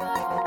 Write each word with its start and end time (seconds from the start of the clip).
All 0.00 0.43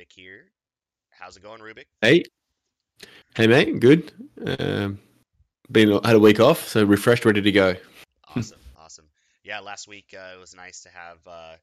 Rubik 0.00 0.12
here. 0.12 0.50
How's 1.10 1.36
it 1.36 1.42
going, 1.42 1.60
Rubik? 1.60 1.84
Hey, 2.00 2.24
hey, 3.36 3.46
mate. 3.46 3.80
Good. 3.80 4.12
Um, 4.58 4.98
been 5.70 5.90
had 6.04 6.16
a 6.16 6.18
week 6.18 6.40
off, 6.40 6.66
so 6.66 6.84
refreshed, 6.84 7.24
ready 7.24 7.42
to 7.42 7.52
go. 7.52 7.74
Awesome, 8.34 8.58
awesome. 8.78 9.06
Yeah, 9.44 9.60
last 9.60 9.88
week 9.88 10.14
uh, 10.14 10.36
it 10.36 10.40
was 10.40 10.54
nice 10.54 10.82
to 10.82 10.88
have 10.88 11.18
uh, 11.26 11.56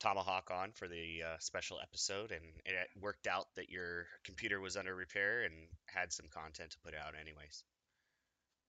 Tomahawk 0.00 0.50
on 0.50 0.70
for 0.72 0.86
the 0.86 1.22
uh, 1.26 1.36
special 1.40 1.78
episode, 1.82 2.30
and 2.30 2.44
it 2.64 2.88
worked 3.00 3.26
out 3.26 3.46
that 3.56 3.68
your 3.68 4.06
computer 4.24 4.60
was 4.60 4.76
under 4.76 4.94
repair 4.94 5.42
and 5.42 5.54
had 5.86 6.12
some 6.12 6.26
content 6.30 6.70
to 6.70 6.78
put 6.84 6.94
out, 6.94 7.14
anyways. 7.20 7.64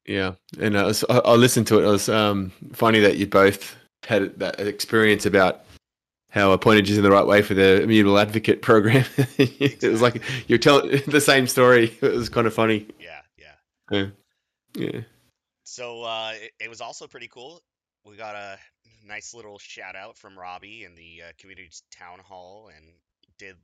Yeah, 0.05 0.33
and 0.59 0.77
I, 0.77 0.85
was, 0.85 1.03
I, 1.09 1.19
I 1.19 1.35
listened 1.35 1.67
to 1.67 1.79
it. 1.79 1.83
It 1.83 1.91
was 1.91 2.09
um, 2.09 2.51
funny 2.73 2.99
that 2.99 3.17
you 3.17 3.27
both 3.27 3.75
had 4.03 4.39
that 4.39 4.59
experience 4.59 5.25
about 5.27 5.65
how 6.29 6.53
I 6.53 6.57
pointed 6.57 6.87
you 6.87 6.97
in 6.97 7.03
the 7.03 7.11
right 7.11 7.25
way 7.25 7.41
for 7.41 7.53
the 7.53 7.81
immutable 7.81 8.17
advocate 8.17 8.61
program. 8.61 9.05
it 9.37 9.83
was 9.83 10.01
like 10.01 10.21
you're 10.47 10.59
telling 10.59 11.01
the 11.07 11.21
same 11.21 11.47
story. 11.47 11.97
It 12.01 12.13
was 12.13 12.29
kind 12.29 12.47
of 12.47 12.53
funny. 12.53 12.87
Yeah, 12.99 13.21
yeah. 13.37 13.55
Yeah, 13.91 14.07
yeah. 14.75 15.01
So 15.63 16.03
uh, 16.03 16.33
it, 16.35 16.51
it 16.59 16.69
was 16.69 16.81
also 16.81 17.07
pretty 17.07 17.27
cool. 17.27 17.61
We 18.05 18.15
got 18.15 18.35
a 18.35 18.57
nice 19.05 19.33
little 19.33 19.57
shout 19.59 19.95
out 19.95 20.17
from 20.17 20.37
Robbie 20.37 20.83
in 20.83 20.95
the 20.95 21.23
uh, 21.27 21.31
community 21.37 21.69
town 21.91 22.19
hall 22.19 22.69
and 22.75 22.85
did 23.37 23.55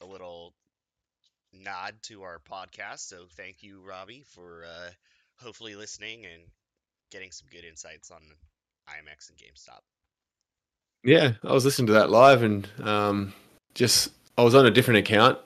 a 0.00 0.06
little 0.06 0.54
nod 1.52 1.94
to 2.02 2.22
our 2.22 2.38
podcast. 2.38 3.00
So 3.00 3.26
thank 3.36 3.62
you, 3.62 3.80
Robbie, 3.86 4.24
for 4.26 4.64
uh, 4.64 4.90
hopefully 5.36 5.76
listening 5.76 6.24
and 6.24 6.42
getting 7.10 7.30
some 7.30 7.48
good 7.50 7.64
insights 7.64 8.10
on 8.10 8.20
IMX 8.88 9.30
and 9.30 9.38
GameStop. 9.38 9.80
Yeah, 11.04 11.32
I 11.44 11.52
was 11.52 11.64
listening 11.64 11.86
to 11.88 11.92
that 11.94 12.10
live, 12.10 12.42
and 12.42 12.68
um, 12.82 13.32
just 13.74 14.10
I 14.36 14.42
was 14.42 14.54
on 14.54 14.66
a 14.66 14.70
different 14.70 14.98
account. 14.98 15.38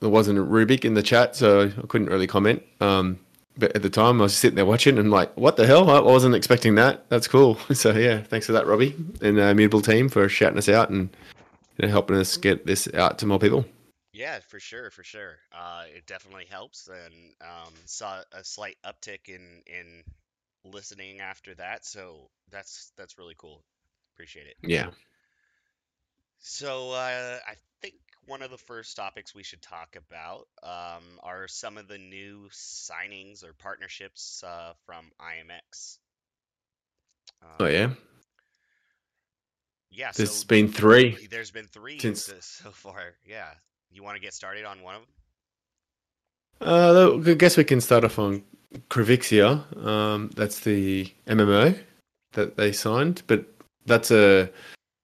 There 0.00 0.08
wasn't 0.08 0.38
a 0.38 0.42
Rubik 0.42 0.84
in 0.84 0.94
the 0.94 1.02
chat, 1.02 1.34
so 1.34 1.62
I 1.76 1.86
couldn't 1.88 2.08
really 2.08 2.26
comment. 2.26 2.62
Um, 2.80 3.18
but 3.56 3.74
at 3.74 3.82
the 3.82 3.90
time, 3.90 4.20
I 4.20 4.24
was 4.24 4.36
sitting 4.36 4.54
there 4.54 4.64
watching, 4.64 4.98
and 4.98 5.10
like, 5.10 5.36
what 5.36 5.56
the 5.56 5.66
hell? 5.66 5.90
I 5.90 6.00
wasn't 6.00 6.36
expecting 6.36 6.76
that. 6.76 7.08
That's 7.08 7.26
cool. 7.26 7.58
So 7.74 7.92
yeah, 7.92 8.22
thanks 8.22 8.46
for 8.46 8.52
that, 8.52 8.66
Robbie, 8.66 8.94
and 9.20 9.38
uh, 9.38 9.54
Mutable 9.54 9.82
team 9.82 10.08
for 10.08 10.28
shouting 10.28 10.58
us 10.58 10.68
out 10.68 10.90
and 10.90 11.08
you 11.76 11.86
know, 11.86 11.88
helping 11.88 12.16
us 12.16 12.36
get 12.36 12.66
this 12.66 12.88
out 12.94 13.18
to 13.18 13.26
more 13.26 13.38
people. 13.38 13.64
Yeah, 14.12 14.38
for 14.46 14.58
sure, 14.58 14.90
for 14.90 15.04
sure. 15.04 15.36
Uh, 15.52 15.84
it 15.94 16.06
definitely 16.06 16.46
helps, 16.48 16.88
and 16.88 17.14
um, 17.40 17.72
saw 17.84 18.20
a 18.32 18.42
slight 18.42 18.76
uptick 18.84 19.28
in 19.28 19.62
in 19.66 20.02
listening 20.64 21.20
after 21.20 21.54
that. 21.54 21.84
So 21.84 22.28
that's 22.50 22.92
that's 22.96 23.18
really 23.18 23.34
cool. 23.38 23.62
Appreciate 24.18 24.48
it. 24.48 24.56
Yeah. 24.62 24.90
So 26.40 26.90
uh, 26.92 27.38
I 27.46 27.54
think 27.80 27.94
one 28.26 28.42
of 28.42 28.50
the 28.50 28.58
first 28.58 28.96
topics 28.96 29.34
we 29.36 29.44
should 29.44 29.62
talk 29.62 29.96
about 29.96 30.48
um, 30.64 31.20
are 31.22 31.46
some 31.48 31.78
of 31.78 31.86
the 31.88 31.98
new 31.98 32.48
signings 32.52 33.44
or 33.44 33.52
partnerships 33.54 34.42
uh, 34.44 34.72
from 34.84 35.12
IMX. 35.20 35.98
Oh 37.60 37.66
Um, 37.66 37.66
yeah. 37.66 37.90
yeah, 39.90 40.10
There's 40.14 40.44
so 40.44 40.44
been 40.44 40.68
three 40.68 41.26
there's 41.30 41.50
been 41.50 41.66
three 41.66 42.00
since. 42.00 42.24
so 42.24 42.34
so 42.40 42.70
far. 42.70 43.14
Yeah, 43.24 43.50
you 43.90 44.02
want 44.02 44.16
to 44.16 44.20
get 44.20 44.34
started 44.34 44.64
on 44.64 44.82
one 44.82 44.94
of 44.96 45.00
them? 45.02 45.10
Uh, 46.60 47.18
I 47.24 47.34
guess 47.34 47.56
we 47.56 47.64
can 47.64 47.80
start 47.80 48.04
off 48.04 48.18
on 48.18 48.42
Kryxivia. 48.90 49.64
Um, 49.84 50.30
that's 50.34 50.60
the 50.60 51.12
MMO 51.26 51.78
that 52.32 52.56
they 52.56 52.72
signed, 52.72 53.22
but 53.26 53.46
that's 53.88 54.10
a 54.10 54.50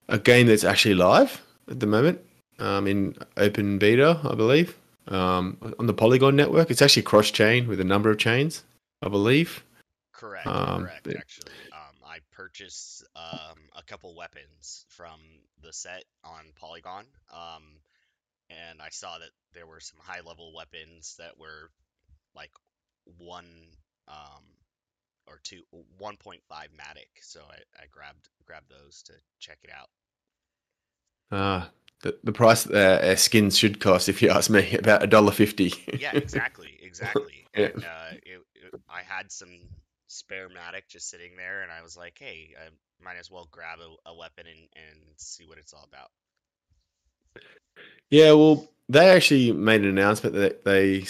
a 0.07 0.17
game 0.19 0.47
that's 0.47 0.63
actually 0.63 0.95
live 0.95 1.41
at 1.69 1.79
the 1.79 1.87
moment 1.87 2.19
um, 2.59 2.87
in 2.87 3.15
open 3.37 3.77
beta, 3.79 4.19
I 4.23 4.35
believe, 4.35 4.77
um, 5.07 5.57
on 5.79 5.87
the 5.87 5.93
Polygon 5.93 6.35
network. 6.35 6.69
It's 6.71 6.81
actually 6.81 7.03
cross 7.03 7.31
chain 7.31 7.67
with 7.67 7.79
a 7.79 7.83
number 7.83 8.09
of 8.11 8.17
chains, 8.17 8.63
I 9.01 9.09
believe. 9.09 9.63
Correct, 10.13 10.47
Um, 10.47 10.83
correct. 10.83 11.03
but- 11.03 11.17
Actually, 11.17 11.51
um, 11.73 11.95
I 12.05 12.19
purchased 12.31 13.03
um, 13.15 13.57
a 13.75 13.83
couple 13.83 14.15
weapons 14.15 14.85
from 14.89 15.19
the 15.61 15.73
set 15.73 16.05
on 16.23 16.53
Polygon, 16.55 17.05
um, 17.33 17.63
and 18.49 18.81
I 18.81 18.89
saw 18.89 19.17
that 19.17 19.31
there 19.53 19.65
were 19.67 19.79
some 19.79 19.99
high-level 19.99 20.53
weapons 20.55 21.15
that 21.17 21.37
were 21.37 21.71
like 22.35 22.51
one 23.17 23.67
um, 24.07 24.43
or 25.27 25.39
two, 25.43 25.63
1.5 26.01 26.39
matic. 26.49 27.07
So 27.21 27.41
I, 27.49 27.57
I 27.81 27.85
grabbed 27.91 28.29
grabbed 28.45 28.69
those 28.69 29.01
to 29.03 29.13
check 29.39 29.57
it 29.63 29.71
out. 29.71 29.89
Uh, 31.31 31.65
the, 32.01 32.17
the 32.23 32.31
price 32.31 32.63
that 32.65 33.03
uh, 33.03 33.15
skins 33.15 33.57
should 33.57 33.79
cost, 33.79 34.09
if 34.09 34.21
you 34.21 34.29
ask 34.29 34.49
me, 34.49 34.75
about 34.79 35.03
a 35.03 35.07
dollar 35.07 35.31
fifty. 35.31 35.73
Yeah, 35.99 36.11
exactly, 36.13 36.77
exactly. 36.83 37.47
Yeah. 37.55 37.65
And 37.65 37.83
uh, 37.83 38.11
it, 38.23 38.41
it, 38.55 38.81
I 38.89 39.01
had 39.01 39.31
some 39.31 39.59
spare 40.07 40.49
matic 40.49 40.87
just 40.87 41.09
sitting 41.09 41.35
there, 41.37 41.63
and 41.63 41.71
I 41.71 41.81
was 41.81 41.97
like, 41.97 42.17
hey, 42.19 42.53
I 42.57 42.69
might 43.03 43.17
as 43.17 43.31
well 43.31 43.47
grab 43.51 43.79
a, 43.79 44.09
a 44.09 44.15
weapon 44.15 44.45
and, 44.47 44.69
and 44.75 44.99
see 45.17 45.45
what 45.45 45.57
it's 45.57 45.73
all 45.73 45.87
about. 45.87 46.09
Yeah, 48.09 48.33
well, 48.33 48.67
they 48.87 49.09
actually 49.09 49.51
made 49.51 49.81
an 49.81 49.89
announcement 49.89 50.35
that 50.35 50.63
they 50.63 51.05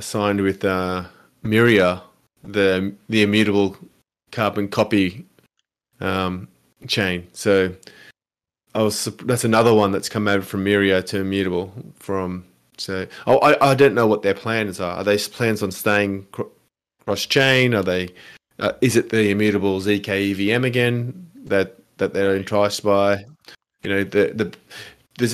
signed 0.00 0.40
with 0.40 0.64
uh, 0.64 1.04
Myria, 1.44 2.02
the 2.42 2.94
the 3.08 3.22
immutable 3.22 3.76
carbon 4.30 4.68
copy 4.68 5.24
um, 6.00 6.48
chain. 6.86 7.28
So 7.32 7.74
I 8.74 8.82
was 8.82 9.04
that's 9.24 9.44
another 9.44 9.74
one 9.74 9.92
that's 9.92 10.08
come 10.08 10.28
over 10.28 10.44
from 10.44 10.64
Myria 10.64 11.04
to 11.06 11.20
immutable 11.20 11.72
from. 11.96 12.44
So 12.78 13.06
oh, 13.26 13.38
I 13.38 13.70
I 13.70 13.74
don't 13.74 13.94
know 13.94 14.06
what 14.06 14.22
their 14.22 14.34
plans 14.34 14.80
are. 14.80 14.96
Are 14.96 15.04
they 15.04 15.18
plans 15.18 15.62
on 15.62 15.70
staying 15.70 16.26
cr- 16.32 16.42
cross 17.04 17.26
chain? 17.26 17.74
Are 17.74 17.82
they? 17.82 18.08
Uh, 18.58 18.72
is 18.80 18.94
it 18.94 19.08
the 19.08 19.30
immutable 19.30 19.80
zk 19.80 20.08
EVM 20.08 20.64
again 20.64 21.30
that 21.44 21.76
that 21.98 22.12
they're 22.12 22.36
enticed 22.36 22.82
by? 22.82 23.24
You 23.82 23.90
know 23.90 24.04
the 24.04 24.32
the 24.34 24.54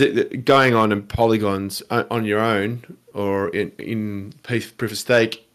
it 0.01 0.45
going 0.45 0.75
on 0.75 0.91
in 0.91 1.03
polygons 1.03 1.83
on 1.91 2.25
your 2.25 2.41
own 2.41 2.83
or 3.15 3.51
in 3.51 3.71
in 3.79 4.33
proof 4.43 4.81
of 4.81 4.99
stake. 4.99 5.46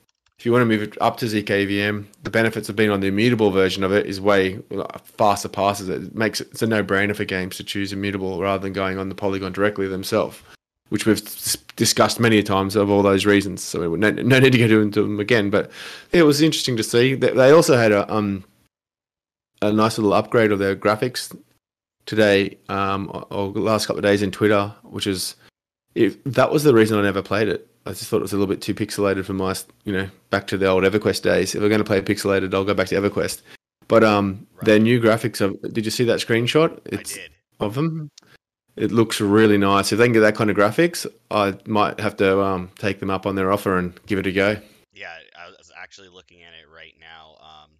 If 0.41 0.46
you 0.47 0.52
want 0.52 0.63
to 0.63 0.75
move 0.75 0.97
up 1.02 1.18
to 1.18 1.28
zkVM, 1.28 2.07
the 2.24 2.31
benefits 2.31 2.68
of 2.68 2.75
being 2.75 2.90
on 2.90 3.00
the 3.00 3.06
immutable 3.06 3.52
version 3.52 3.84
of 3.84 3.91
it 3.91 4.07
is 4.07 4.19
way 4.19 4.57
faster 5.03 5.47
passes. 5.47 5.88
It 5.88 6.16
makes 6.16 6.41
it, 6.41 6.47
it's 6.49 6.64
a 6.64 6.66
no-brainer 6.66 7.16
for 7.16 7.26
games 7.26 7.58
to 7.58 7.64
choose 7.64 7.93
immutable 7.93 8.41
rather 8.41 8.64
than 8.64 8.73
going 8.73 8.97
on 8.97 9.09
the 9.09 9.14
polygon 9.14 9.52
directly 9.52 9.88
themselves, 9.88 10.41
which 10.90 11.05
we've 11.05 11.22
discussed 11.76 12.20
many 12.20 12.41
times 12.41 12.76
of 12.76 12.90
all 12.90 13.03
those 13.03 13.23
reasons. 13.23 13.61
So 13.61 13.93
no, 13.93 14.09
no 14.09 14.40
need 14.40 14.53
to 14.53 14.67
go 14.67 14.82
into 14.82 15.03
them 15.03 15.20
again. 15.20 15.52
But 15.52 15.70
it 16.11 16.23
was 16.23 16.41
interesting 16.41 16.76
to 16.78 16.84
see 16.84 17.14
that 17.14 17.35
they 17.35 17.52
also 17.52 17.78
had 17.78 17.91
a 17.91 18.11
um 18.11 18.43
a 19.61 19.72
nice 19.72 19.99
little 19.99 20.14
upgrade 20.14 20.52
of 20.52 20.58
their 20.58 20.76
graphics 20.76 21.38
today 22.08 22.58
um, 22.67 23.11
or 23.29 23.49
last 23.49 23.85
couple 23.85 23.99
of 23.99 24.03
days 24.03 24.23
in 24.23 24.32
Twitter, 24.32 24.73
which 24.82 25.05
is 25.05 25.35
if 25.93 26.17
that 26.23 26.52
was 26.52 26.64
the 26.64 26.73
reason 26.73 26.97
I 26.97 27.03
never 27.03 27.22
played 27.22 27.47
it. 27.47 27.71
I 27.85 27.89
just 27.91 28.05
thought 28.05 28.17
it 28.17 28.22
was 28.23 28.33
a 28.33 28.37
little 28.37 28.53
bit 28.53 28.61
too 28.61 28.75
pixelated 28.75 29.25
for 29.25 29.33
my, 29.33 29.55
you 29.85 29.93
know, 29.93 30.09
back 30.29 30.47
to 30.47 30.57
the 30.57 30.67
old 30.67 30.83
EverQuest 30.83 31.23
days. 31.23 31.55
If 31.55 31.61
we're 31.61 31.69
going 31.69 31.79
to 31.79 31.85
play 31.85 32.01
pixelated, 32.01 32.53
I'll 32.53 32.63
go 32.63 32.73
back 32.73 32.87
to 32.87 32.95
EverQuest. 32.95 33.41
But 33.87 34.03
um, 34.03 34.47
their 34.61 34.79
new 34.79 35.01
graphics. 35.01 35.41
Are, 35.41 35.69
did 35.69 35.85
you 35.85 35.91
see 35.91 36.03
that 36.05 36.19
screenshot? 36.19 36.78
I 36.78 36.99
It's 36.99 37.16
did. 37.16 37.31
of 37.59 37.75
them. 37.75 38.09
It 38.78 38.91
looks 38.91 39.19
really 39.19 39.57
nice. 39.57 39.91
If 39.91 39.97
they 39.97 40.05
can 40.05 40.13
get 40.13 40.22
that 40.22 40.35
kind 40.35 40.49
of 40.49 40.55
graphics, 40.55 41.05
I 41.29 41.57
might 41.66 41.99
have 41.99 42.16
to 42.17 42.41
um, 42.41 42.72
take 42.78 42.99
them 42.99 43.09
up 43.09 43.25
on 43.25 43.35
their 43.35 43.51
offer 43.51 43.78
and 43.78 43.99
give 44.05 44.17
it 44.19 44.28
a 44.28 44.31
go. 44.31 44.57
Yeah, 44.93 45.13
I 45.37 45.49
was 45.49 45.72
actually 45.78 46.09
looking 46.09 46.43
at 46.43 46.53
it 46.53 46.73
right 46.73 46.93
now. 46.99 47.35
Um, 47.41 47.72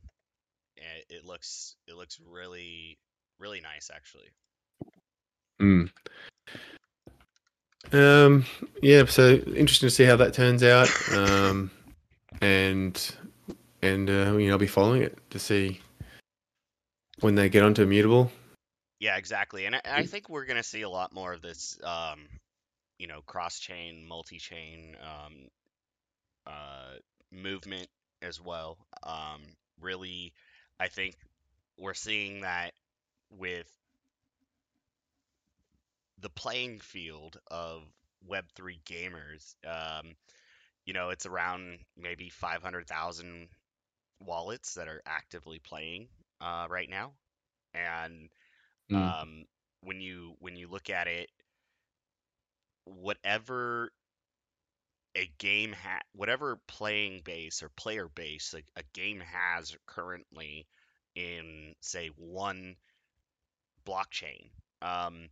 eh, 0.78 1.02
it 1.10 1.26
looks 1.26 1.76
it 1.88 1.96
looks 1.96 2.20
really 2.30 2.98
really 3.40 3.62
nice 3.62 3.90
actually. 3.94 4.30
Mm. 5.62 5.90
Um, 7.94 8.46
yeah, 8.82 9.06
so 9.06 9.34
interesting 9.34 9.88
to 9.88 9.96
see 9.96 10.06
how 10.06 10.16
that 10.18 10.34
turns 10.34 10.64
out. 10.64 10.90
Um, 11.14 11.72
and 12.42 13.16
and 13.82 14.10
uh, 14.10 14.38
you 14.38 14.48
know, 14.48 14.54
I'll 14.54 14.58
be 14.58 14.68
following 14.68 15.02
it 15.02 15.18
to 15.32 15.40
see 15.40 15.82
when 17.20 17.36
they 17.36 17.50
get 17.50 17.64
onto 17.64 17.84
immutable. 17.84 18.32
Yeah, 19.00 19.18
exactly. 19.18 19.66
And 19.66 19.76
I, 19.76 19.82
I 19.86 20.06
think 20.06 20.30
we're 20.30 20.46
gonna 20.46 20.64
see 20.64 20.84
a 20.84 20.90
lot 20.90 21.14
more 21.14 21.34
of 21.34 21.42
this, 21.42 21.80
um, 21.84 22.28
you 23.00 23.08
know, 23.08 23.22
cross-chain, 23.26 24.06
multi-chain, 24.08 24.96
um, 25.02 25.48
uh, 26.46 26.94
movement 27.32 27.88
as 28.22 28.40
well. 28.40 28.78
Um, 29.04 29.42
really, 29.82 30.34
I 30.80 30.88
think 30.88 31.16
we're 31.80 31.96
seeing 31.96 32.42
that 32.42 32.74
with 33.32 33.68
the 36.22 36.30
playing 36.30 36.80
field 36.80 37.38
of 37.52 37.84
Web3 38.28 38.82
gamers. 38.86 39.56
Um, 39.68 40.16
you 40.86 40.94
know, 40.94 41.10
it's 41.10 41.26
around 41.26 41.80
maybe 41.98 42.30
500,000 42.30 43.50
wallets 44.22 44.76
that 44.76 44.88
are 44.88 45.02
actively 45.06 45.60
playing 45.60 46.08
uh, 46.42 46.68
right 46.70 46.90
now, 46.90 47.14
and 47.74 48.30
Mm. 48.90 49.16
um, 49.22 49.46
when 49.82 50.02
you 50.02 50.36
when 50.40 50.56
you 50.56 50.68
look 50.70 50.90
at 50.90 51.08
it, 51.08 51.30
whatever 52.86 53.92
a 55.16 55.26
game 55.40 55.74
ha 55.74 56.00
whatever 56.14 56.58
playing 56.68 57.22
base 57.22 57.62
or 57.64 57.70
player 57.70 58.08
base 58.10 58.54
a, 58.54 58.62
a 58.80 58.84
game 58.94 59.20
has 59.20 59.76
currently 59.86 60.68
in 61.16 61.76
say 61.82 62.08
one 62.18 62.76
blockchain, 63.86 64.50
um, 64.82 65.30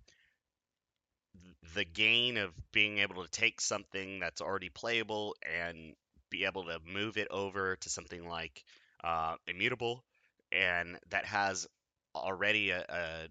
the 1.75 1.85
gain 1.85 2.37
of 2.37 2.51
being 2.71 2.99
able 2.99 3.23
to 3.23 3.29
take 3.31 3.61
something 3.61 4.19
that's 4.19 4.41
already 4.41 4.69
playable 4.69 5.35
and 5.43 5.93
be 6.29 6.45
able 6.45 6.65
to 6.65 6.79
move 6.85 7.17
it 7.17 7.27
over 7.31 7.75
to 7.77 7.89
something 7.89 8.27
like 8.27 8.63
uh, 9.03 9.35
immutable 9.47 10.03
and 10.51 10.97
that 11.09 11.25
has 11.25 11.67
already 12.15 12.71
a, 12.71 12.83
a 12.89 13.27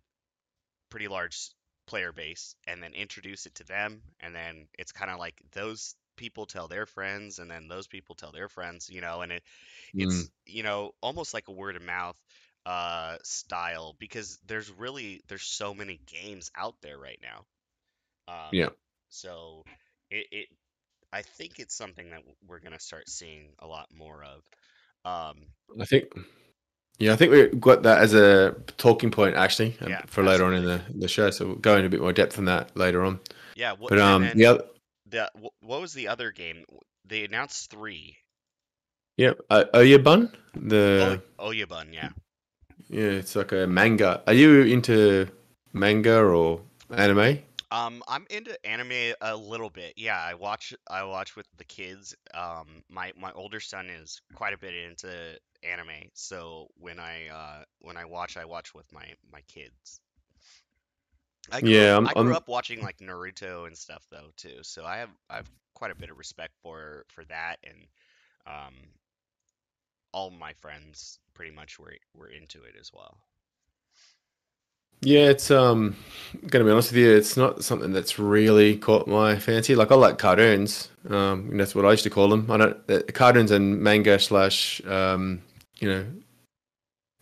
pretty 0.91 1.09
large 1.09 1.51
player 1.87 2.13
base 2.13 2.55
and 2.67 2.83
then 2.83 2.93
introduce 2.95 3.47
it 3.47 3.55
to 3.55 3.65
them 3.65 4.03
and 4.21 4.35
then 4.35 4.67
it's 4.79 4.93
kind 4.93 5.11
of 5.11 5.19
like 5.19 5.41
those 5.53 5.95
people 6.17 6.47
tell 6.47 6.69
their 6.69 6.87
friends 6.87 7.39
and 7.39 7.51
then 7.51 7.69
those 7.69 7.87
people 7.87 8.15
tell 8.15 8.33
their 8.33 8.49
friends 8.49 8.89
you 8.91 9.01
know 9.01 9.23
and 9.23 9.33
it 9.33 9.43
Mm. 9.95 9.99
it's 9.99 10.31
you 10.47 10.63
know 10.63 10.93
almost 11.03 11.35
like 11.35 11.49
a 11.49 11.53
word 11.53 11.77
of 11.77 11.83
mouth 11.83 12.17
uh 12.67 13.17
style 13.23 13.95
because 13.99 14.39
there's 14.47 14.71
really 14.73 15.23
there's 15.29 15.43
so 15.43 15.75
many 15.75 16.01
games 16.07 16.51
out 16.57 16.75
there 16.83 16.99
right 16.99 17.19
now 17.23 17.45
um 18.29 18.51
Yeah. 18.53 18.69
so 19.09 19.63
it, 20.11 20.27
it 20.31 20.49
i 21.13 21.23
think 21.23 21.59
it's 21.59 21.75
something 21.75 22.11
that 22.11 22.21
we're 22.47 22.61
going 22.61 22.73
to 22.73 22.81
start 22.81 23.09
seeing 23.09 23.49
a 23.61 23.67
lot 23.67 23.87
more 23.97 24.25
of 24.25 24.43
um 25.05 25.47
I 25.81 25.85
think. 25.85 26.07
Yeah, 26.99 27.13
I 27.13 27.17
think 27.17 27.31
we 27.31 27.47
got 27.47 27.85
that 27.85 27.99
as 27.99 28.13
a 28.13 28.57
talking 28.77 29.13
point 29.13 29.37
actually 29.37 29.77
um, 29.81 29.91
Yeah, 29.91 30.03
for 30.07 30.25
later 30.25 30.45
on 30.45 30.55
in 30.55 30.65
the, 30.65 30.81
the 30.93 31.07
show. 31.07 31.31
So 31.31 31.47
we'll 31.47 31.55
go 31.57 31.77
into 31.77 31.87
a 31.87 31.91
bit 31.91 32.01
more 32.01 32.13
depth 32.13 32.39
on 32.39 32.47
that 32.47 32.77
later 32.77 33.05
on. 33.05 33.21
yeah 33.55 33.75
what, 33.79 33.91
But 33.91 34.01
um, 34.01 34.29
the 34.35 34.47
other, 34.47 34.65
the 35.07 35.31
what 35.61 35.81
was 35.81 35.93
the 35.93 36.09
other 36.09 36.33
game 36.33 36.65
they 37.05 37.25
announced 37.25 37.71
three 37.71 38.17
yeah, 39.17 39.33
uh, 39.51 39.65
Oyabun, 39.75 40.33
the 40.55 41.21
oh 41.39 41.51
Oyabun, 41.51 41.93
yeah 41.93 42.11
yeah, 42.89 43.05
it's 43.05 43.37
like 43.37 43.53
a 43.53 43.67
manga. 43.67 44.23
Are 44.27 44.33
you 44.33 44.63
into 44.63 45.29
manga 45.73 46.23
or 46.23 46.63
anime? 46.91 47.41
Um, 47.71 48.03
I'm 48.09 48.27
into 48.31 48.65
anime 48.67 49.15
a 49.21 49.37
little 49.37 49.69
bit. 49.71 49.95
Yeah, 49.97 50.19
I 50.21 50.35
watch 50.35 50.73
I 50.89 51.05
watch 51.05 51.37
with 51.37 51.47
the 51.57 51.65
kids. 51.65 52.15
Um, 52.33 52.83
my 52.89 53.13
my 53.17 53.33
older 53.33 53.61
son 53.61 53.91
is 53.91 54.23
quite 54.35 54.55
a 54.55 54.59
bit 54.59 54.75
into 54.75 55.39
anime, 55.63 56.11
so 56.15 56.69
when 56.77 56.99
I 56.99 57.29
uh 57.29 57.65
when 57.81 57.97
I 57.97 58.07
watch, 58.07 58.37
I 58.37 58.47
watch 58.47 58.75
with 58.75 58.91
my 58.93 59.15
my 59.31 59.43
kids. 59.43 60.01
I 61.51 61.61
grew 61.61 61.79
Yeah, 61.81 61.97
I'm, 61.97 62.09
I 62.09 62.15
grew 62.15 62.33
I'm 62.33 62.35
up 62.35 62.49
watching 62.49 62.81
like 62.83 62.99
Naruto 62.99 63.67
and 63.67 63.77
stuff 63.77 64.07
though 64.11 64.33
too, 64.37 64.63
so 64.63 64.85
I 64.87 64.97
have 64.99 65.11
I 65.29 65.37
have 65.37 65.51
quite 65.75 65.91
a 65.91 65.95
bit 65.95 66.11
of 66.11 66.19
respect 66.19 66.55
for 66.63 67.05
for 67.09 67.25
that 67.27 67.59
and 67.65 67.87
um 68.47 68.75
all 70.13 70.31
my 70.31 70.53
friends 70.53 71.19
pretty 71.35 71.51
much 71.51 71.79
were 71.79 71.97
were 72.13 72.29
into 72.29 72.63
it 72.65 72.77
as 72.77 72.93
well. 72.93 73.19
Yeah, 75.01 75.29
it's 75.29 75.51
um 75.51 75.97
gonna 76.47 76.65
be 76.65 76.71
honest 76.71 76.93
with 76.93 76.99
you, 76.99 77.15
it's 77.15 77.37
not 77.37 77.65
something 77.65 77.93
that's 77.93 78.19
really 78.19 78.77
caught 78.77 79.07
my 79.07 79.39
fancy. 79.39 79.75
Like 79.75 79.93
I 79.93 79.95
like 79.95 80.19
cartoons, 80.19 80.91
um, 81.09 81.57
that's 81.57 81.75
what 81.75 81.85
I 81.85 81.91
used 81.91 82.05
to 82.05 82.11
call 82.11 82.29
them. 82.29 82.51
I 82.51 82.57
don't 82.57 82.91
uh, 82.91 83.01
cartoons 83.13 83.51
and 83.51 83.81
manga 83.81 84.19
slash 84.19 84.85
um, 84.87 85.41
you 85.79 85.89
know, 85.89 86.07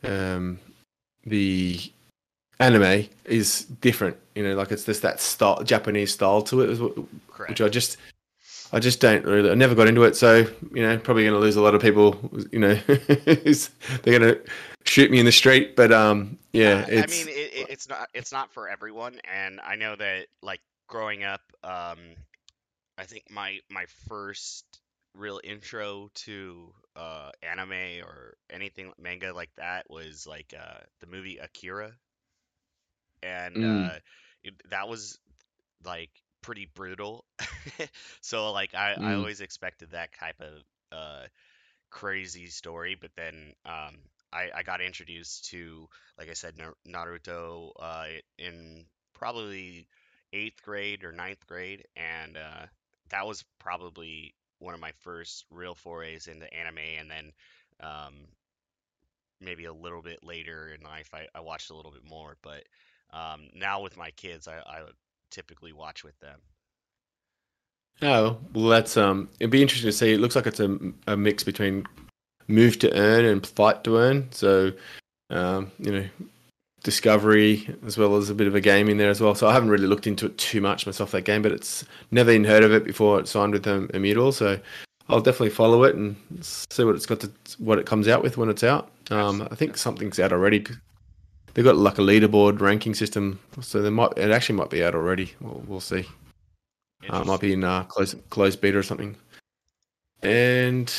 um, 0.04 0.58
the 1.24 1.80
anime 2.60 3.08
is 3.24 3.64
different. 3.80 4.16
You 4.34 4.42
know, 4.44 4.54
like 4.54 4.72
it's 4.72 4.84
just 4.84 5.02
that 5.02 5.20
style, 5.20 5.62
Japanese 5.62 6.12
style 6.12 6.42
to 6.42 6.60
it, 6.62 7.06
Correct. 7.28 7.50
which 7.50 7.60
I 7.60 7.68
just, 7.68 7.96
I 8.72 8.78
just 8.78 9.00
don't 9.00 9.24
really. 9.24 9.50
I 9.50 9.54
never 9.54 9.74
got 9.74 9.88
into 9.88 10.04
it, 10.04 10.16
so 10.16 10.46
you 10.72 10.82
know, 10.82 10.98
probably 10.98 11.24
going 11.24 11.34
to 11.34 11.40
lose 11.40 11.56
a 11.56 11.62
lot 11.62 11.74
of 11.74 11.82
people. 11.82 12.18
You 12.50 12.58
know, 12.58 12.74
they're 12.86 14.18
going 14.18 14.22
to 14.22 14.40
shoot 14.88 15.10
me 15.10 15.18
in 15.18 15.26
the 15.26 15.32
street. 15.32 15.76
But 15.76 15.92
um, 15.92 16.38
yeah, 16.52 16.64
Uh, 16.64 16.86
it's 16.88 16.96
I 16.96 17.06
mean, 17.06 17.28
it, 17.28 17.32
it, 17.32 17.66
it's 17.70 17.88
not 17.88 18.08
it's 18.14 18.32
not 18.32 18.52
for 18.52 18.68
everyone, 18.68 19.20
and 19.24 19.60
I 19.60 19.76
know 19.76 19.94
that 19.96 20.26
like 20.42 20.60
growing 20.88 21.24
up, 21.24 21.42
um, 21.62 21.98
I 22.98 23.04
think 23.04 23.24
my 23.30 23.60
my 23.70 23.86
first 24.08 24.64
real 25.14 25.40
intro 25.44 26.08
to 26.14 26.72
uh, 26.96 27.30
anime 27.42 28.02
or 28.04 28.36
anything 28.50 28.92
manga 28.98 29.32
like 29.34 29.50
that 29.56 29.90
was 29.90 30.26
like 30.26 30.54
uh, 30.58 30.80
the 31.00 31.06
movie 31.06 31.38
Akira, 31.38 31.92
and 33.22 33.64
Mm. 33.64 33.90
uh, 33.90 33.98
it, 34.44 34.54
that 34.70 34.88
was 34.88 35.18
like 35.84 36.10
pretty 36.42 36.68
brutal. 36.74 37.24
so 38.20 38.52
like 38.52 38.74
I 38.74 38.96
I 39.02 39.14
Mm. 39.14 39.26
always 39.26 39.40
expected 39.40 39.90
that 39.92 40.12
type 40.18 40.40
of 40.40 40.62
uh, 40.96 41.26
crazy 41.90 42.46
story, 42.46 42.96
but 43.00 43.10
then 43.16 43.52
um, 43.64 43.96
I, 44.36 44.50
I 44.58 44.62
got 44.62 44.80
introduced 44.80 45.46
to, 45.50 45.88
like 46.18 46.28
I 46.28 46.34
said, 46.34 46.54
Naruto 46.86 47.70
uh, 47.80 48.06
in 48.38 48.84
probably 49.14 49.88
eighth 50.32 50.62
grade 50.62 51.04
or 51.04 51.12
ninth 51.12 51.46
grade, 51.46 51.84
and 51.96 52.36
uh, 52.36 52.66
that 53.10 53.26
was 53.26 53.44
probably 53.58 54.34
one 54.58 54.74
of 54.74 54.80
my 54.80 54.92
first 55.00 55.44
real 55.50 55.74
forays 55.74 56.26
into 56.26 56.52
anime. 56.52 56.78
And 56.98 57.10
then 57.10 57.32
um, 57.80 58.14
maybe 59.40 59.64
a 59.64 59.72
little 59.72 60.02
bit 60.02 60.22
later 60.22 60.68
in 60.68 60.84
life, 60.84 61.10
I, 61.14 61.26
I 61.34 61.40
watched 61.40 61.70
a 61.70 61.74
little 61.74 61.92
bit 61.92 62.04
more. 62.08 62.36
But 62.42 62.64
um, 63.12 63.48
now 63.54 63.82
with 63.82 63.96
my 63.96 64.10
kids, 64.12 64.48
I, 64.48 64.58
I 64.58 64.82
typically 65.30 65.72
watch 65.72 66.04
with 66.04 66.18
them. 66.20 66.40
oh 68.02 68.38
well, 68.52 68.68
that's 68.68 68.96
um, 68.98 69.30
it'd 69.40 69.50
be 69.50 69.62
interesting 69.62 69.88
to 69.88 69.96
see. 69.96 70.12
It 70.12 70.20
looks 70.20 70.36
like 70.36 70.46
it's 70.46 70.60
a, 70.60 70.78
a 71.06 71.16
mix 71.16 71.42
between 71.42 71.86
move 72.48 72.78
to 72.80 72.92
earn 72.96 73.24
and 73.24 73.46
fight 73.46 73.84
to 73.84 73.96
earn. 73.96 74.28
So 74.32 74.72
um, 75.30 75.70
you 75.78 75.92
know, 75.92 76.04
discovery 76.82 77.68
as 77.84 77.98
well 77.98 78.16
as 78.16 78.30
a 78.30 78.34
bit 78.34 78.46
of 78.46 78.54
a 78.54 78.60
game 78.60 78.88
in 78.88 78.96
there 78.96 79.10
as 79.10 79.20
well. 79.20 79.34
So 79.34 79.48
I 79.48 79.52
haven't 79.52 79.70
really 79.70 79.86
looked 79.86 80.06
into 80.06 80.26
it 80.26 80.38
too 80.38 80.60
much 80.60 80.86
myself 80.86 81.10
that 81.10 81.22
game, 81.22 81.42
but 81.42 81.52
it's 81.52 81.84
never 82.10 82.30
even 82.30 82.44
heard 82.44 82.62
of 82.62 82.72
it 82.72 82.84
before 82.84 83.18
it 83.18 83.28
signed 83.28 83.52
with 83.52 83.66
um, 83.66 83.90
Immutable. 83.92 84.32
So 84.32 84.58
I'll 85.08 85.20
definitely 85.20 85.50
follow 85.50 85.84
it 85.84 85.94
and 85.96 86.16
see 86.40 86.84
what 86.84 86.94
it's 86.94 87.06
got 87.06 87.20
to 87.20 87.30
what 87.58 87.78
it 87.78 87.86
comes 87.86 88.08
out 88.08 88.22
with 88.22 88.36
when 88.36 88.48
it's 88.48 88.64
out. 88.64 88.90
Um, 89.10 89.46
I 89.50 89.54
think 89.54 89.76
something's 89.76 90.18
out 90.18 90.32
already. 90.32 90.64
They've 91.54 91.64
got 91.64 91.76
like 91.76 91.98
a 91.98 92.02
leaderboard 92.02 92.60
ranking 92.60 92.94
system, 92.94 93.40
so 93.60 93.82
they 93.82 93.90
might 93.90 94.12
it 94.16 94.30
actually 94.30 94.56
might 94.56 94.70
be 94.70 94.84
out 94.84 94.94
already. 94.94 95.34
We'll, 95.40 95.62
we'll 95.66 95.80
see. 95.80 96.04
Uh, 97.12 97.20
it 97.20 97.26
might 97.26 97.40
be 97.40 97.52
in 97.52 97.64
uh, 97.64 97.84
close 97.84 98.56
beta 98.56 98.78
or 98.78 98.82
something. 98.82 99.16
And 100.22 100.92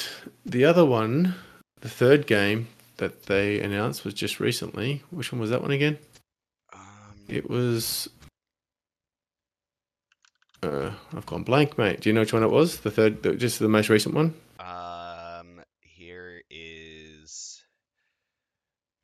the 0.45 0.65
other 0.65 0.85
one, 0.85 1.35
the 1.81 1.89
third 1.89 2.27
game 2.27 2.67
that 2.97 3.23
they 3.23 3.59
announced 3.59 4.05
was 4.05 4.13
just 4.13 4.39
recently. 4.39 5.03
Which 5.11 5.31
one 5.31 5.41
was 5.41 5.49
that 5.49 5.61
one 5.61 5.71
again? 5.71 5.97
Um, 6.73 6.81
It 7.27 7.49
was. 7.49 8.09
Uh, 10.63 10.91
I've 11.15 11.25
gone 11.25 11.43
blank, 11.43 11.77
mate. 11.77 12.01
Do 12.01 12.09
you 12.09 12.13
know 12.13 12.21
which 12.21 12.33
one 12.33 12.43
it 12.43 12.49
was? 12.49 12.79
The 12.79 12.91
third, 12.91 13.21
the, 13.23 13.35
just 13.35 13.59
the 13.59 13.67
most 13.67 13.89
recent 13.89 14.15
one. 14.15 14.33
Um, 14.59 15.61
here 15.81 16.41
is 16.49 17.61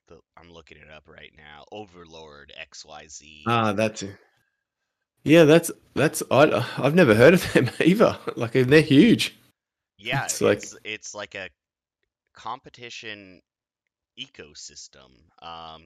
the 0.08 0.20
I'm 0.36 0.52
looking 0.52 0.78
it 0.78 0.90
up 0.96 1.08
right 1.08 1.32
now. 1.38 1.66
Overlord 1.72 2.52
XYZ. 2.60 3.44
Ah, 3.46 3.74
that's 3.74 4.02
it. 4.04 4.16
Yeah, 5.24 5.46
that's 5.46 5.72
that's 5.94 6.22
I 6.32 6.66
I've 6.78 6.96
never 6.96 7.14
heard 7.16 7.34
of 7.36 7.54
them 7.54 7.70
either. 7.80 8.18
Like 8.36 8.54
they're 8.54 8.82
huge. 8.82 9.36
Yeah, 10.04 10.26
it's 10.26 10.42
it's 10.42 10.74
like- 10.74 10.82
it's 10.84 11.16
like 11.16 11.36
a 11.36 11.50
competition 12.34 13.42
ecosystem, 14.20 15.12
um, 15.42 15.84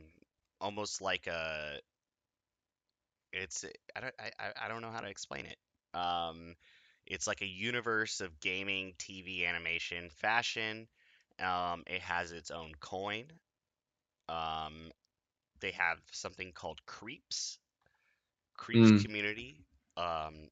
almost 0.61 1.01
like 1.01 1.27
a. 1.27 1.79
It's 3.33 3.65
I 3.95 4.01
don't 4.01 4.15
I, 4.19 4.31
I- 4.39 4.65
I 4.65 4.67
don't 4.67 4.81
know 4.81 4.91
how 4.91 5.01
to 5.01 5.07
explain 5.09 5.45
it. 5.45 5.57
Um, 5.93 6.55
it's 7.05 7.27
like 7.27 7.41
a 7.41 7.45
universe 7.47 8.21
of 8.21 8.39
gaming, 8.39 8.93
TV, 8.97 9.45
animation, 9.45 10.09
fashion. 10.09 10.87
Um, 11.39 11.83
it 11.87 12.01
has 12.01 12.31
its 12.31 12.51
own 12.51 12.73
coin. 12.79 13.25
Um, 14.29 14.91
they 15.59 15.71
have 15.71 15.99
something 16.11 16.51
called 16.53 16.85
Creepz, 16.85 17.59
Creepz 18.57 18.91
Mm. 18.91 19.01
community, 19.03 19.65
um, 19.97 20.49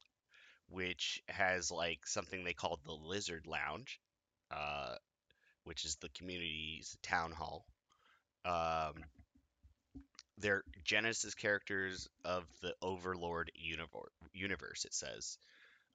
which 0.68 1.22
has 1.28 1.70
like 1.70 2.06
something 2.06 2.44
they 2.44 2.54
call 2.54 2.80
the 2.84 2.92
Lizard 2.92 3.46
Lounge, 3.46 4.00
uh, 4.50 4.96
which 5.64 5.84
is 5.84 5.96
the 5.96 6.10
community's 6.10 6.96
town 7.02 7.32
hall. 7.32 7.66
Um, 8.44 9.04
they're 10.38 10.64
Genesis 10.84 11.34
characters 11.34 12.08
of 12.24 12.44
the 12.62 12.74
Overlord 12.82 13.50
universe. 14.32 14.84
It 14.84 14.94
says. 14.94 15.38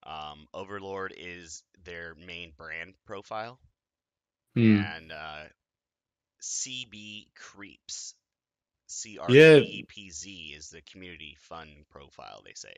Um, 0.03 0.47
Overlord 0.53 1.13
is 1.17 1.63
their 1.83 2.15
main 2.15 2.53
brand 2.57 2.95
profile, 3.05 3.59
Hmm. 4.55 4.85
and 4.95 5.11
uh, 5.11 5.43
CB 6.41 7.27
Creepz, 7.35 8.15
C 8.87 9.17
R. 9.19 9.37
E 9.37 9.59
E 9.79 9.83
P 9.87 10.09
Z 10.11 10.53
is 10.55 10.69
the 10.69 10.81
community 10.83 11.37
fun 11.41 11.85
profile. 11.89 12.41
They 12.45 12.53
say. 12.55 12.73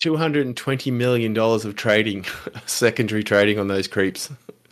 Two 0.00 0.16
hundred 0.16 0.46
and 0.46 0.56
twenty 0.56 0.90
million 0.90 1.34
dollars 1.34 1.64
of 1.64 1.74
trading, 1.74 2.24
secondary 2.66 3.24
trading 3.24 3.58
on 3.58 3.68
those 3.68 3.88
Creepz. 3.88 4.30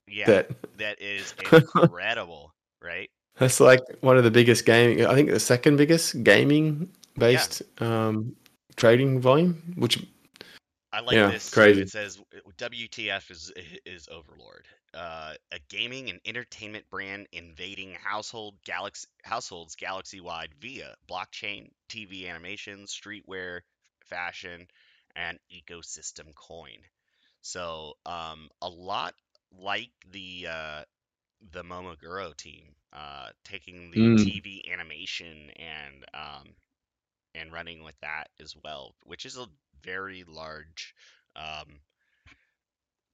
Yeah, 0.09 0.27
That 0.27 0.51
that 0.79 1.03
is 1.03 1.35
incredible, 1.53 2.53
right? 2.83 3.11
that's 3.39 3.61
like 3.61 3.81
one 4.01 4.17
of 4.17 4.25
the 4.25 4.31
biggest 4.31 4.65
gaming. 4.65 5.05
I 5.05 5.15
think 5.15 5.31
the 5.31 5.41
second 5.41 5.77
biggest 5.77 6.23
gaming 6.23 6.89
based 7.19 7.63
um, 7.83 8.35
trading 8.77 9.21
volume. 9.21 9.75
Which 9.77 10.05
I 10.93 11.01
like 11.01 11.15
Yeah, 11.17 11.31
this. 11.33 11.51
crazy. 11.51 11.83
It 11.83 11.91
says 11.91 12.19
WTF 12.57 13.31
is 13.31 13.53
is 13.85 14.09
Overlord, 14.11 14.67
uh, 14.95 15.35
a 15.53 15.59
gaming 15.69 16.09
and 16.09 16.21
entertainment 16.25 16.89
brand 16.89 17.27
invading 17.33 17.95
household 18.03 18.55
galaxy 18.65 19.09
households 19.25 19.75
galaxy 19.75 20.21
wide 20.21 20.55
via 20.61 20.95
blockchain, 21.11 21.69
TV 21.91 22.29
animation, 22.31 22.85
streetwear, 22.87 23.61
fashion, 24.05 24.67
and 25.17 25.41
ecosystem 25.53 26.35
coin. 26.37 26.81
So 27.43 27.95
um, 28.07 28.51
a 28.63 28.69
lot 28.69 29.15
like 29.53 29.91
the 30.13 30.49
uh, 30.51 30.85
the 31.53 31.65
Momoguro 31.65 32.37
team, 32.37 32.75
uh, 32.93 33.31
taking 33.45 33.91
the 33.93 34.11
Mm. 34.11 34.17
TV 34.17 34.63
animation 34.73 35.51
and 35.57 36.05
um, 36.15 36.55
and 37.35 37.53
running 37.53 37.85
with 37.85 37.99
that 38.01 38.29
as 38.41 38.55
well, 38.65 38.95
which 39.05 39.27
is 39.27 39.37
a 39.39 39.47
very 39.83 40.25
large 40.29 40.95
um, 41.37 41.81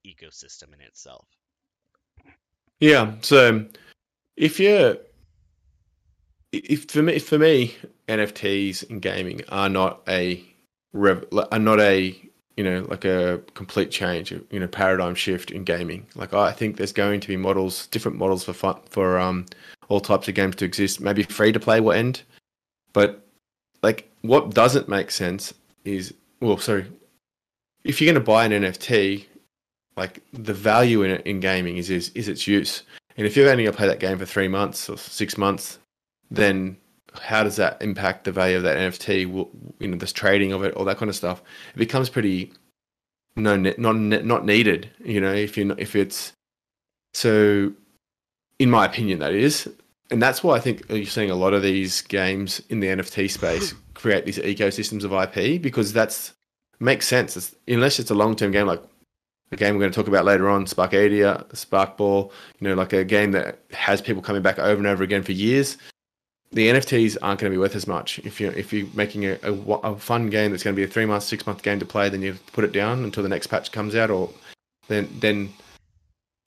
ecosystem 0.05 0.73
in 0.73 0.81
itself. 0.81 1.27
yeah, 2.79 3.13
so 3.21 3.65
if 4.37 4.59
you're 4.59 4.97
if 6.51 6.85
for 6.91 7.01
me 7.03 7.19
for 7.19 7.37
me 7.39 7.75
NFTs 8.07 8.83
in 8.83 8.99
gaming 8.99 9.41
are 9.49 9.69
not 9.69 10.01
a 10.07 10.43
rev, 10.93 11.25
are 11.51 11.59
not 11.59 11.79
a 11.79 12.15
you 12.57 12.63
know 12.63 12.85
like 12.89 13.03
a 13.03 13.41
complete 13.55 13.89
change 13.89 14.31
you 14.31 14.59
know 14.59 14.67
paradigm 14.67 15.15
shift 15.15 15.51
in 15.51 15.63
gaming. 15.63 16.05
Like 16.15 16.33
I 16.33 16.51
think 16.51 16.77
there's 16.77 16.93
going 16.93 17.19
to 17.19 17.27
be 17.27 17.37
models 17.37 17.87
different 17.87 18.17
models 18.17 18.43
for 18.43 18.53
fun 18.53 18.79
for 18.89 19.19
um 19.19 19.45
all 19.89 19.99
types 19.99 20.27
of 20.27 20.35
games 20.35 20.55
to 20.57 20.65
exist. 20.65 21.01
Maybe 21.01 21.23
free 21.23 21.51
to 21.51 21.59
play 21.59 21.79
will 21.79 21.91
end. 21.91 22.21
But 22.93 23.25
like 23.81 24.09
what 24.21 24.53
doesn't 24.53 24.87
make 24.87 25.11
sense 25.11 25.53
is 25.83 26.13
well 26.39 26.57
sorry. 26.57 26.85
If 27.83 27.99
you're 27.99 28.13
going 28.13 28.23
to 28.23 28.31
buy 28.31 28.45
an 28.45 28.51
NFT 28.51 29.25
like 29.97 30.23
the 30.31 30.53
value 30.53 31.03
in 31.03 31.11
it 31.11 31.25
in 31.25 31.39
gaming 31.39 31.77
is 31.77 31.89
is, 31.89 32.09
is 32.09 32.27
its 32.27 32.47
use. 32.47 32.83
And 33.17 33.27
if 33.27 33.35
you're 33.35 33.49
only 33.49 33.63
going 33.63 33.73
to 33.73 33.77
play 33.77 33.87
that 33.87 33.99
game 33.99 34.17
for 34.17 34.25
three 34.25 34.47
months 34.47 34.89
or 34.89 34.97
six 34.97 35.37
months 35.37 35.79
then 36.31 36.77
how 37.21 37.43
does 37.43 37.55
that 37.57 37.81
impact 37.81 38.23
the 38.23 38.31
value 38.31 38.57
of 38.57 38.63
that 38.63 38.77
NFT? 38.77 39.31
Will, 39.31 39.49
you 39.79 39.87
know, 39.87 39.97
this 39.97 40.13
trading 40.13 40.51
of 40.51 40.63
it, 40.63 40.73
all 40.73 40.85
that 40.85 40.97
kind 40.97 41.09
of 41.09 41.15
stuff. 41.15 41.41
It 41.73 41.77
becomes 41.77 42.09
pretty 42.09 42.51
no 43.35 43.55
not 43.55 43.95
not 43.95 44.45
needed. 44.45 44.89
You 45.03 45.21
know, 45.21 45.33
if 45.33 45.57
you 45.57 45.75
if 45.77 45.95
it's 45.95 46.33
so, 47.13 47.71
in 48.59 48.69
my 48.69 48.85
opinion, 48.85 49.19
that 49.19 49.33
is, 49.33 49.69
and 50.11 50.21
that's 50.21 50.43
why 50.43 50.55
I 50.55 50.59
think 50.59 50.83
you're 50.89 51.05
seeing 51.05 51.29
a 51.29 51.35
lot 51.35 51.53
of 51.53 51.61
these 51.61 52.01
games 52.01 52.61
in 52.69 52.79
the 52.79 52.87
NFT 52.87 53.29
space 53.29 53.73
create 53.93 54.25
these 54.25 54.39
ecosystems 54.39 55.03
of 55.03 55.13
IP 55.13 55.61
because 55.61 55.93
that's 55.93 56.33
makes 56.79 57.07
sense. 57.07 57.37
It's, 57.37 57.55
unless 57.67 57.99
it's 57.99 58.11
a 58.11 58.15
long 58.15 58.35
term 58.35 58.51
game 58.51 58.67
like 58.67 58.81
a 59.51 59.55
game 59.55 59.75
we're 59.75 59.81
going 59.81 59.91
to 59.91 59.95
talk 59.95 60.07
about 60.07 60.25
later 60.25 60.49
on, 60.49 60.65
Sparkadia, 60.65 61.47
Sparkball. 61.51 62.31
You 62.59 62.69
know, 62.69 62.73
like 62.73 62.93
a 62.93 63.03
game 63.03 63.31
that 63.33 63.59
has 63.71 64.01
people 64.01 64.21
coming 64.21 64.41
back 64.41 64.57
over 64.57 64.77
and 64.77 64.87
over 64.87 65.03
again 65.03 65.21
for 65.21 65.31
years 65.31 65.77
the 66.53 66.67
NFTs 66.67 67.17
aren't 67.21 67.39
going 67.39 67.51
to 67.51 67.55
be 67.55 67.59
worth 67.59 67.75
as 67.75 67.87
much. 67.87 68.19
If 68.19 68.39
you're 68.39 68.53
if 68.53 68.71
you're 68.71 68.87
making 68.93 69.25
a, 69.25 69.39
a, 69.43 69.51
a 69.51 69.97
fun 69.97 70.29
game 70.29 70.51
that's 70.51 70.63
going 70.63 70.75
to 70.75 70.79
be 70.79 70.83
a 70.83 70.87
three 70.87 71.05
month, 71.05 71.23
six 71.23 71.45
month 71.47 71.63
game 71.63 71.79
to 71.79 71.85
play, 71.85 72.09
then 72.09 72.21
you 72.21 72.37
put 72.53 72.63
it 72.63 72.71
down 72.71 73.03
until 73.03 73.23
the 73.23 73.29
next 73.29 73.47
patch 73.47 73.71
comes 73.71 73.95
out, 73.95 74.11
or 74.11 74.29
then 74.87 75.09
then 75.19 75.51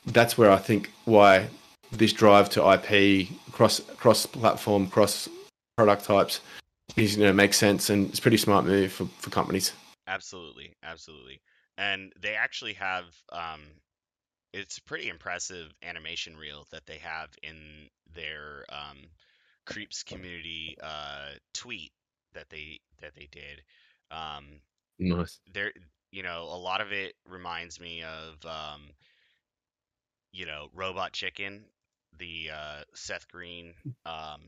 that's 0.06 0.38
where 0.38 0.50
I 0.50 0.58
think 0.58 0.92
why 1.04 1.48
this 1.90 2.12
drive 2.12 2.48
to 2.50 2.72
IP 2.72 3.28
cross 3.50 3.80
cross 3.96 4.26
platform 4.26 4.88
cross 4.88 5.28
product 5.76 6.04
types 6.04 6.40
is 6.96 7.16
you 7.16 7.24
know 7.24 7.32
makes 7.32 7.58
sense 7.58 7.90
and 7.90 8.08
it's 8.08 8.18
a 8.18 8.22
pretty 8.22 8.36
smart 8.36 8.64
move 8.64 8.92
for, 8.92 9.06
for 9.18 9.30
companies. 9.30 9.72
Absolutely, 10.06 10.72
absolutely. 10.84 11.40
And 11.78 12.12
they 12.20 12.34
actually 12.34 12.74
have 12.74 13.04
um 13.32 13.62
it's 14.52 14.78
a 14.78 14.82
pretty 14.82 15.08
impressive 15.08 15.74
animation 15.82 16.36
reel 16.36 16.64
that 16.70 16.86
they 16.86 16.98
have 16.98 17.30
in 17.42 17.88
their 18.14 18.64
um 18.68 19.08
Creepz 19.66 20.04
community 20.04 20.76
uh 20.82 21.32
tweet 21.54 21.92
that 22.34 22.50
they 22.50 22.80
that 23.02 23.14
they 23.14 23.28
did. 23.32 23.62
Um 24.10 24.60
Nice. 24.98 25.40
there 25.52 25.72
you 26.12 26.22
know, 26.22 26.42
a 26.44 26.58
lot 26.58 26.80
of 26.80 26.92
it 26.92 27.14
reminds 27.28 27.80
me 27.80 28.02
of 28.02 28.44
um 28.46 28.90
you 30.32 30.46
know, 30.46 30.68
Robot 30.74 31.12
Chicken, 31.12 31.64
the 32.18 32.50
uh 32.52 32.82
Seth 32.94 33.28
Green 33.28 33.74
um 34.06 34.40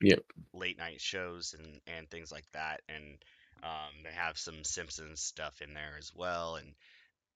Yep. 0.00 0.24
late 0.52 0.78
night 0.78 1.00
shows 1.00 1.54
and 1.58 1.80
and 1.86 2.10
things 2.10 2.30
like 2.32 2.46
that 2.52 2.80
and 2.88 3.22
um 3.62 3.92
they 4.04 4.10
have 4.12 4.38
some 4.38 4.64
Simpsons 4.64 5.20
stuff 5.20 5.60
in 5.62 5.74
there 5.74 5.96
as 5.98 6.12
well 6.14 6.56
and 6.56 6.74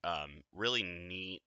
um 0.05 0.43
really 0.55 0.83
neat 0.83 1.43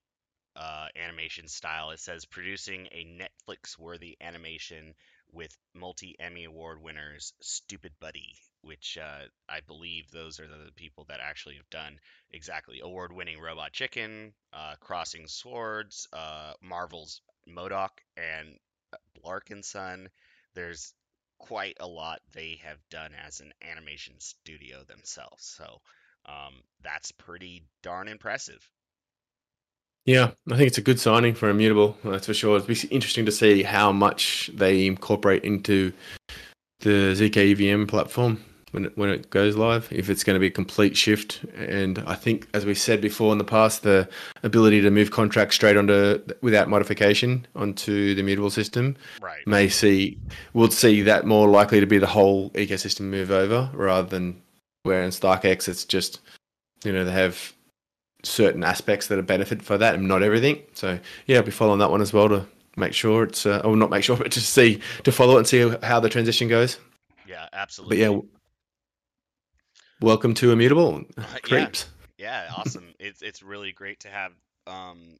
uh, 0.55 0.87
animation 0.95 1.47
style. 1.47 1.91
It 1.91 1.99
says 1.99 2.25
producing 2.25 2.87
a 2.91 3.05
Netflix 3.05 3.77
worthy 3.77 4.17
animation 4.21 4.93
with 5.31 5.55
multi 5.73 6.15
Emmy 6.19 6.45
Award 6.45 6.81
winners 6.81 7.33
Stoopid 7.41 7.91
Buddy, 7.99 8.35
which 8.61 8.97
uh, 8.97 9.25
I 9.47 9.61
believe 9.61 10.11
those 10.11 10.39
are 10.39 10.47
the 10.47 10.71
people 10.75 11.05
that 11.05 11.19
actually 11.19 11.55
have 11.55 11.69
done 11.69 11.99
exactly 12.31 12.79
award 12.81 13.11
winning 13.11 13.39
Robot 13.39 13.71
Chicken, 13.71 14.33
uh, 14.53 14.75
Crossing 14.79 15.27
Swords, 15.27 16.07
uh, 16.13 16.53
Marvel's 16.61 17.21
M.O.D.O.K., 17.47 18.03
and 18.17 18.59
Blark 19.23 19.51
and 19.51 19.63
Son. 19.63 20.09
There's 20.53 20.93
quite 21.37 21.77
a 21.79 21.87
lot 21.87 22.21
they 22.33 22.59
have 22.63 22.79
done 22.89 23.11
as 23.13 23.39
an 23.39 23.53
animation 23.61 24.19
studio 24.19 24.83
themselves. 24.83 25.45
So 25.45 25.81
um, 26.25 26.53
that's 26.83 27.11
pretty 27.13 27.63
darn 27.81 28.07
impressive. 28.07 28.69
Yeah, 30.09 30.31
I 30.51 30.57
think 30.57 30.65
it's 30.65 30.79
a 30.79 30.81
good 30.81 30.99
signing 30.99 31.35
for 31.35 31.51
Immutable. 31.51 31.95
That's 32.03 32.25
for 32.25 32.33
sure. 32.33 32.57
It'll 32.57 32.67
be 32.67 32.79
interesting 32.89 33.27
to 33.27 33.31
see 33.31 33.61
how 33.61 33.91
much 33.91 34.49
they 34.55 34.87
incorporate 34.87 35.43
into 35.43 35.93
the 36.79 37.13
ZK 37.13 37.51
EVM 37.51 37.85
platform 37.85 38.43
when 38.71 38.85
it, 38.85 38.97
when 38.97 39.09
it 39.11 39.29
goes 39.29 39.55
live. 39.55 39.87
If 39.91 40.09
it's 40.09 40.23
going 40.23 40.33
to 40.33 40.39
be 40.39 40.47
a 40.47 40.49
complete 40.49 40.97
shift, 40.97 41.43
and 41.55 41.99
I 42.07 42.15
think, 42.15 42.47
as 42.55 42.65
we 42.65 42.73
said 42.73 43.01
before 43.01 43.31
in 43.33 43.37
the 43.37 43.43
past, 43.43 43.83
the 43.83 44.09
ability 44.41 44.81
to 44.81 44.89
move 44.89 45.11
contracts 45.11 45.53
straight 45.53 45.77
onto 45.77 46.23
without 46.41 46.69
modification 46.69 47.45
onto 47.55 48.15
the 48.15 48.21
Immutable 48.21 48.49
system 48.49 48.97
Right. 49.21 49.45
may 49.45 49.69
see 49.69 50.17
we'll 50.55 50.71
see 50.71 51.03
that 51.03 51.27
more 51.27 51.47
likely 51.47 51.81
to 51.81 51.85
be 51.85 51.99
the 51.99 52.07
whole 52.07 52.49
ecosystem 52.51 53.01
move 53.01 53.29
over 53.29 53.69
rather 53.75 54.07
than 54.07 54.41
where 54.81 55.03
in 55.03 55.11
StarkEx 55.11 55.67
it's 55.67 55.85
just 55.85 56.19
you 56.83 56.91
know 56.91 57.05
they 57.05 57.11
have 57.11 57.53
certain 58.23 58.63
aspects 58.63 59.07
that 59.07 59.17
are 59.17 59.23
benefit 59.23 59.61
for 59.61 59.77
that 59.77 59.95
and 59.95 60.07
not 60.07 60.23
everything. 60.23 60.63
So 60.73 60.99
yeah, 61.25 61.37
I'll 61.37 61.43
be 61.43 61.51
following 61.51 61.79
that 61.79 61.91
one 61.91 62.01
as 62.01 62.13
well 62.13 62.29
to 62.29 62.45
make 62.75 62.93
sure 62.93 63.23
it's 63.23 63.45
uh, 63.45 63.61
or 63.63 63.75
not 63.75 63.89
make 63.89 64.03
sure, 64.03 64.17
but 64.17 64.31
to 64.33 64.41
see 64.41 64.81
to 65.03 65.11
follow 65.11 65.35
it 65.35 65.39
and 65.39 65.47
see 65.47 65.73
how 65.83 65.99
the 65.99 66.09
transition 66.09 66.47
goes. 66.47 66.77
Yeah, 67.27 67.47
absolutely. 67.53 67.97
But 67.97 68.11
yeah, 68.11 68.19
welcome 70.01 70.33
to 70.35 70.51
Immutable 70.51 71.03
yeah. 71.17 71.23
Creepz. 71.43 71.85
Yeah, 72.17 72.49
awesome. 72.55 72.93
it's 72.99 73.21
it's 73.21 73.43
really 73.43 73.71
great 73.71 74.01
to 74.01 74.09
have 74.09 74.33
um 74.67 75.17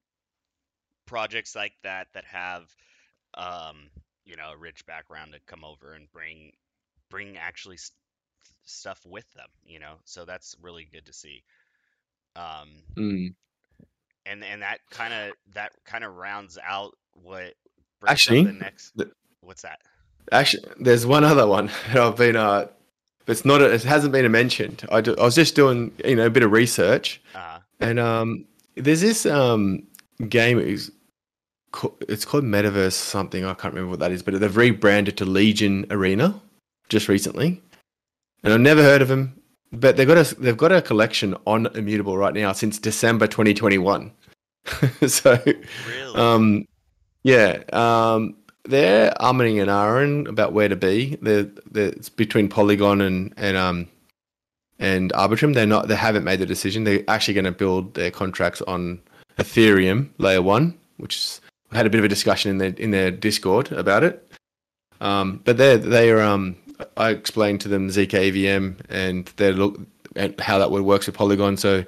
projects 1.06 1.56
like 1.56 1.74
that 1.84 2.08
that 2.14 2.26
have 2.26 2.64
um 3.36 3.90
you 4.26 4.36
know 4.36 4.52
a 4.54 4.58
rich 4.58 4.86
background 4.86 5.34
to 5.34 5.40
come 5.48 5.64
over 5.64 5.94
and 5.94 6.12
bring 6.12 6.52
bring 7.10 7.38
actually 7.38 7.78
st- 7.78 7.96
stuff 8.66 9.06
with 9.06 9.32
them. 9.34 9.48
You 9.66 9.80
know, 9.80 9.96
so 10.06 10.26
that's 10.26 10.56
really 10.62 10.88
good 10.92 11.06
to 11.06 11.14
see. 11.14 11.44
Um, 12.36 12.70
Mm. 12.98 13.34
and 14.26 14.44
and 14.44 14.62
that 14.62 14.80
kind 14.92 15.14
of 15.14 15.34
that 15.54 15.72
kind 15.86 16.04
of 16.04 16.16
rounds 16.16 16.58
out 16.64 16.96
what 17.14 17.54
Actually, 18.08 18.44
the 18.46 18.54
next. 18.54 18.92
the- 18.96 19.12
What's 19.42 19.62
that? 19.64 19.80
Actually, 20.32 20.64
there's 20.80 21.06
one 21.06 21.24
other 21.24 21.48
one 21.48 21.68
that 21.88 21.98
I've 21.98 22.16
been. 22.18 22.36
Uh, 22.36 22.68
it's 23.28 23.46
not. 23.46 23.62
A, 23.62 23.72
it 23.74 23.84
hasn't 23.84 24.12
been 24.14 24.30
mentioned. 24.32 24.86
I, 24.92 25.02
do- 25.02 25.16
I 25.18 25.24
was 25.24 25.36
just 25.36 25.56
doing 25.56 25.92
you 26.06 26.16
know 26.16 26.26
a 26.28 26.30
bit 26.30 26.44
of 26.44 26.52
research, 26.52 27.22
Uh, 27.36 27.60
and 27.80 28.00
um, 28.00 28.46
there's 28.76 29.02
this 29.02 29.26
um 29.26 29.84
game. 30.30 30.60
Ca- 31.72 31.90
it's 32.08 32.26
called 32.26 32.44
Metaverse 32.44 32.94
something. 32.94 33.46
I 33.46 33.54
can't 33.54 33.74
remember 33.74 33.92
what 33.92 34.00
that 34.00 34.12
is, 34.12 34.24
but 34.24 34.40
they've 34.40 34.58
rebranded 34.58 35.18
to 35.18 35.26
Legion 35.26 35.86
Arena 35.92 36.40
just 36.90 37.08
recently, 37.08 37.62
and 38.44 38.54
I've 38.54 38.62
never 38.62 38.82
heard 38.82 39.02
of 39.04 39.08
them. 39.08 39.39
But 39.72 39.98
they've 39.98 40.08
got 40.08 40.18
a 40.18 40.36
they've 40.36 40.58
got 40.58 40.72
a 40.72 40.82
collection 40.82 41.36
on 41.46 41.68
Immutable 41.76 42.18
right 42.18 42.34
now 42.34 42.54
since 42.54 42.80
December 42.80 43.28
2021. 43.28 44.12
so 45.08 45.40
really? 45.46 46.16
um, 46.16 46.68
yeah, 47.24 47.64
um, 47.74 48.36
they're 48.64 49.12
umming 49.20 49.62
and 49.62 49.70
ahhing 49.70 50.28
about 50.28 50.54
where 50.54 50.70
to 50.70 50.76
be. 50.76 51.18
They're, 51.22 51.50
they're 51.70 51.90
it's 51.90 52.10
between 52.10 52.50
Polygon 52.50 53.02
and 53.02 53.34
and 53.38 53.58
um 53.58 53.88
and 54.80 55.12
Arbitrum. 55.14 55.54
They're 55.54 55.68
not. 55.68 55.88
They 55.88 55.96
haven't 55.96 56.24
made 56.24 56.40
the 56.40 56.46
decision. 56.46 56.84
They're 56.84 57.04
actually 57.08 57.36
going 57.36 57.46
to 57.46 57.52
build 57.52 57.94
their 57.94 58.12
contracts 58.12 58.62
on 58.64 59.02
Ethereum 59.38 60.10
layer 60.18 60.42
one, 60.42 60.78
which 60.98 61.16
is, 61.16 61.42
had 61.72 61.86
a 61.86 61.90
bit 61.90 62.00
of 62.00 62.06
a 62.06 62.10
discussion 62.10 62.50
in 62.52 62.58
their 62.58 62.74
in 62.78 62.92
their 62.92 63.12
Discord 63.12 63.72
about 63.72 64.04
it. 64.04 64.32
Um, 65.02 65.42
but 65.44 65.58
they 65.58 65.78
they 65.78 66.10
are 66.10 66.22
um. 66.22 66.56
I 66.98 67.10
explained 67.10 67.62
to 67.62 67.68
them 67.68 67.90
ZK 67.90 68.82
and 68.90 69.26
their 69.38 69.54
look 69.54 69.80
and 70.16 70.40
how 70.40 70.58
that 70.60 70.72
would 70.72 70.84
works 70.84 71.06
with 71.06 71.16
Polygon. 71.16 71.58
So 71.58 71.86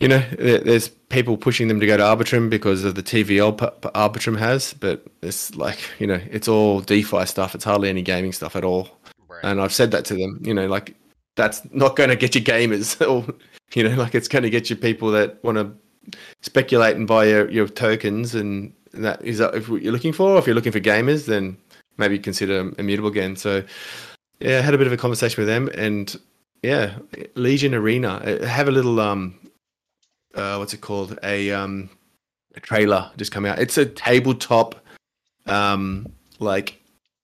you 0.00 0.08
know, 0.08 0.22
there's 0.38 0.88
people 0.88 1.36
pushing 1.36 1.68
them 1.68 1.80
to 1.80 1.86
go 1.86 1.96
to 1.96 2.02
Arbitrum 2.02 2.50
because 2.50 2.84
of 2.84 2.94
the 2.94 3.02
TVL 3.02 3.56
Arbitrum 3.92 4.38
has, 4.38 4.74
but 4.74 5.04
it's 5.22 5.54
like, 5.54 5.78
you 5.98 6.06
know, 6.06 6.20
it's 6.30 6.48
all 6.48 6.80
DeFi 6.80 7.26
stuff. 7.26 7.54
It's 7.54 7.64
hardly 7.64 7.88
any 7.88 8.02
gaming 8.02 8.32
stuff 8.32 8.56
at 8.56 8.64
all. 8.64 8.88
right. 9.28 9.44
And 9.44 9.60
I've 9.60 9.72
said 9.72 9.92
that 9.92 10.04
to 10.06 10.14
them, 10.14 10.40
you 10.42 10.52
know, 10.52 10.66
like 10.66 10.94
that's 11.36 11.62
not 11.72 11.96
going 11.96 12.10
to 12.10 12.16
get 12.16 12.34
you 12.34 12.42
gamers 12.42 13.00
or, 13.08 13.32
you 13.74 13.88
know, 13.88 13.94
like 13.94 14.14
it's 14.14 14.28
going 14.28 14.42
to 14.42 14.50
get 14.50 14.68
you 14.68 14.76
people 14.76 15.10
that 15.12 15.42
want 15.44 15.58
to 15.58 15.72
speculate 16.42 16.96
and 16.96 17.06
buy 17.06 17.26
your, 17.26 17.48
your 17.50 17.68
tokens. 17.68 18.34
And 18.34 18.74
that 18.92 19.22
is 19.24 19.38
that 19.38 19.54
if 19.54 19.68
what 19.68 19.82
you're 19.82 19.92
looking 19.92 20.12
for, 20.12 20.36
if 20.38 20.46
you're 20.46 20.56
looking 20.56 20.72
for 20.72 20.80
gamers, 20.80 21.26
then 21.26 21.56
maybe 21.96 22.18
consider 22.18 22.72
Immutable 22.78 23.10
again. 23.10 23.36
So, 23.36 23.62
yeah, 24.40 24.58
I 24.58 24.60
had 24.60 24.74
a 24.74 24.78
bit 24.78 24.86
of 24.86 24.92
a 24.92 24.96
conversation 24.96 25.40
with 25.40 25.48
them 25.48 25.70
and 25.74 26.16
yeah, 26.64 26.96
Legion 27.34 27.74
Arena, 27.74 28.46
have 28.46 28.68
a 28.68 28.70
little, 28.70 28.98
um, 28.98 29.38
uh, 30.34 30.56
what's 30.56 30.72
it 30.72 30.80
called? 30.80 31.18
A 31.22 31.50
um, 31.50 31.90
a 32.56 32.60
trailer 32.60 33.10
just 33.16 33.32
come 33.32 33.44
out. 33.44 33.58
It's 33.58 33.76
a 33.76 33.84
tabletop, 33.84 34.74
um, 35.46 36.10
like 36.38 36.80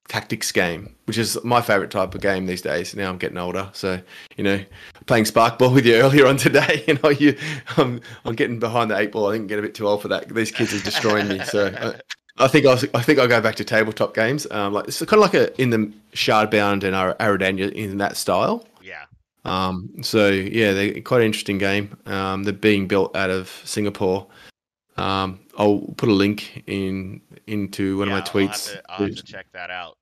tactics 0.08 0.52
game, 0.52 0.94
which 1.06 1.16
is 1.16 1.42
my 1.42 1.62
favorite 1.62 1.90
type 1.90 2.14
of 2.14 2.20
game 2.20 2.46
these 2.46 2.60
days. 2.60 2.94
Now 2.94 3.08
I'm 3.08 3.16
getting 3.16 3.38
older, 3.38 3.70
so 3.72 4.00
you 4.36 4.44
know, 4.44 4.62
playing 5.06 5.24
Sparkball 5.24 5.72
with 5.74 5.86
you 5.86 5.94
earlier 5.94 6.26
on 6.26 6.36
today. 6.36 6.84
You 6.90 6.98
know, 7.02 7.08
you, 7.08 7.36
I'm 7.78 8.00
I'm 8.24 8.34
getting 8.34 8.58
behind 8.58 8.90
the 8.90 8.98
eight 8.98 9.12
ball. 9.12 9.28
I 9.28 9.32
think 9.32 9.48
getting 9.48 9.64
a 9.64 9.68
bit 9.68 9.74
too 9.74 9.88
old 9.88 10.02
for 10.02 10.08
that. 10.08 10.28
These 10.28 10.50
kids 10.50 10.74
are 10.74 10.84
destroying 10.84 11.28
me. 11.28 11.40
So. 11.44 11.94
I 12.38 12.48
think 12.48 12.64
I'll, 12.66 12.78
I 12.94 13.02
think 13.02 13.18
I'll 13.18 13.28
go 13.28 13.40
back 13.40 13.56
to 13.56 13.64
tabletop 13.64 14.14
games. 14.14 14.46
Um, 14.50 14.72
like 14.72 14.88
it's 14.88 14.98
kind 15.00 15.14
of 15.14 15.20
like 15.20 15.34
a 15.34 15.60
in 15.60 15.70
the 15.70 15.92
Shardbound 16.12 16.84
and 16.84 16.94
Ar- 16.94 17.16
Aradena 17.16 17.70
in 17.72 17.98
that 17.98 18.16
style. 18.16 18.66
yeah. 18.82 19.04
Um, 19.44 19.90
so 20.02 20.28
yeah, 20.28 20.72
they're 20.72 21.00
quite 21.00 21.20
an 21.20 21.26
interesting 21.26 21.58
game. 21.58 21.96
Um, 22.06 22.44
they're 22.44 22.52
being 22.52 22.86
built 22.86 23.16
out 23.16 23.30
of 23.30 23.48
Singapore. 23.64 24.26
Um, 24.96 25.40
I'll 25.58 25.80
put 25.96 26.08
a 26.10 26.12
link 26.12 26.62
in 26.66 27.22
into 27.46 27.98
one 27.98 28.08
yeah, 28.08 28.18
of 28.18 28.24
my 28.24 28.30
tweets. 28.30 28.44
I'll 28.44 28.48
have, 28.48 28.84
to, 28.84 28.92
I'll 28.92 29.06
have 29.06 29.16
to 29.16 29.22
check 29.22 29.46
that 29.52 29.70
out. 29.70 29.96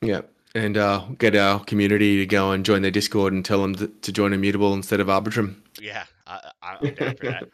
Yeah, 0.00 0.20
and 0.54 0.76
uh, 0.76 1.04
get 1.18 1.34
our 1.36 1.60
community 1.64 2.18
to 2.18 2.26
go 2.26 2.52
and 2.52 2.64
join 2.64 2.82
their 2.82 2.90
Discord 2.90 3.32
and 3.32 3.44
tell 3.44 3.60
them 3.60 3.74
to, 3.76 3.88
to 3.88 4.12
join 4.12 4.32
Immutable 4.32 4.74
instead 4.74 5.00
of 5.00 5.08
Arbitrum. 5.08 5.56
Yeah, 5.80 6.04
I, 6.26 6.50
I- 6.62 6.78
I'm 6.80 6.94
down 6.94 7.16
for 7.16 7.26
that. 7.26 7.48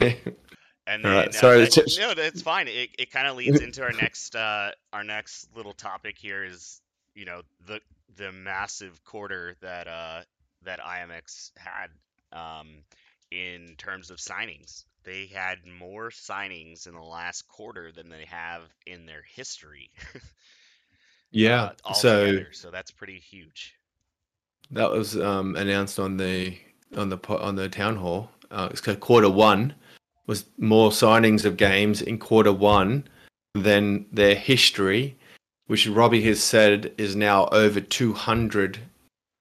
And 0.86 1.02
then, 1.04 1.12
right, 1.12 1.28
uh, 1.28 1.32
sorry, 1.32 1.58
that- 1.60 1.78
it's- 1.78 1.98
no, 1.98 2.12
that's 2.14 2.42
fine. 2.42 2.68
It, 2.68 2.90
it 2.98 3.10
kind 3.10 3.26
of 3.26 3.36
leads 3.36 3.60
into 3.60 3.82
our 3.82 3.92
next 3.92 4.36
uh, 4.36 4.70
our 4.92 5.02
next 5.04 5.48
little 5.56 5.72
topic 5.72 6.16
here 6.18 6.44
is 6.44 6.80
you 7.14 7.24
know 7.24 7.42
the 7.66 7.80
the 8.16 8.30
massive 8.32 9.02
quarter 9.04 9.56
that 9.60 9.88
uh, 9.88 10.22
that 10.62 10.80
IMX 10.80 11.50
had 11.56 11.88
um, 12.32 12.82
in 13.30 13.74
terms 13.78 14.10
of 14.10 14.18
signings. 14.18 14.84
They 15.04 15.26
had 15.26 15.58
more 15.66 16.10
signings 16.10 16.86
in 16.86 16.94
the 16.94 17.00
last 17.02 17.46
quarter 17.48 17.90
than 17.92 18.08
they 18.08 18.24
have 18.26 18.62
in 18.86 19.04
their 19.06 19.22
history. 19.34 19.90
yeah, 21.30 21.72
uh, 21.84 21.92
so 21.92 22.38
so 22.52 22.70
that's 22.70 22.90
pretty 22.90 23.18
huge. 23.18 23.74
that 24.70 24.90
was 24.90 25.16
um, 25.18 25.56
announced 25.56 25.98
on 25.98 26.16
the 26.16 26.56
on 26.96 27.08
the 27.08 27.18
on 27.28 27.54
the 27.56 27.68
town 27.68 27.96
hall. 27.96 28.30
Uh, 28.50 28.68
it's 28.70 28.80
called 28.80 29.00
quarter 29.00 29.28
one 29.30 29.74
was 30.26 30.44
more 30.58 30.90
signings 30.90 31.44
of 31.44 31.56
games 31.56 32.00
in 32.02 32.18
quarter 32.18 32.52
one 32.52 33.04
than 33.54 34.06
their 34.12 34.34
history, 34.34 35.16
which 35.66 35.86
Robbie 35.86 36.22
has 36.22 36.42
said 36.42 36.92
is 36.98 37.14
now 37.14 37.46
over 37.48 37.80
200 37.80 38.78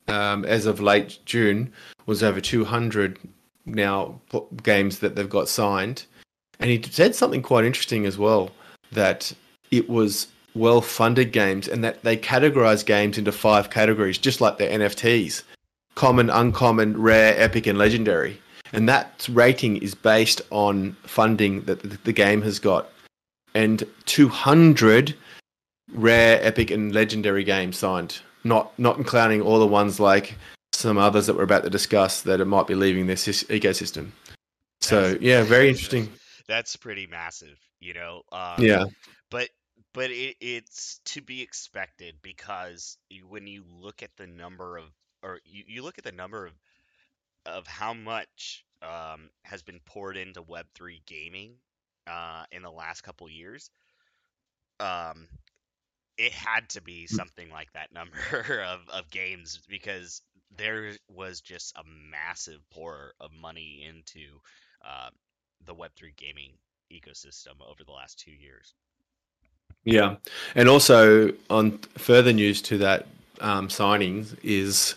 um, 0.07 0.45
as 0.45 0.65
of 0.65 0.81
late 0.81 1.19
June 1.25 1.71
was 2.05 2.21
over 2.21 2.41
200 2.41 3.17
now 3.65 4.19
games 4.61 4.99
that 4.99 5.15
they've 5.15 5.29
got 5.29 5.47
signed. 5.47 6.05
And 6.59 6.69
he 6.69 6.81
said 6.83 7.15
something 7.15 7.41
quite 7.41 7.65
interesting 7.65 8.05
as 8.05 8.17
well 8.17 8.51
that 8.91 9.33
it 9.71 9.89
was 9.89 10.27
well 10.53 10.81
funded 10.81 11.31
games 11.31 11.67
and 11.67 11.83
that 11.83 12.03
they 12.03 12.15
categorize 12.15 12.85
games 12.85 13.17
into 13.17 13.31
five 13.31 13.69
categories, 13.69 14.17
just 14.17 14.41
like 14.41 14.57
the 14.57 14.65
NFTs 14.65 15.43
common, 15.95 16.29
uncommon, 16.29 16.99
rare, 16.99 17.35
epic, 17.37 17.67
and 17.67 17.77
legendary. 17.77 18.39
And 18.73 18.89
that 18.89 19.27
rating 19.31 19.77
is 19.77 19.93
based 19.95 20.41
on 20.49 20.93
funding 21.03 21.61
that 21.65 22.03
the- 22.03 22.11
game 22.13 22.41
has 22.41 22.59
got. 22.59 22.91
And 23.53 23.83
200 24.05 25.15
rare, 25.91 26.43
epic, 26.43 26.71
and 26.71 26.93
legendary 26.93 27.43
games 27.43 27.77
signed, 27.77 28.19
not 28.43 28.77
not 28.79 28.97
including 28.97 29.41
all 29.41 29.59
the 29.59 29.67
ones 29.67 29.99
like 29.99 30.35
some 30.73 30.97
others 30.97 31.27
that 31.27 31.35
we're 31.35 31.43
about 31.43 31.63
to 31.63 31.69
discuss 31.69 32.21
that 32.23 32.41
it 32.41 32.45
might 32.45 32.65
be 32.65 32.73
leaving 32.73 33.05
this 33.05 33.27
ecosystem. 33.27 34.09
So 34.81 35.01
That's- 35.01 35.21
yeah, 35.21 35.43
very 35.43 35.69
interesting. 35.69 36.11
That's 36.47 36.75
pretty 36.75 37.07
massive, 37.07 37.59
you 37.79 37.93
know. 37.93 38.23
Um, 38.31 38.55
Yeah, 38.61 38.85
but 39.29 39.49
but 39.93 40.09
it, 40.09 40.35
it's 40.41 40.99
to 41.05 41.21
be 41.21 41.41
expected 41.41 42.15
because 42.23 42.97
when 43.27 43.45
you 43.45 43.63
look 43.69 44.01
at 44.01 44.09
the 44.17 44.25
number 44.27 44.77
of 44.77 44.85
or 45.21 45.39
you, 45.45 45.63
you 45.67 45.83
look 45.83 45.99
at 45.99 46.03
the 46.03 46.11
number 46.11 46.45
of 46.45 46.53
of 47.45 47.67
how 47.67 47.93
much 47.93 48.65
um, 48.81 49.29
has 49.43 49.61
been 49.63 49.79
poured 49.85 50.17
into 50.17 50.41
web3 50.41 51.05
gaming 51.05 51.55
uh, 52.07 52.43
in 52.51 52.61
the 52.61 52.71
last 52.71 53.01
couple 53.01 53.29
years 53.29 53.69
um, 54.79 55.27
it 56.17 56.31
had 56.31 56.69
to 56.69 56.81
be 56.81 57.07
something 57.07 57.49
like 57.49 57.71
that 57.73 57.93
number 57.93 58.61
of, 58.67 58.81
of 58.89 59.09
games 59.09 59.59
because 59.67 60.21
there 60.55 60.91
was 61.09 61.41
just 61.41 61.75
a 61.77 61.83
massive 62.11 62.59
pour 62.71 63.13
of 63.19 63.31
money 63.31 63.85
into 63.87 64.39
uh, 64.85 65.09
the 65.65 65.73
web3 65.73 66.15
gaming 66.17 66.51
ecosystem 66.91 67.53
over 67.61 67.83
the 67.83 67.91
last 67.91 68.19
two 68.19 68.31
years. 68.31 68.75
Yeah, 69.83 70.15
and 70.55 70.69
also 70.69 71.33
on 71.49 71.79
further 71.97 72.31
news 72.31 72.61
to 72.63 72.77
that 72.77 73.07
um, 73.41 73.67
signings 73.67 74.37
is 74.43 74.95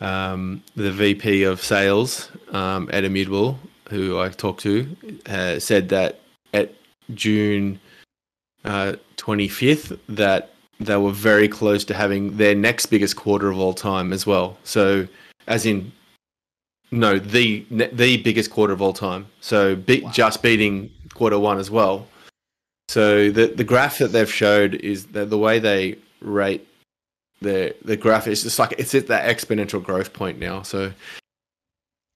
um, 0.00 0.62
the 0.74 0.92
VP 0.92 1.44
of 1.44 1.62
Sales 1.62 2.30
um, 2.52 2.88
at 2.92 3.04
Immutable, 3.04 3.58
who 3.88 4.18
I 4.20 4.28
talked 4.28 4.60
to, 4.62 4.96
uh, 5.26 5.58
said 5.58 5.88
that 5.90 6.20
at 6.52 6.74
June 7.14 7.78
twenty 9.16 9.48
fifth 9.48 9.92
that 10.08 10.50
they 10.80 10.96
were 10.96 11.12
very 11.12 11.48
close 11.48 11.84
to 11.84 11.94
having 11.94 12.36
their 12.36 12.54
next 12.54 12.86
biggest 12.86 13.16
quarter 13.16 13.50
of 13.50 13.58
all 13.58 13.72
time 13.72 14.12
as 14.12 14.26
well. 14.26 14.58
So, 14.64 15.06
as 15.46 15.64
in, 15.64 15.92
no, 16.90 17.18
the 17.18 17.64
the 17.70 18.16
biggest 18.18 18.50
quarter 18.50 18.72
of 18.72 18.82
all 18.82 18.92
time. 18.92 19.26
So, 19.40 19.76
be, 19.76 20.02
Wow. 20.02 20.10
just 20.10 20.42
beating 20.42 20.90
quarter 21.14 21.38
one 21.38 21.58
as 21.58 21.70
well. 21.70 22.06
So 22.88 23.30
the 23.30 23.46
the 23.46 23.64
graph 23.64 23.98
that 23.98 24.08
they've 24.08 24.32
showed 24.32 24.74
is 24.76 25.06
that 25.06 25.30
the 25.30 25.38
way 25.38 25.58
they 25.58 25.96
rate 26.20 26.66
the 27.40 27.74
the 27.84 27.96
graph 27.96 28.26
is 28.26 28.42
just 28.42 28.58
like 28.58 28.74
it's 28.78 28.94
at 28.94 29.08
that 29.08 29.24
exponential 29.24 29.82
growth 29.82 30.12
point 30.12 30.38
now. 30.38 30.62
So 30.62 30.92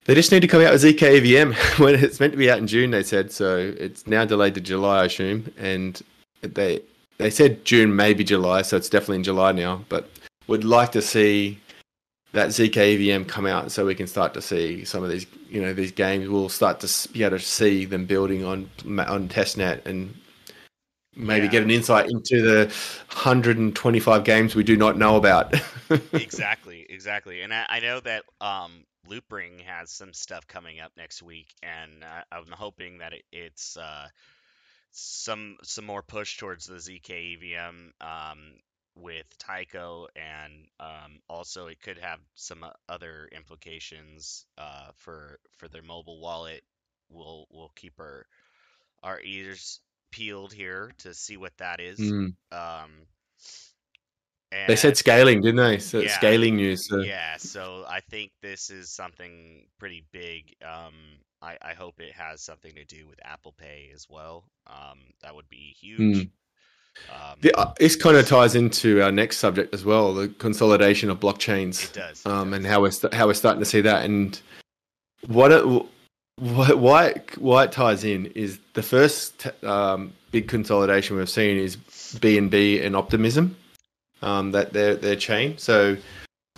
they 0.07 0.15
just 0.15 0.33
need 0.33 0.41
to 0.41 0.49
come 0.49 0.63
out 0.63 0.73
with 0.73 0.83
ZKVM 0.83 1.55
when 1.79 1.95
it's 1.95 2.21
meant 2.21 2.33
to 2.33 2.39
be 2.39 2.51
out 2.51 2.59
in 2.59 2.67
June. 2.67 2.91
They 2.91 3.03
said 3.03 3.33
so. 3.33 3.75
It's 3.79 4.07
now 4.07 4.25
delayed 4.25 4.55
to 4.55 4.61
July, 4.61 5.03
I 5.03 5.05
assume, 5.05 5.53
and 5.59 6.01
they 6.41 6.81
they 7.19 7.31
said 7.31 7.65
June, 7.65 7.95
maybe 7.95 8.25
July, 8.25 8.63
so 8.63 8.77
it's 8.77 8.89
definitely 8.89 9.17
in 9.17 9.25
July 9.25 9.53
now. 9.53 9.85
But 9.89 10.09
would 10.47 10.65
like 10.65 10.93
to 10.93 11.03
see 11.03 11.61
that 12.33 12.49
ZK 12.49 13.11
EVM 13.11 13.25
come 13.25 13.47
out 13.47 13.73
so 13.73 13.85
we 13.85 13.95
can 13.95 14.07
start 14.07 14.35
to 14.35 14.43
see 14.43 14.85
some 14.85 15.03
of 15.03 15.11
these, 15.11 15.27
you 15.49 15.61
know, 15.61 15.73
these 15.73 15.93
games. 15.93 16.29
We'll 16.29 16.49
start 16.49 16.81
to 16.81 17.09
be 17.13 17.23
able 17.25 17.39
to 17.39 17.45
see 17.45 17.85
them 17.85 18.07
building 18.07 18.45
on 18.45 18.71
on 18.87 19.29
testnet 19.29 19.85
and 19.85 20.15
maybe 21.21 21.49
Yeah. 21.49 21.51
get 21.51 21.63
an 21.63 21.71
insight 21.71 22.07
into 22.11 22.43
the 22.43 22.67
125 23.09 24.25
games 24.25 24.55
we 24.55 24.65
do 24.65 24.77
not 24.77 24.97
know 24.99 25.17
about. 25.17 25.55
exactly, 26.15 26.87
exactly. 26.89 27.43
And 27.43 27.53
I, 27.53 27.67
I 27.69 27.81
know 27.81 28.01
that 28.01 28.25
um, 28.41 28.85
Loopring 29.09 29.61
has 29.63 29.91
some 29.93 30.13
stuff 30.13 30.47
coming 30.47 30.81
up 30.81 30.93
next 30.97 31.23
week, 31.23 31.55
and 31.63 32.05
uh, 32.05 32.23
I'm 32.33 32.51
hoping 32.53 32.99
that 32.99 33.13
it, 33.13 33.25
it's 33.33 33.77
uh, 33.77 34.09
some 34.93 35.57
some 35.63 35.87
more 35.87 36.03
push 36.03 36.37
towards 36.39 36.67
the 36.67 36.77
ZK 36.77 37.37
EVM 37.37 37.93
um, 38.01 38.39
with 38.95 39.27
Taiko, 39.39 40.09
and 40.17 40.67
um, 40.81 41.21
also 41.29 41.67
it 41.69 41.81
could 41.81 41.99
have 41.99 42.21
some 42.35 42.65
uh, 42.65 42.71
other 42.89 43.29
implications 43.33 44.47
uh, 44.59 44.91
for 44.97 45.39
for 45.59 45.69
their 45.69 45.83
mobile 45.83 46.21
wallet. 46.21 46.63
We'll 47.11 47.47
we'll 47.51 47.73
keep 47.77 47.99
our 48.01 48.27
our 49.03 49.21
ears 49.23 49.81
peeled 50.11 50.53
here 50.53 50.93
to 50.99 51.15
see 51.15 51.37
what 51.37 51.53
that 51.59 51.81
is. 51.81 51.99
Mm. 51.99 52.35
Um, 52.53 52.91
They 54.67 54.77
said 54.77 54.97
scaling, 54.97 55.41
didn't 55.43 55.57
they? 55.65 55.79
So 55.79 56.01
Yeah. 56.01 56.17
Scaling 56.17 56.57
news. 56.57 56.89
So. 56.89 56.99
yeah, 56.99 57.37
so 57.39 57.85
I 57.89 58.01
think 58.01 58.33
this 58.43 58.71
is 58.71 58.91
something 58.91 59.67
pretty 59.79 60.05
big. 60.13 60.55
Um, 60.65 60.95
I, 61.43 61.57
I 61.63 61.73
hope 61.75 62.01
it 62.01 62.13
has 62.13 62.43
something 62.43 62.75
to 62.75 62.85
do 62.85 63.07
with 63.07 63.19
Apple 63.25 63.53
Pay 63.57 63.91
as 63.95 64.07
well. 64.11 64.45
Um, 64.67 64.99
that 65.23 65.35
would 65.35 65.49
be 65.49 65.75
huge. 65.81 66.29
Um, 67.09 67.39
The, 67.41 67.57
uh, 67.57 67.73
this 67.79 67.97
kind 67.97 68.17
of 68.17 68.27
ties 68.27 68.57
into 68.57 69.01
our 69.03 69.13
next 69.13 69.39
subject 69.39 69.73
as 69.73 69.85
well, 69.85 70.13
the 70.13 70.29
consolidation 70.29 71.09
of 71.11 71.21
blockchains. 71.21 71.85
it 71.85 71.93
does. 71.95 72.21
it 72.21 72.27
um, 72.27 72.53
and 72.53 72.67
how 72.67 72.83
we're 72.83 72.91
st- 72.91 73.15
how 73.15 73.27
we're 73.27 73.35
starting 73.35 73.61
to 73.61 73.65
see 73.65 73.81
that. 73.83 74.05
And 74.05 74.39
what 75.29 75.53
it, 75.53 75.65
wh- 76.41 76.77
why 76.81 77.07
it, 77.09 77.31
why 77.39 77.65
it 77.65 77.73
ties 77.73 78.05
in 78.05 78.27
is 78.27 78.59
the 78.75 78.83
first 78.83 79.47
um, 79.65 80.13
big 80.33 80.49
consolidation 80.49 81.17
we've 81.17 81.29
seen 81.31 81.57
is 81.59 81.77
BNB 81.77 82.85
and 82.85 82.97
Optimism, 82.97 83.57
um, 84.23 84.53
that 84.53 84.73
their 84.73 84.95
their 84.97 85.17
chain. 85.17 85.57
So 85.59 85.97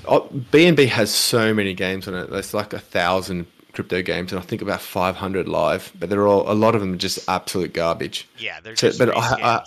Op- 0.06 0.32
BNB 0.32 0.88
has 0.88 1.10
so 1.12 1.52
many 1.54 1.74
games 1.74 2.08
on 2.08 2.14
it. 2.14 2.30
There's 2.30 2.54
like 2.54 2.72
a 2.72 2.78
thousand 2.78 3.46
crypto 3.72 4.02
games, 4.02 4.32
and 4.32 4.38
I 4.40 4.44
think 4.44 4.60
about 4.62 4.80
500 4.80 5.48
live. 5.48 5.92
But 5.98 6.10
they're 6.10 6.26
all 6.26 6.50
a 6.50 6.54
lot 6.54 6.74
of 6.74 6.80
them 6.80 6.94
are 6.94 6.96
just 6.96 7.28
absolute 7.28 7.72
garbage. 7.72 8.28
yeah, 8.38 8.60
they're 8.60 8.76
so- 8.76 8.88
just 8.88 8.98
but 8.98 9.16
I- 9.16 9.56
I- 9.58 9.64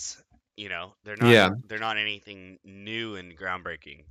you 0.57 0.69
know, 0.69 0.93
they're 1.03 1.17
not. 1.17 1.29
Yeah. 1.29 1.49
they're 1.67 1.79
not 1.79 1.97
anything 1.97 2.59
new 2.63 3.15
and 3.15 3.37
groundbreaking. 3.37 4.03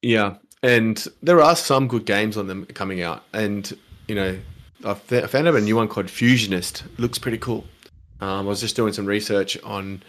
Yeah, 0.00 0.36
and 0.62 1.04
there 1.22 1.42
are 1.42 1.56
some 1.56 1.88
good 1.88 2.06
games 2.06 2.36
on 2.36 2.46
them 2.46 2.64
coming 2.66 3.02
out, 3.02 3.24
and 3.32 3.70
you 4.06 4.14
know, 4.14 4.38
I 4.84 4.94
found 4.94 5.48
out 5.48 5.56
a 5.56 5.60
new 5.60 5.76
one 5.76 5.88
called 5.88 6.06
Fusionist. 6.06 6.82
Looks 6.98 7.18
pretty 7.18 7.38
cool. 7.38 7.64
Um, 8.20 8.46
I 8.46 8.48
was 8.48 8.60
just 8.60 8.76
doing 8.76 8.92
some 8.92 9.06
research 9.06 9.60
on 9.62 10.02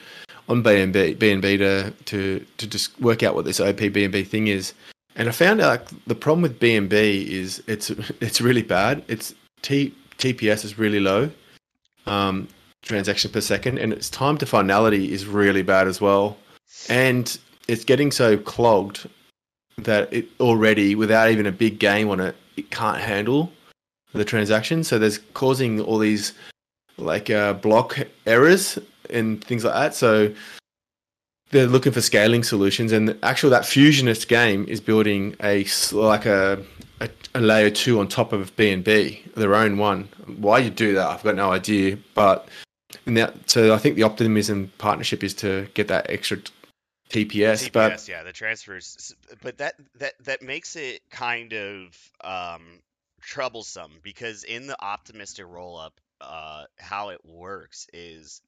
on 0.48 0.64
BNB 0.64 1.18
BNB 1.18 1.58
to 1.60 1.92
to 2.06 2.46
to 2.58 2.68
just 2.68 3.00
work 3.00 3.24
out 3.24 3.36
what 3.36 3.46
this 3.46 3.60
OP 3.60 3.78
BNB 3.78 4.28
thing 4.28 4.48
is, 4.48 4.74
and 5.16 5.28
I 5.28 5.32
found 5.32 5.62
out 5.62 5.92
the 6.08 6.16
problem 6.16 6.42
with 6.42 6.60
BNB 6.60 7.28
is 7.28 7.64
it's 7.68 7.90
it's 8.22 8.42
really 8.42 8.64
bad. 8.64 9.04
It's 9.08 9.34
T 9.62 9.94
TPS 10.18 10.66
is 10.66 10.78
really 10.78 11.00
low, 11.00 11.30
um, 12.06 12.48
transaction 12.84 13.32
per 13.32 13.42
second, 13.42 13.80
and 13.80 13.94
its 13.94 14.10
time 14.10 14.38
to 14.38 14.46
finality 14.46 15.12
is 15.12 15.26
really 15.26 15.62
bad 15.62 15.88
as 15.88 16.02
well, 16.02 16.38
and 16.90 17.38
it's 17.68 17.86
getting 17.86 18.12
so 18.12 18.38
clogged 18.38 19.08
that 19.78 20.12
it 20.12 20.28
already, 20.40 20.94
without 20.94 21.32
even 21.32 21.46
a 21.46 21.52
big 21.52 21.80
game 21.80 22.10
on 22.10 22.20
it, 22.20 22.36
it 22.58 22.70
can't 22.70 22.98
handle 22.98 23.52
the 24.14 24.26
transaction. 24.26 24.84
So 24.84 25.00
there's 25.00 25.20
causing 25.34 25.80
all 25.82 25.98
these 25.98 26.34
like 26.98 27.30
uh, 27.30 27.54
block 27.54 27.98
errors 28.26 28.78
and 29.10 29.44
things 29.44 29.64
like 29.64 29.74
that. 29.74 29.96
So 29.96 30.34
they're 31.52 31.68
looking 31.68 31.92
for 31.92 32.02
scaling 32.02 32.44
solutions, 32.44 32.92
and 32.92 33.18
actually 33.24 33.50
that 33.52 33.64
fusionist 33.64 34.28
game 34.28 34.66
is 34.68 34.80
building 34.80 35.36
a 35.42 35.66
like 35.92 36.26
a, 36.26 36.64
a, 37.00 37.10
a 37.34 37.42
layer 37.42 37.70
two 37.70 38.00
on 38.00 38.08
top 38.08 38.34
of 38.34 38.56
BNB, 38.56 39.34
their 39.34 39.56
own 39.56 39.78
one. 39.78 40.10
Why 40.38 40.60
you 40.60 40.70
do 40.70 40.94
that, 40.94 41.08
I've 41.08 41.24
got 41.24 41.36
no 41.36 41.52
idea. 41.52 41.98
But 42.14 42.48
that, 43.06 43.50
so 43.50 43.74
I 43.74 43.78
think 43.78 43.96
the 43.96 44.04
Optimism 44.04 44.72
partnership 44.78 45.24
is 45.24 45.34
to 45.36 45.68
get 45.74 45.88
that 45.88 46.10
extra 46.10 46.38
TPS. 46.38 46.52
TPS, 47.10 47.72
But 47.72 48.08
yeah, 48.08 48.22
the 48.22 48.32
transfers, 48.32 49.16
but 49.42 49.58
that 49.58 49.76
that 49.96 50.14
that 50.24 50.44
makes 50.44 50.76
it 50.76 51.02
kind 51.10 51.54
of 51.54 52.12
um, 52.24 52.80
troublesome 53.22 54.00
because 54.04 54.44
in 54.44 54.68
the 54.68 54.82
optimistic 54.84 55.46
rollup, 55.46 55.92
uh, 56.22 56.66
how 56.78 57.10
it 57.10 57.22
works 57.26 57.88
is 57.94 58.42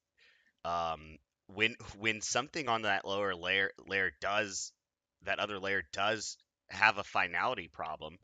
um, 0.65 1.17
when 1.47 1.75
when 1.97 2.21
something 2.21 2.67
on 2.69 2.83
that 2.83 3.05
lower 3.05 3.35
layer 3.35 3.71
layer 3.87 4.11
does 4.21 4.71
that 5.23 5.39
other 5.39 5.59
layer 5.59 5.83
does 5.93 6.37
have 6.69 6.97
a 6.97 7.03
finality 7.03 7.67
problem, 7.67 8.17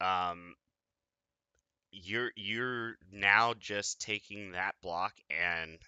um, 0.00 0.54
you're 1.90 2.32
you're 2.36 2.96
now 3.12 3.54
just 3.58 4.00
taking 4.00 4.52
that 4.52 4.74
block 4.82 5.14
and 5.30 5.78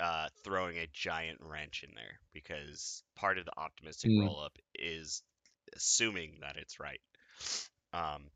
uh, 0.00 0.28
throwing 0.44 0.78
a 0.78 0.86
giant 0.92 1.38
wrench 1.40 1.82
in 1.86 1.94
there 1.94 2.20
because 2.32 3.02
part 3.16 3.38
of 3.38 3.44
the 3.46 3.58
optimistic 3.58 4.10
Mm. 4.10 4.20
rollup 4.20 4.56
is 4.74 5.22
assuming 5.74 6.38
that 6.42 6.56
it's 6.56 6.78
right. 6.78 7.00
Um, 7.92 8.30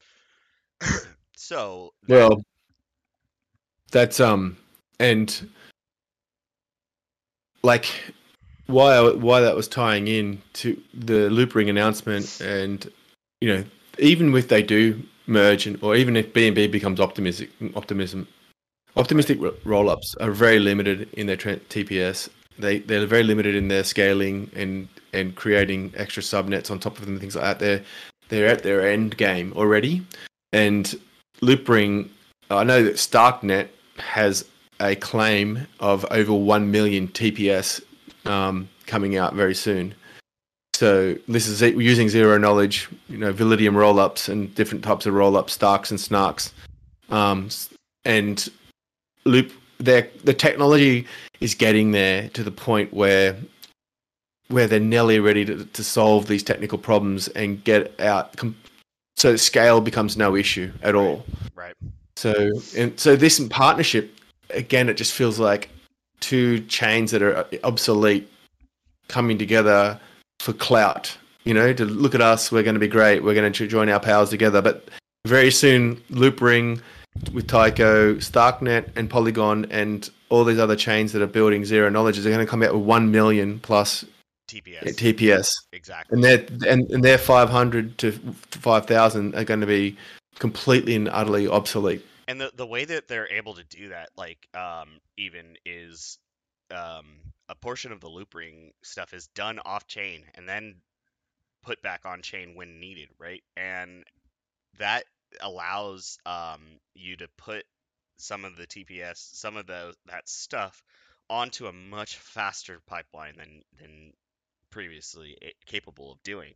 so 1.36 1.92
Well, 2.08 2.42
that's 3.90 4.20
um, 4.20 4.56
and 4.98 5.50
like 7.62 7.86
why 8.66 9.00
why 9.10 9.40
that 9.40 9.56
was 9.56 9.68
tying 9.68 10.08
in 10.08 10.40
to 10.54 10.80
the 10.94 11.28
Loopring 11.28 11.68
announcement, 11.68 12.40
and 12.40 12.90
you 13.40 13.54
know, 13.54 13.64
even 13.98 14.34
if 14.34 14.48
they 14.48 14.62
do 14.62 15.02
merge, 15.26 15.66
and 15.66 15.82
or 15.82 15.96
even 15.96 16.16
if 16.16 16.32
BNB 16.32 16.70
becomes 16.70 17.00
optimistic, 17.00 17.50
optimism, 17.74 18.28
optimistic 18.96 19.40
ro- 19.40 19.54
roll-ups 19.64 20.14
are 20.20 20.30
very 20.30 20.58
limited 20.58 21.08
in 21.14 21.26
their 21.26 21.36
TPS. 21.36 22.28
They 22.58 22.78
they're 22.78 23.06
very 23.06 23.22
limited 23.22 23.54
in 23.54 23.68
their 23.68 23.84
scaling 23.84 24.50
and 24.54 24.88
and 25.12 25.34
creating 25.34 25.92
extra 25.96 26.22
subnets 26.22 26.70
on 26.70 26.78
top 26.78 26.98
of 26.98 27.04
them, 27.04 27.14
and 27.14 27.20
things 27.20 27.36
like 27.36 27.44
that. 27.44 27.58
They're 27.58 27.82
they're 28.28 28.46
at 28.46 28.62
their 28.62 28.88
end 28.88 29.16
game 29.16 29.52
already, 29.56 30.06
and 30.52 30.98
Loopring, 31.40 32.08
I 32.50 32.64
know 32.64 32.82
that 32.82 32.94
StarkNet 32.94 33.68
has 33.98 34.44
a 34.80 34.96
claim 34.96 35.66
of 35.78 36.04
over 36.10 36.32
1 36.32 36.70
million 36.70 37.08
TPS 37.08 37.82
um, 38.26 38.68
coming 38.86 39.16
out 39.16 39.34
very 39.34 39.54
soon. 39.54 39.94
So 40.74 41.14
this 41.28 41.46
is 41.46 41.60
using 41.60 42.08
zero 42.08 42.38
knowledge, 42.38 42.88
you 43.08 43.18
know, 43.18 43.32
Validium 43.32 43.74
rollups 43.74 44.28
and 44.30 44.54
different 44.54 44.82
types 44.82 45.04
of 45.04 45.12
rollups, 45.12 45.50
Starks 45.50 45.90
and 45.90 46.00
Snarks. 46.00 46.52
Um, 47.10 47.50
and 48.04 48.48
Loop, 49.26 49.52
their, 49.78 50.08
the 50.24 50.32
technology 50.32 51.06
is 51.40 51.54
getting 51.54 51.90
there 51.90 52.30
to 52.30 52.42
the 52.42 52.50
point 52.50 52.94
where 52.94 53.36
where 54.48 54.66
they're 54.66 54.80
nearly 54.80 55.20
ready 55.20 55.44
to, 55.44 55.64
to 55.64 55.84
solve 55.84 56.26
these 56.26 56.42
technical 56.42 56.76
problems 56.76 57.28
and 57.28 57.62
get 57.62 57.98
out 58.00 58.36
com- 58.36 58.56
so 59.20 59.37
scale 59.37 59.80
becomes 59.80 60.16
no 60.16 60.35
issue 60.35 60.72
at 60.83 60.94
all. 60.94 61.24
right, 61.54 61.74
So 62.16 62.52
and 62.76 62.98
so 62.98 63.16
this 63.16 63.38
partnership 63.48 64.16
again, 64.48 64.88
it 64.88 64.94
just 64.94 65.12
feels 65.12 65.38
like 65.38 65.68
two 66.20 66.61
chains 66.61 67.11
that 67.11 67.22
are 67.22 67.46
obsolete 67.62 68.30
coming 69.09 69.38
together 69.38 70.00
for 70.40 70.52
clout. 70.54 71.16
You 71.44 71.54
know, 71.54 71.72
to 71.72 71.85
look 71.85 72.14
at 72.14 72.20
us, 72.20 72.50
we're 72.50 72.62
going 72.62 72.74
to 72.74 72.80
be 72.80 72.88
great. 72.88 73.22
We're 73.22 73.35
going 73.35 73.52
to 73.52 73.66
join 73.66 73.88
our 73.88 74.00
powers 74.00 74.30
together. 74.30 74.61
But 74.61 74.88
very 75.26 75.50
soon, 75.50 75.96
Loopring 76.11 76.80
with 77.33 77.46
Taiko, 77.46 78.14
Starknet, 78.16 78.90
and 78.96 79.09
Polygon, 79.09 79.66
and 79.70 80.09
all 80.28 80.44
these 80.44 80.59
other 80.59 80.76
chains 80.76 81.12
that 81.12 81.22
are 81.22 81.26
building 81.26 81.64
zero 81.64 81.88
knowledge 81.90 82.18
are 82.18 82.22
going 82.22 82.38
to 82.38 82.46
come 82.46 82.62
out 82.62 82.74
with 82.74 82.85
one 82.85 83.11
million 83.11 83.59
plus 83.61 84.04
TPS 84.50 84.96
TPS 84.96 85.50
exactly. 85.72 86.14
and 86.14 86.24
their 86.24 86.70
and, 86.70 86.90
and 86.90 87.04
their 87.04 87.18
500 87.18 87.98
to 87.98 88.12
5000 88.12 89.34
are 89.34 89.44
going 89.44 89.60
to 89.60 89.66
be 89.66 89.96
completely 90.38 90.96
and 90.96 91.08
utterly 91.08 91.46
obsolete. 91.46 92.04
And 92.26 92.40
the 92.40 92.50
the 92.54 92.66
way 92.66 92.84
that 92.84 93.08
they're 93.08 93.30
able 93.32 93.54
to 93.54 93.64
do 93.64 93.90
that 93.90 94.10
like 94.16 94.48
um 94.54 95.00
even 95.16 95.56
is 95.64 96.18
um 96.70 97.06
a 97.48 97.54
portion 97.54 97.92
of 97.92 98.00
the 98.00 98.08
Loopring 98.08 98.70
stuff 98.82 99.12
is 99.12 99.28
done 99.28 99.58
off 99.64 99.86
chain 99.86 100.24
and 100.34 100.48
then 100.48 100.76
put 101.62 101.82
back 101.82 102.06
on 102.06 102.22
chain 102.22 102.54
when 102.54 102.80
needed 102.80 103.08
right? 103.18 103.42
And 103.56 104.04
that 104.78 105.04
allows 105.40 106.18
um 106.26 106.60
you 106.94 107.16
to 107.16 107.28
put 107.36 107.64
some 108.16 108.44
of 108.44 108.56
the 108.56 108.66
tps 108.66 109.16
some 109.16 109.56
of 109.56 109.66
the 109.66 109.94
that 110.06 110.28
stuff 110.28 110.82
onto 111.30 111.66
a 111.66 111.72
much 111.72 112.16
faster 112.16 112.80
pipeline 112.86 113.36
than 113.36 113.62
than 113.80 114.12
previously 114.70 115.37
capable 115.66 116.12
of 116.12 116.22
doing. 116.22 116.54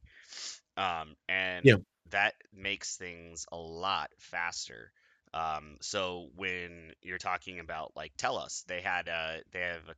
Um, 0.76 1.16
and 1.28 1.64
Yeah. 1.64 1.76
that 2.10 2.34
makes 2.52 2.96
things 2.96 3.46
a 3.52 3.56
lot 3.56 4.10
faster. 4.18 4.92
Um, 5.32 5.78
so 5.80 6.28
when 6.36 6.92
you're 7.02 7.18
talking 7.18 7.60
about 7.60 7.92
like 7.96 8.12
Telos, 8.16 8.64
they 8.68 8.80
had 8.80 9.08
uh 9.08 9.38
they 9.52 9.60
have 9.60 9.88
a, 9.88 9.96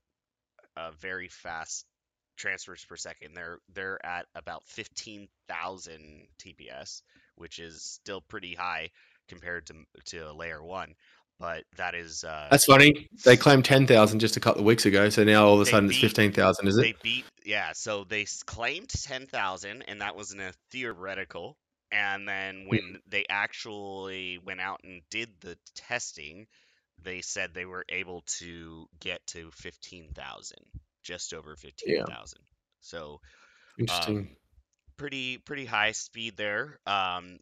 a 0.89 0.93
very 0.93 1.29
fast 1.29 1.87
transfers 2.37 2.85
per 2.85 2.97
second. 2.97 3.35
They're 3.35 3.59
they're 3.69 4.05
at 4.05 4.27
about 4.35 4.65
15,000 4.67 6.29
TPS, 6.39 7.03
which 7.37 7.59
is 7.59 7.83
still 7.83 8.21
pretty 8.23 8.55
high 8.55 8.91
compared 9.29 9.67
to 9.67 9.75
to 10.07 10.33
layer 10.33 10.63
1, 10.63 10.95
but 11.39 11.65
that 11.77 11.95
is 11.95 12.25
uh 12.25 12.49
That's 12.51 12.65
funny. 12.65 13.09
They 13.25 13.37
claimed 13.37 13.65
ten 13.65 13.87
thousand 13.87 14.21
just 14.21 14.37
a 14.37 14.41
couple 14.41 14.61
of 14.61 14.67
weeks 14.67 14.87
ago, 14.87 15.09
so 15.09 15.25
now 15.25 15.47
all 15.47 15.55
of 15.55 15.61
a 15.61 15.67
sudden 15.67 15.89
it's 15.89 15.97
beat- 15.97 16.01
fifteen 16.03 16.33
thousand. 16.33 16.69
Is 16.69 16.79
it? 16.79 16.83
they 16.83 16.95
beat 17.03 17.25
yeah, 17.45 17.71
so 17.75 18.03
they 18.03 18.27
claimed 18.45 18.89
10,000 18.89 19.83
and 19.83 20.01
that 20.01 20.17
was 20.17 20.33
in 20.33 20.41
a 20.41 20.53
theoretical 20.73 21.57
and 21.93 22.27
then 22.27 22.65
when 22.67 22.99
they 23.09 23.25
actually 23.31 24.39
went 24.45 24.61
out 24.61 24.81
and 24.83 25.03
did 25.11 25.29
the 25.41 25.57
testing, 25.75 26.47
they 27.03 27.21
said 27.21 27.55
they 27.55 27.65
were 27.65 27.85
able 27.89 28.25
to 28.39 28.87
get 29.01 29.25
to 29.29 29.51
15,000, 29.53 30.59
just 31.05 31.33
over 31.33 31.55
15,000. 31.57 32.41
So 32.81 33.21
Interesting. 33.79 34.19
um, 34.19 34.29
pretty 34.97 35.39
pretty 35.39 35.65
high 35.65 35.93
speed 35.93 36.37
there, 36.37 36.81
um, 36.87 37.39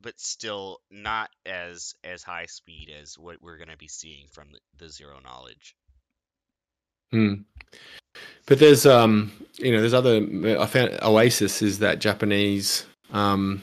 but 0.00 0.18
still 0.18 0.80
not 0.90 1.30
as 1.46 1.94
as 2.04 2.22
high 2.22 2.46
speed 2.46 2.90
as 3.00 3.18
what 3.18 3.36
we're 3.40 3.56
going 3.56 3.68
to 3.68 3.76
be 3.76 3.88
seeing 3.88 4.26
from 4.30 4.48
the, 4.52 4.58
the 4.84 4.90
zero 4.90 5.18
knowledge. 5.22 5.74
Hmm. 7.12 7.34
But 8.46 8.58
there's 8.58 8.86
um 8.86 9.32
you 9.56 9.72
know 9.72 9.80
there's 9.80 9.94
other 9.94 10.16
I 10.16 10.66
found 10.66 10.90
Oasys 11.00 11.62
is 11.62 11.78
that 11.78 11.98
Japanese 11.98 12.86
um 13.12 13.62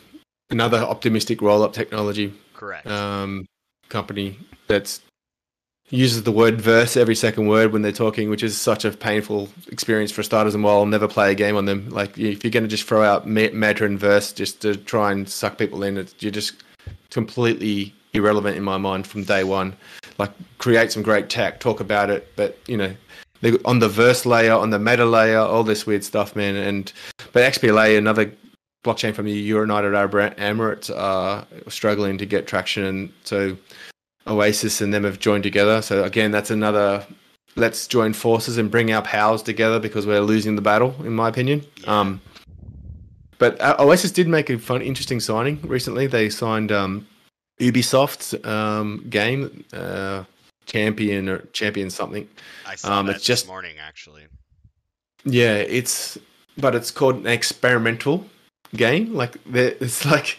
another 0.50 0.80
optimistic 0.80 1.42
roll 1.42 1.64
up 1.64 1.74
technology 1.74 2.34
Correct. 2.54 2.88
um 2.88 3.46
company 3.90 4.40
that's 4.68 5.02
uses 5.92 6.24
the 6.24 6.32
word 6.32 6.60
verse 6.60 6.96
every 6.96 7.16
second 7.16 7.48
word 7.48 7.74
when 7.74 7.82
they're 7.82 7.92
talking, 7.92 8.30
which 8.30 8.44
is 8.44 8.60
such 8.60 8.86
a 8.86 8.92
painful 8.92 9.50
experience 9.68 10.12
for 10.12 10.24
starters. 10.24 10.56
And 10.56 10.64
while 10.64 10.78
I'll 10.78 10.86
never 10.86 11.08
play 11.08 11.32
a 11.32 11.36
game 11.36 11.58
on 11.58 11.66
them, 11.66 11.90
like 11.90 12.18
if 12.18 12.44
you're 12.44 12.52
going 12.52 12.64
to 12.64 12.70
just 12.70 12.86
throw 12.86 13.04
out 13.04 13.28
me- 13.28 13.52
meta 13.52 13.86
and 13.86 14.00
verse 14.00 14.32
just 14.32 14.62
to 14.62 14.76
try 14.76 15.12
and 15.12 15.28
suck 15.30 15.58
people 15.58 15.84
in, 15.84 15.98
it's, 15.98 16.16
you're 16.20 16.32
just 16.32 16.64
completely 17.10 17.94
irrelevant 18.14 18.58
in 18.58 18.64
my 18.64 18.78
mind 18.78 19.06
from 19.06 19.24
day 19.26 19.44
one. 19.44 19.76
Like 20.18 20.32
create 20.58 20.92
some 20.92 21.04
great 21.04 21.30
tech, 21.30 21.60
talk 21.60 21.80
about 21.80 22.10
it, 22.10 22.32
but 22.36 22.58
you 22.68 22.78
know, 22.78 22.96
on 23.66 23.80
the 23.80 23.90
verse 23.90 24.26
layer, 24.26 24.54
on 24.54 24.70
the 24.70 24.80
meta 24.80 25.06
layer, 25.06 25.40
all 25.40 25.64
this 25.64 25.86
weird 25.86 26.04
stuff, 26.04 26.36
man. 26.36 26.56
And 26.56 26.92
but 27.34 27.52
XPLA, 27.52 27.98
another 27.98 28.32
blockchain 28.86 29.14
from 29.14 29.26
the 29.26 29.32
United 29.32 29.94
Arab 29.94 30.12
Emirates, 30.38 30.96
are 30.96 31.46
struggling 31.68 32.18
to 32.18 32.26
get 32.26 32.48
traction, 32.48 32.84
and 32.84 33.14
so 33.24 33.58
Oasys 34.38 34.82
and 34.82 34.94
them 34.94 35.04
have 35.04 35.20
joined 35.20 35.44
together. 35.44 35.82
So 35.82 36.04
again, 36.04 36.32
that's 36.32 36.52
another. 36.52 37.06
Let's 37.56 37.86
join 37.86 38.14
forces 38.14 38.58
and 38.58 38.72
bring 38.72 38.94
our 38.94 39.02
powers 39.02 39.42
together 39.44 39.80
because 39.80 40.06
we're 40.06 40.22
losing 40.22 40.56
the 40.56 40.62
battle, 40.62 40.96
in 41.00 41.14
my 41.14 41.28
opinion. 41.28 41.66
Yeah. 41.84 42.00
Um, 42.00 42.22
but 43.38 43.60
uh, 43.60 43.76
Oasys 43.78 44.14
did 44.14 44.28
make 44.28 44.50
a 44.50 44.58
fun, 44.58 44.82
interesting 44.82 45.20
signing 45.20 45.60
recently. 45.64 46.08
They 46.08 46.30
signed 46.30 46.72
um, 46.72 47.08
Ubisoft's 47.60 48.34
um, 48.46 49.06
game, 49.10 49.66
uh, 49.74 50.24
Champion 50.66 51.28
or 51.28 51.40
Champion 51.52 51.90
something. 51.90 52.28
I 52.66 52.76
saw 52.76 53.00
um, 53.00 53.08
that 53.08 53.18
it's 53.18 53.26
just- 53.26 53.44
this 53.44 53.50
morning 53.50 53.76
actually. 53.86 54.24
Yeah, 55.26 55.56
it's 55.56 56.18
but 56.58 56.74
it's 56.74 56.90
called 56.92 57.18
an 57.18 57.28
experimental 57.28 58.26
game. 58.76 59.14
Like 59.14 59.36
it's 59.54 60.06
like, 60.06 60.38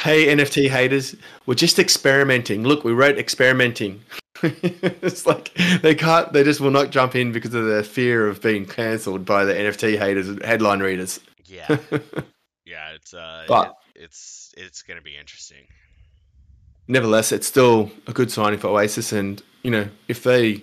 hey 0.00 0.26
NFT 0.34 0.68
haters, 0.68 1.14
we're 1.46 1.54
just 1.54 1.78
experimenting. 1.78 2.62
Look, 2.64 2.84
we 2.84 2.92
wrote 2.92 3.18
experimenting. 3.18 4.00
it's 4.42 5.26
like 5.26 5.52
they 5.82 5.94
can't. 5.94 6.32
They 6.32 6.44
just 6.44 6.60
will 6.60 6.70
not 6.70 6.90
jump 6.90 7.14
in 7.16 7.32
because 7.32 7.54
of 7.54 7.66
their 7.66 7.82
fear 7.82 8.28
of 8.28 8.40
being 8.40 8.66
cancelled 8.66 9.24
by 9.24 9.44
the 9.44 9.52
NFT 9.54 9.98
haters, 9.98 10.28
and 10.28 10.42
headline 10.44 10.80
readers. 10.80 11.18
Yeah, 11.44 11.66
yeah, 12.64 12.90
it's 12.94 13.14
uh, 13.14 13.44
But- 13.48 13.68
it- 13.68 13.74
it's 14.04 14.54
it's 14.56 14.82
gonna 14.82 15.02
be 15.02 15.16
interesting. 15.16 15.66
Nevertheless, 16.86 17.32
it's 17.32 17.46
still 17.48 17.90
a 18.06 18.12
good 18.12 18.30
signing 18.30 18.58
for 18.60 18.68
Oasys, 18.68 19.12
and 19.12 19.42
you 19.64 19.70
know 19.72 19.88
if 20.06 20.22
they 20.22 20.62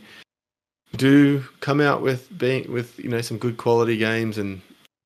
do 0.96 1.44
come 1.60 1.82
out 1.82 2.02
with 2.02 2.36
being 2.38 2.72
with 2.72 2.98
you 2.98 3.10
know 3.10 3.20
some 3.20 3.38
good 3.38 3.58
quality 3.58 3.98
games 3.98 4.38
and 4.38 4.62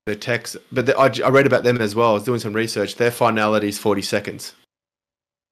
their 0.10 0.16
techs, 0.16 0.58
but 0.72 0.86
the, 0.86 0.98
I, 0.98 1.06
I 1.26 1.30
read 1.30 1.46
about 1.46 1.64
them 1.64 1.80
as 1.80 1.96
well. 1.96 2.12
I 2.12 2.14
was 2.14 2.24
doing 2.24 2.40
some 2.40 2.54
research. 2.54 2.96
Their 2.96 3.12
finality 3.12 3.70
is 3.70 3.78
forty 3.78 4.02
seconds. 4.02 4.54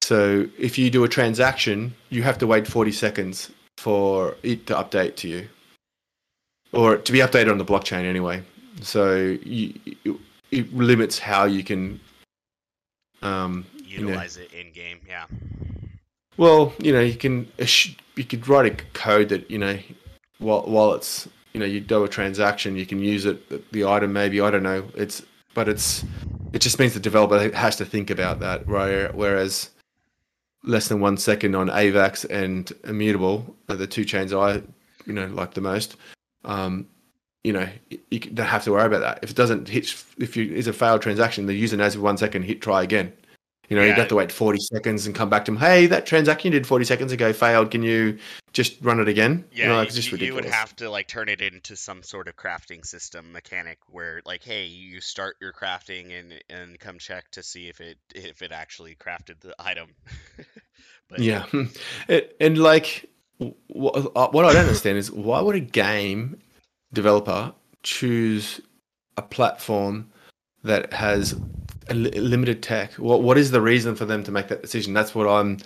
So 0.02 0.46
if 0.58 0.78
you 0.78 0.90
do 0.90 1.04
a 1.04 1.08
transaction, 1.08 1.94
you 2.10 2.22
have 2.22 2.38
to 2.38 2.46
wait 2.46 2.66
forty 2.66 2.92
seconds 2.92 3.50
for 3.76 4.36
it 4.42 4.66
to 4.66 4.74
update 4.74 5.16
to 5.16 5.28
you, 5.28 5.48
or 6.72 6.96
to 6.96 7.12
be 7.12 7.18
updated 7.18 7.50
on 7.50 7.58
the 7.58 7.64
blockchain 7.64 8.04
anyway. 8.04 8.42
So 8.80 9.36
you, 9.42 9.74
it, 10.04 10.16
it 10.50 10.74
limits 10.74 11.18
how 11.18 11.44
you 11.44 11.64
can. 11.64 12.00
Um, 13.22 13.66
you 13.84 13.98
know, 14.00 14.08
Utilize 14.08 14.36
it 14.36 14.52
in 14.52 14.72
game. 14.72 15.00
Yeah, 15.08 15.26
well, 16.36 16.72
you 16.78 16.92
know, 16.92 17.00
you 17.00 17.16
can 17.16 17.50
you 18.14 18.24
could 18.24 18.46
write 18.48 18.66
a 18.66 18.84
code 18.92 19.28
that 19.30 19.50
you 19.50 19.58
know 19.58 19.78
while 20.38 20.62
while 20.62 20.92
it's 20.94 21.28
you 21.58 21.64
know 21.66 21.72
you 21.72 21.80
do 21.80 22.04
a 22.04 22.08
transaction, 22.08 22.76
you 22.76 22.86
can 22.86 23.00
use 23.00 23.26
it 23.26 23.72
the- 23.72 23.84
item 23.84 24.12
maybe 24.12 24.40
I 24.40 24.50
don't 24.50 24.62
know. 24.62 24.84
It's 24.94 25.22
but 25.54 25.68
it's 25.68 26.04
it 26.52 26.60
just 26.60 26.78
means 26.78 26.94
the 26.94 27.00
developer 27.00 27.50
has 27.56 27.74
to 27.76 27.84
think 27.84 28.10
about 28.10 28.38
that, 28.40 28.66
right? 28.68 29.12
Whereas 29.12 29.70
less 30.62 30.86
than 30.88 31.00
one 31.00 31.16
second 31.16 31.56
on 31.56 31.68
AVAX 31.68 32.24
and 32.30 32.72
Immutable, 32.84 33.56
are 33.68 33.76
the 33.76 33.88
two 33.88 34.04
chains 34.04 34.32
I 34.32 34.62
you 35.04 35.12
know 35.12 35.26
like 35.26 35.54
the 35.54 35.60
most. 35.60 35.96
Um, 36.44 36.86
you 37.42 37.52
know, 37.52 37.68
you, 37.90 37.98
you 38.10 38.20
don't 38.20 38.46
have 38.46 38.64
to 38.64 38.72
worry 38.72 38.86
about 38.86 39.00
that. 39.00 39.18
If 39.22 39.30
it 39.30 39.36
doesn't 39.36 39.68
hit, 39.68 39.92
if 40.18 40.36
you 40.36 40.54
is 40.54 40.68
a 40.68 40.72
failed 40.72 41.02
transaction, 41.02 41.46
the 41.46 41.54
user 41.54 41.76
knows 41.76 41.98
one 41.98 42.18
second, 42.18 42.42
hit 42.42 42.60
try 42.60 42.84
again. 42.84 43.12
You 43.68 43.76
know, 43.76 43.82
Yeah. 43.82 43.88
you'd 43.88 43.98
have 43.98 44.08
to 44.08 44.14
wait 44.14 44.32
40 44.32 44.58
seconds 44.60 45.04
and 45.06 45.14
come 45.14 45.28
back 45.28 45.44
to 45.44 45.50
them. 45.50 45.60
Hey, 45.60 45.86
that 45.88 46.06
transaction 46.06 46.52
you 46.52 46.58
did 46.58 46.66
40 46.66 46.84
seconds 46.86 47.12
ago 47.12 47.32
failed. 47.34 47.70
Can 47.70 47.82
you 47.82 48.18
just 48.54 48.78
run 48.80 48.98
it 48.98 49.08
again? 49.08 49.44
yeah. 49.52 49.64
you 49.64 49.68
know, 49.68 49.76
like, 49.76 49.88
you, 49.90 49.94
just 49.94 50.10
you- 50.12 50.18
you 50.18 50.34
would 50.34 50.46
have 50.46 50.74
to 50.76 50.88
like 50.88 51.06
turn 51.06 51.28
it 51.28 51.42
into 51.42 51.76
some 51.76 52.02
sort 52.02 52.28
of 52.28 52.36
crafting 52.36 52.84
system 52.86 53.30
mechanic 53.30 53.78
where 53.90 54.22
like, 54.24 54.42
hey, 54.42 54.64
you 54.66 55.00
start 55.02 55.36
your 55.40 55.52
crafting 55.52 56.18
and 56.18 56.42
and 56.48 56.78
come 56.80 56.98
check 56.98 57.30
to 57.32 57.42
see 57.42 57.68
if 57.68 57.80
it 57.80 57.98
if 58.14 58.40
it 58.40 58.52
actually 58.52 58.94
crafted 58.94 59.38
the 59.40 59.54
item. 59.58 59.88
but 61.10 61.18
Yeah, 61.18 61.44
it, 62.08 62.36
and 62.40 62.56
like 62.56 63.04
wh- 63.38 63.52
wh- 63.70 64.06
uh, 64.16 64.28
what 64.30 64.46
I 64.46 64.52
don't 64.54 64.62
understand 64.66 64.96
is 64.96 65.12
why 65.12 65.40
would 65.42 65.56
a 65.56 65.60
game 65.60 66.40
developer 66.94 67.52
choose 67.82 68.62
a 69.18 69.22
platform 69.22 70.10
that 70.64 70.92
has 70.94 71.34
limited 71.94 72.62
tech? 72.62 72.92
What 72.94 73.22
what 73.22 73.38
is 73.38 73.50
the 73.50 73.60
reason 73.60 73.94
for 73.94 74.04
them 74.04 74.22
to 74.24 74.30
make 74.30 74.48
that 74.48 74.62
decision? 74.62 74.94
That's 74.94 75.14
what 75.14 75.28
I'm. 75.28 75.58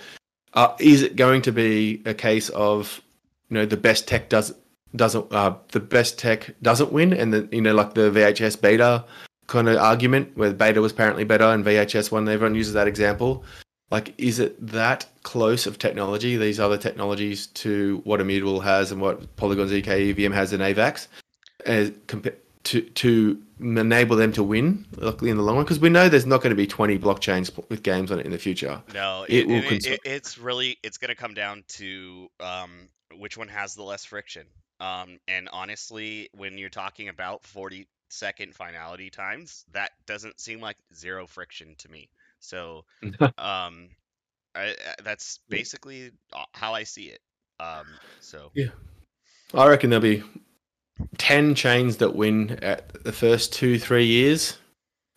Uh, 0.55 0.75
is 0.79 1.03
it 1.03 1.17
going 1.17 1.43
to 1.43 1.53
be 1.53 2.03
a 2.05 2.15
case 2.15 2.49
of 2.51 3.01
you 3.49 3.55
know 3.55 3.67
the 3.67 3.77
best 3.77 4.07
tech 4.07 4.29
does 4.29 4.55
doesn't 4.95 5.33
uh, 5.33 5.55
the 5.73 5.81
best 5.81 6.19
tech 6.19 6.55
doesn't 6.63 6.93
win, 6.93 7.13
and 7.13 7.33
the 7.33 7.49
you 7.53 7.61
know 7.61 7.75
like 7.75 7.95
the 7.95 8.11
VHS 8.11 8.61
beta 8.61 9.05
kind 9.47 9.69
of 9.69 9.77
argument 9.77 10.37
where 10.37 10.53
beta 10.53 10.81
was 10.81 10.93
apparently 10.93 11.25
better 11.25 11.45
and 11.45 11.65
VHS 11.65 12.11
won. 12.11 12.29
Everyone 12.29 12.55
uses 12.55 12.75
that 12.75 12.87
example. 12.87 13.45
Like, 13.91 14.15
is 14.17 14.39
it 14.39 14.57
that 14.67 15.07
close 15.23 15.67
of 15.67 15.79
technology, 15.79 16.39
these 16.39 16.59
other 16.59 16.79
technologies, 16.79 17.49
to 17.49 18.01
what 18.05 18.23
Immutable 18.23 18.61
has 18.61 18.91
and 18.91 19.03
what 19.03 19.37
Polygon 19.37 19.69
ZK 19.69 20.11
EVM 20.11 20.33
has 20.33 20.55
in 20.55 20.63
AVAX, 20.63 21.09
as 21.67 21.93
to 22.65 22.83
to 22.83 23.43
enable 23.61 24.17
them 24.17 24.33
to 24.33 24.43
win 24.43 24.87
luckily 24.97 25.31
in 25.31 25.37
the 25.37 25.43
long 25.43 25.57
run? 25.57 25.65
Because 25.65 25.81
we 25.81 25.89
know 25.89 26.09
there's 26.09 26.27
not 26.27 26.43
going 26.43 26.51
to 26.51 26.57
be 26.57 26.67
20 26.67 26.99
blockchains 26.99 27.51
with 27.69 27.83
games 27.83 28.11
on 28.11 28.19
it 28.21 28.27
in 28.27 28.33
the 28.33 28.39
future. 28.39 28.83
No, 28.95 29.25
It 29.29 29.47
it, 29.47 29.47
will 29.47 29.63
it, 29.63 29.69
cons- 29.69 29.87
it, 29.87 30.01
it's 30.05 30.39
really 30.39 30.79
it's 30.83 30.99
going 30.99 31.09
to 31.11 31.15
come 31.15 31.35
down 31.35 31.65
to 31.69 32.29
um, 32.41 32.89
which 33.19 33.37
one 33.37 33.49
has 33.49 33.75
the 33.75 33.83
less 33.83 34.05
friction. 34.05 34.47
Um, 34.81 35.19
and 35.29 35.49
honestly, 35.53 36.29
when 36.33 36.59
you're 36.59 36.69
talking 36.71 37.09
about 37.09 37.45
40 37.45 37.87
second 38.09 38.55
finality 38.55 39.11
times, 39.11 39.65
that 39.73 39.93
doesn't 40.07 40.41
seem 40.41 40.61
like 40.61 40.77
zero 40.95 41.27
friction 41.27 41.75
to 41.79 41.89
me. 41.89 42.09
So, 42.41 42.85
um, 43.39 43.91
I, 44.55 44.75
I- 44.75 45.03
that's 45.05 45.39
basically 45.49 46.11
uh, 46.33 46.45
how 46.53 46.75
I 46.75 46.83
see 46.85 47.05
it. 47.07 47.21
Um, 47.61 47.87
so 48.21 48.51
Yeah. 48.55 48.71
I 49.55 49.69
reckon 49.69 49.91
there'll 49.91 50.03
be 50.03 50.23
10 51.19 51.55
chains 51.55 51.99
that 51.99 52.15
win 52.15 52.59
at 52.63 53.05
the 53.05 53.13
first 53.13 53.53
two, 53.53 53.79
three 53.79 54.07
years. 54.07 54.59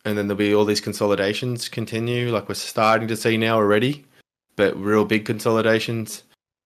And 0.03 0.17
then 0.17 0.27
there'll 0.27 0.37
be 0.37 0.53
all 0.53 0.65
these 0.65 0.81
consolidations 0.81 1.67
continue, 1.67 2.31
like 2.31 2.47
we're 2.47 2.55
starting 2.55 3.07
to 3.07 3.17
see 3.17 3.37
now 3.37 3.55
already, 3.55 4.05
but 4.55 4.77
real 4.79 5.05
big 5.05 5.25
consolidations. 5.25 6.23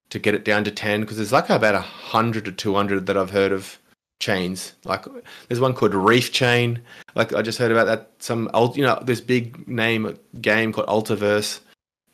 to 0.10 0.20
get 0.20 0.34
it 0.34 0.44
down 0.44 0.64
to 0.64 0.72
10 0.72 1.02
because 1.02 1.18
there's 1.18 1.32
like 1.32 1.50
about 1.50 1.76
100 1.76 2.46
to 2.46 2.52
200 2.52 3.06
that 3.06 3.18
I've 3.18 3.30
heard 3.30 3.52
of 3.52 3.78
chains. 4.20 4.74
Like 4.84 5.06
there's 5.48 5.60
one 5.60 5.74
called 5.74 5.94
Reef 5.94 6.32
Chain. 6.32 6.82
Like 7.16 7.34
I 7.34 7.42
just 7.42 7.60
heard 7.60 7.72
about 7.72 7.86
that. 7.86 8.12
Some 8.20 8.50
old, 8.54 8.76
you 8.76 8.84
know, 8.84 9.02
this 9.06 9.22
big 9.22 9.68
name 9.68 10.06
uh, 10.06 10.14
game 10.42 10.74
called 10.74 10.88
Altiverse 10.88 11.60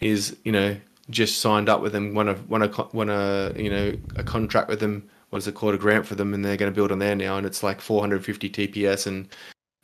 is, 0.02 0.36
you 0.44 0.52
know, 0.52 0.76
just 1.10 1.40
signed 1.40 1.70
up 1.70 1.82
with 1.82 1.94
them, 1.94 2.14
won 2.14 2.30
a, 2.30 2.34
won 2.48 2.64
a, 2.64 2.88
won 2.94 3.10
a, 3.10 3.54
you 3.56 3.70
know, 3.70 3.94
a 4.16 4.24
contract 4.24 4.70
with 4.70 4.80
them. 4.80 5.10
What 5.36 5.40
is 5.40 5.50
it 5.50 5.56
called? 5.56 5.76
A 5.76 5.78
grant 5.78 6.08
for 6.08 6.16
them, 6.16 6.34
and 6.34 6.46
they're 6.46 6.56
going 6.56 6.72
to 6.72 6.74
build 6.76 6.94
on 6.94 7.00
there 7.00 7.14
now, 7.14 7.36
and 7.36 7.46
it's 7.46 7.62
like 7.62 7.82
450 7.82 8.50
TPS, 8.50 9.06
and 9.06 9.28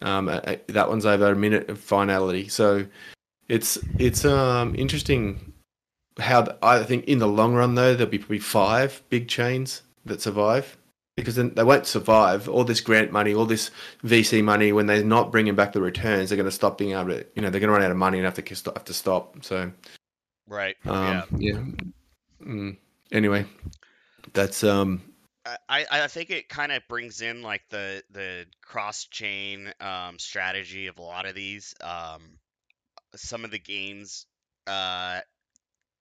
um, 0.01 0.27
that 0.27 0.87
one's 0.87 1.05
over 1.05 1.29
a 1.29 1.35
minute 1.35 1.67
of 1.67 1.77
finality. 1.77 2.47
So 2.47 2.85
it's 3.49 3.77
it's 3.99 4.23
um 4.23 4.73
interesting 4.77 5.51
how 6.19 6.43
the, 6.43 6.57
I 6.63 6.83
think 6.83 7.03
in 7.03 7.19
the 7.19 7.27
long 7.27 7.53
run 7.53 7.75
though 7.75 7.93
there'll 7.93 8.09
be 8.09 8.17
probably 8.17 8.39
five 8.39 9.03
big 9.09 9.27
chains 9.27 9.81
that 10.05 10.21
survive 10.21 10.77
because 11.17 11.35
then 11.35 11.53
they 11.55 11.65
won't 11.65 11.85
survive 11.85 12.47
all 12.47 12.63
this 12.63 12.79
grant 12.79 13.11
money, 13.11 13.33
all 13.33 13.45
this 13.45 13.71
VC 14.05 14.41
money 14.41 14.71
when 14.71 14.85
they're 14.85 15.03
not 15.03 15.33
bringing 15.33 15.55
back 15.55 15.73
the 15.73 15.81
returns. 15.81 16.29
They're 16.29 16.37
going 16.37 16.45
to 16.45 16.51
stop 16.51 16.77
being 16.77 16.93
able 16.93 17.09
to, 17.09 17.25
you 17.35 17.41
know, 17.41 17.49
they're 17.49 17.59
going 17.59 17.67
to 17.67 17.73
run 17.73 17.83
out 17.83 17.91
of 17.91 17.97
money 17.97 18.19
and 18.19 18.23
have 18.23 18.41
to 18.41 18.71
have 18.71 18.85
to 18.85 18.93
stop. 18.93 19.43
So, 19.43 19.69
right, 20.47 20.77
um, 20.85 21.23
yeah, 21.37 21.51
yeah. 21.51 21.63
Mm. 22.41 22.77
Anyway, 23.11 23.45
that's 24.31 24.63
um. 24.63 25.01
I, 25.45 25.85
I 25.89 26.07
think 26.07 26.29
it 26.29 26.49
kind 26.49 26.71
of 26.71 26.87
brings 26.87 27.21
in 27.21 27.41
like 27.41 27.63
the 27.69 28.03
the 28.11 28.45
cross 28.61 29.05
chain 29.05 29.73
um, 29.79 30.19
strategy 30.19 30.87
of 30.87 30.99
a 30.99 31.01
lot 31.01 31.25
of 31.25 31.35
these. 31.35 31.73
Um, 31.81 32.21
some 33.15 33.45
of 33.45 33.51
the 33.51 33.59
games 33.59 34.25
uh, 34.67 35.21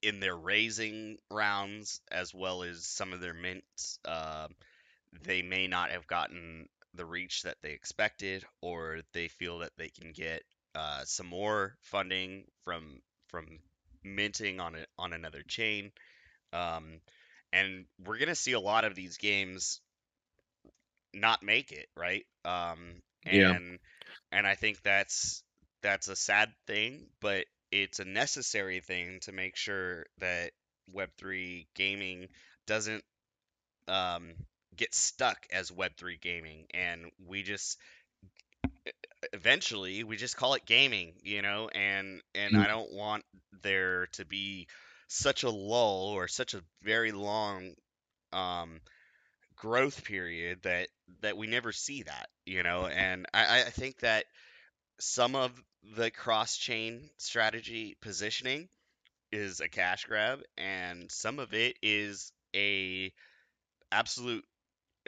in 0.03 0.21
their 0.21 0.37
raising 0.37 1.19
rounds 1.31 2.01
as 2.11 2.35
well 2.35 2.63
as 2.63 2.87
some 2.87 3.13
of 3.13 3.21
their 3.21 3.35
mints. 3.35 3.99
Uh, 4.05 4.49
they 5.25 5.43
may 5.43 5.67
not 5.67 5.91
have 5.91 6.07
gotten 6.07 6.69
the 6.95 7.05
reach 7.05 7.43
that 7.43 7.59
they 7.63 7.73
expected, 7.73 8.45
or 8.61 9.01
they 9.13 9.29
feel 9.29 9.61
that 9.61 9.73
they 9.77 9.89
can 9.89 10.13
get 10.13 10.43
uh, 10.75 11.03
some 11.05 11.27
more 11.27 11.77
funding 11.83 12.45
from 12.65 13.01
from 13.29 13.47
minting 14.05 14.61
on 14.61 14.75
it 14.75 14.89
on 14.99 15.13
another 15.13 15.43
chain. 15.43 15.93
Um, 16.53 17.01
and 17.53 17.85
we're 18.05 18.19
gonna 18.19 18.35
see 18.35 18.53
a 18.53 18.61
lot 18.61 18.85
of 18.85 18.95
these 18.95 19.17
games 19.17 19.81
not 21.13 21.43
make 21.43 21.73
it 21.73 21.89
right. 21.97 22.25
Um, 22.45 23.03
and 23.25 23.37
yeah. 23.37 23.59
and 24.33 24.47
I 24.47 24.55
think 24.55 24.83
that's 24.83 25.43
that's 25.83 26.09
a 26.09 26.17
sad 26.17 26.53
thing, 26.67 27.07
but 27.21 27.47
it's 27.73 28.01
a 28.01 28.05
necessary 28.05 28.81
thing 28.81 29.21
to 29.23 29.33
make 29.33 29.57
sure 29.57 30.07
that 30.19 30.53
Web3 30.95 31.67
gaming 31.75 32.29
doesn't 32.67 33.05
um, 33.89 34.33
get 34.77 34.95
stuck 34.95 35.47
as 35.53 35.71
Web3 35.71 36.21
gaming, 36.21 36.67
and 36.75 37.11
we 37.27 37.43
just 37.43 37.79
eventually 39.33 40.05
we 40.05 40.17
just 40.17 40.37
call 40.37 40.55
it 40.55 40.65
gaming, 40.67 41.13
you 41.23 41.43
know, 41.43 41.69
and 41.69 42.21
and 42.35 42.55
mm. 42.55 42.65
I 42.65 42.67
don't 42.67 42.93
want 42.93 43.25
there 43.63 44.07
to 44.13 44.25
be 44.25 44.67
such 45.11 45.43
a 45.43 45.51
lull 45.51 46.13
or 46.15 46.29
such 46.29 46.55
a 46.55 46.63
very 46.83 47.11
long 47.11 47.75
um, 48.33 48.81
growth 49.57 50.05
period 50.05 50.63
that 50.63 50.89
that 51.21 51.37
we 51.37 51.49
never 51.49 51.73
see 51.73 52.05
that, 52.05 52.29
you 52.47 52.63
know, 52.63 52.87
and 52.87 53.27
I, 53.35 53.63
I 53.63 53.65
think 53.65 53.99
that 54.01 54.25
some 55.01 55.35
of 55.35 55.51
the 55.97 56.13
cross 56.13 56.57
chain 56.57 57.11
strategy 57.19 57.97
positioning 58.01 58.69
is 59.33 59.61
a 59.61 59.69
cash 59.69 60.05
grab, 60.05 60.41
and 60.57 61.11
some 61.11 61.41
of 61.41 61.55
it 61.55 61.77
is 61.83 62.33
a 62.55 63.13
absolute 63.91 64.45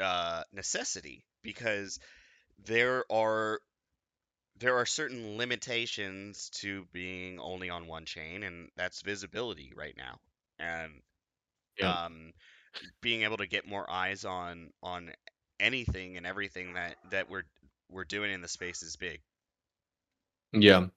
uh, 0.02 0.42
necessity 0.52 1.24
because 1.44 2.00
there 2.64 3.04
are 3.10 3.60
there 4.62 4.76
are 4.76 4.86
certain 4.86 5.36
limitations 5.36 6.48
to 6.60 6.86
being 6.92 7.40
only 7.40 7.68
on 7.68 7.86
one 7.86 8.04
chain, 8.04 8.44
and 8.44 8.68
that's 8.76 9.02
visibility 9.02 9.72
right 9.76 9.94
now, 9.96 10.18
and 10.58 10.92
yeah. 11.78 12.04
um, 12.04 12.32
being 13.00 13.22
able 13.22 13.38
to 13.38 13.46
get 13.46 13.66
more 13.66 13.88
eyes 13.90 14.24
on 14.24 14.70
on 14.82 15.10
anything 15.58 16.16
and 16.16 16.26
everything 16.26 16.74
that 16.74 16.96
that 17.10 17.28
we're 17.28 17.44
we're 17.90 18.04
doing 18.04 18.32
in 18.32 18.40
the 18.40 18.48
space 18.48 18.82
is 18.82 18.96
big. 18.96 19.20
Yeah. 20.54 20.88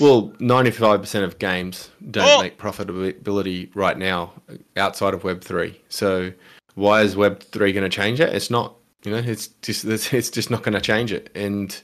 Well, 0.00 0.30
95% 0.38 1.22
of 1.22 1.38
games 1.38 1.90
don't 2.10 2.38
oh! 2.38 2.42
make 2.42 2.58
profitability 2.58 3.70
right 3.74 3.98
now 3.98 4.32
outside 4.78 5.12
of 5.12 5.22
Web3. 5.22 5.76
So 5.90 6.32
why 6.74 7.02
is 7.02 7.14
Web3 7.14 7.58
going 7.58 7.74
to 7.74 7.90
change 7.90 8.18
it? 8.18 8.34
It's 8.34 8.50
not, 8.50 8.76
you 9.04 9.12
know, 9.12 9.18
it's 9.18 9.48
just, 9.60 9.84
it's 10.14 10.30
just 10.30 10.50
not 10.50 10.62
going 10.62 10.72
to 10.72 10.80
change 10.80 11.12
it. 11.12 11.30
And 11.34 11.78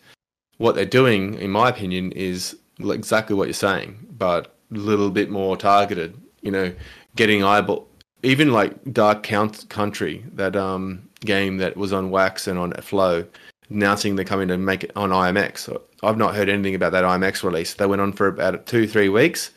what 0.59 0.75
they're 0.75 0.85
doing, 0.85 1.35
in 1.35 1.51
my 1.51 1.69
opinion, 1.69 2.13
is 2.13 2.57
exactly 2.79 3.37
what 3.37 3.49
you're 3.49 3.55
saying, 3.55 4.07
but 4.11 4.57
a 4.73 4.79
little 4.79 5.11
bit 5.11 5.31
more 5.31 5.57
targeted, 5.57 6.17
you 6.43 6.51
know, 6.51 6.73
getting 7.17 7.45
eyeball, 7.45 7.89
even 8.23 8.53
like 8.53 8.93
Dark 8.93 9.23
Count 9.23 9.69
Country, 9.69 10.25
that 10.33 10.57
um, 10.57 11.09
game 11.21 11.59
that 11.59 11.77
was 11.77 11.93
on 11.93 12.11
Wax 12.11 12.47
and 12.47 12.59
on 12.59 12.73
Flow, 12.75 13.27
announcing 13.71 14.17
they're 14.17 14.25
coming 14.25 14.49
to 14.49 14.59
make 14.59 14.85
it 14.85 14.93
on 14.97 15.11
IMX. 15.11 15.81
I've 16.03 16.19
not 16.19 16.35
heard 16.35 16.49
anything 16.49 16.75
about 16.75 16.93
that 16.93 17.05
IMX 17.05 17.43
release. 17.43 17.75
They 17.75 17.87
went 17.87 18.03
on 18.03 18.13
for 18.13 18.27
about 18.27 18.67
two, 18.67 18.87
three 18.87 19.09
weeks. 19.09 19.51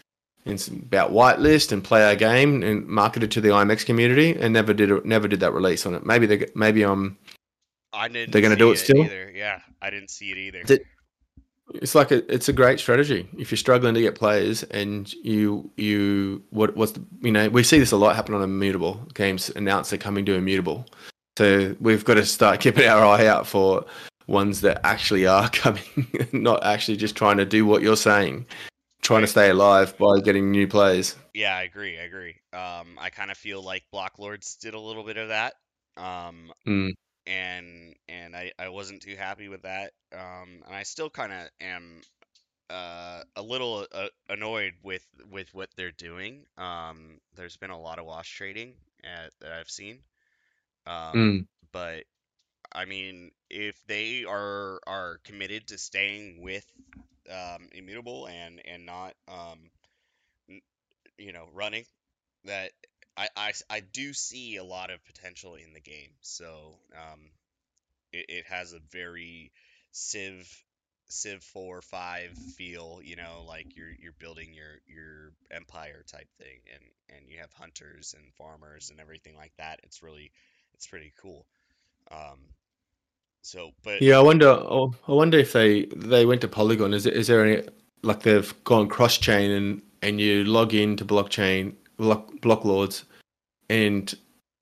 It's 0.45 0.69
about 0.69 1.11
whitelist 1.11 1.73
and 1.73 1.83
play 1.83 2.05
our 2.05 2.15
game 2.15 2.63
and 2.63 2.87
marketed 2.87 3.31
to 3.31 3.41
the 3.41 3.49
IMX 3.49 3.85
community 3.85 4.31
and 4.39 4.53
never 4.53 4.73
did 4.73 5.05
never 5.05 5.27
did 5.27 5.41
that 5.41 5.51
release 5.51 5.85
on 5.85 5.93
it. 5.93 6.05
Maybe 6.05 6.25
they 6.25 6.47
maybe 6.55 6.85
um 6.85 7.17
I 7.97 8.07
didn't 8.07 8.31
they're 8.31 8.41
going 8.41 8.51
to 8.51 8.57
do 8.57 8.71
it, 8.71 8.77
still. 8.77 9.03
Either. 9.03 9.31
Yeah, 9.33 9.59
I 9.81 9.89
didn't 9.89 10.09
see 10.09 10.31
it 10.31 10.37
either. 10.37 10.79
it's 11.75 11.95
like 11.95 12.11
a, 12.11 12.33
it's 12.33 12.47
a 12.47 12.53
great 12.53 12.79
strategy 12.79 13.27
if 13.37 13.51
you're 13.51 13.57
struggling 13.57 13.93
to 13.93 14.01
get 14.01 14.15
players 14.15 14.63
and 14.63 15.11
you 15.15 15.69
you 15.75 16.41
what 16.51 16.77
what's 16.77 16.93
the, 16.93 17.03
you 17.21 17.31
know 17.31 17.49
we 17.49 17.61
see 17.61 17.77
this 17.77 17.91
a 17.91 17.97
lot 17.97 18.15
happen 18.15 18.33
on 18.33 18.41
immutable 18.41 19.05
games 19.13 19.49
announce 19.57 19.89
they're 19.89 19.99
coming 19.99 20.23
to 20.23 20.33
immutable 20.33 20.85
so 21.37 21.75
we've 21.81 22.05
got 22.05 22.13
to 22.15 22.25
start 22.25 22.59
keeping 22.61 22.87
our 22.87 23.05
eye 23.05 23.27
out 23.27 23.45
for 23.45 23.85
ones 24.27 24.61
that 24.61 24.81
actually 24.83 25.25
are 25.25 25.49
coming, 25.53 25.83
not 26.31 26.63
actually 26.63 26.97
just 26.97 27.15
trying 27.15 27.37
to 27.37 27.45
do 27.45 27.65
what 27.65 27.81
you're 27.81 27.95
saying, 27.95 28.45
trying 29.01 29.21
to 29.21 29.27
stay 29.27 29.49
alive 29.49 29.97
by 29.97 30.19
getting 30.19 30.51
new 30.51 30.67
players. 30.67 31.15
Yeah, 31.33 31.55
I 31.55 31.63
agree. 31.63 31.97
I 31.97 32.03
agree. 32.03 32.35
Um, 32.53 32.97
I 32.99 33.09
kind 33.11 33.31
of 33.31 33.37
feel 33.37 33.61
like 33.61 33.83
Block 33.91 34.19
Lords 34.19 34.55
did 34.55 34.73
a 34.73 34.79
little 34.79 35.03
bit 35.03 35.17
of 35.17 35.29
that. 35.29 35.53
Um, 35.95 36.51
mm. 36.67 36.91
And 37.27 37.95
and 38.07 38.35
I, 38.35 38.51
I 38.57 38.69
wasn't 38.69 39.01
too 39.01 39.15
happy 39.15 39.49
with 39.49 39.63
that. 39.63 39.91
Um, 40.13 40.63
and 40.65 40.75
I 40.75 40.83
still 40.83 41.09
kind 41.09 41.33
of 41.33 41.49
am 41.61 42.01
uh, 42.69 43.23
a 43.35 43.41
little 43.41 43.85
uh, 43.91 44.07
annoyed 44.29 44.73
with 44.83 45.05
with 45.29 45.53
what 45.53 45.69
they're 45.75 45.91
doing. 45.91 46.45
Um, 46.57 47.19
there's 47.35 47.57
been 47.57 47.69
a 47.69 47.79
lot 47.79 47.99
of 47.99 48.05
wash 48.05 48.35
trading 48.35 48.73
at, 49.03 49.31
that 49.41 49.51
I've 49.51 49.69
seen. 49.69 49.99
Um, 50.85 51.13
mm. 51.13 51.47
But 51.71 52.03
I 52.71 52.85
mean, 52.85 53.31
if 53.49 53.75
they 53.87 54.25
are 54.25 54.79
are 54.87 55.19
committed 55.23 55.67
to 55.67 55.77
staying 55.77 56.41
with 56.41 56.65
um, 57.29 57.67
immutable 57.73 58.27
and 58.27 58.61
and 58.65 58.85
not 58.85 59.13
um, 59.27 59.69
you 61.17 61.33
know 61.33 61.47
running, 61.53 61.85
that 62.45 62.71
I, 63.17 63.29
I 63.35 63.53
I 63.69 63.79
do 63.79 64.13
see 64.13 64.57
a 64.57 64.63
lot 64.63 64.91
of 64.91 65.03
potential 65.05 65.55
in 65.55 65.73
the 65.73 65.79
game. 65.79 66.11
So 66.21 66.75
um, 66.93 67.19
it, 68.13 68.25
it 68.29 68.45
has 68.47 68.73
a 68.73 68.79
very 68.91 69.51
Civ 69.91 70.47
Civ 71.09 71.41
four 71.41 71.81
five 71.81 72.37
feel, 72.57 72.99
you 73.03 73.15
know, 73.15 73.45
like 73.47 73.75
you're 73.75 73.91
you're 73.99 74.15
building 74.19 74.53
your 74.53 74.79
your 74.85 75.31
empire 75.49 76.03
type 76.05 76.27
thing, 76.37 76.59
and 76.73 76.83
and 77.17 77.29
you 77.29 77.39
have 77.39 77.51
hunters 77.53 78.13
and 78.17 78.33
farmers 78.33 78.91
and 78.91 78.99
everything 78.99 79.35
like 79.35 79.53
that. 79.57 79.79
It's 79.83 80.03
really 80.03 80.31
it's 80.73 80.85
pretty 80.85 81.13
cool. 81.21 81.45
Um, 82.11 82.39
so, 83.41 83.71
but 83.83 84.01
yeah, 84.01 84.17
I 84.17 84.21
wonder. 84.21 84.49
Oh, 84.49 84.93
I 85.07 85.13
wonder 85.13 85.39
if 85.39 85.53
they 85.53 85.85
they 85.85 86.25
went 86.25 86.41
to 86.41 86.47
Polygon. 86.47 86.93
Is 86.93 87.05
is 87.05 87.27
there 87.27 87.45
any 87.45 87.67
like 88.03 88.21
they've 88.23 88.53
gone 88.63 88.89
cross 88.89 89.17
chain 89.17 89.49
and 89.49 89.81
and 90.01 90.21
you 90.21 90.43
log 90.43 90.73
into 90.73 91.05
blockchain 91.05 91.73
block 91.97 92.29
block 92.41 92.65
lords, 92.65 93.05
and 93.69 94.13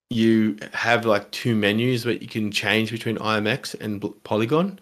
you 0.10 0.58
have 0.74 1.06
like 1.06 1.30
two 1.32 1.56
menus 1.56 2.04
that 2.04 2.22
you 2.22 2.28
can 2.28 2.52
change 2.52 2.92
between 2.92 3.18
IMX 3.18 3.80
and 3.80 4.02
Polygon, 4.24 4.80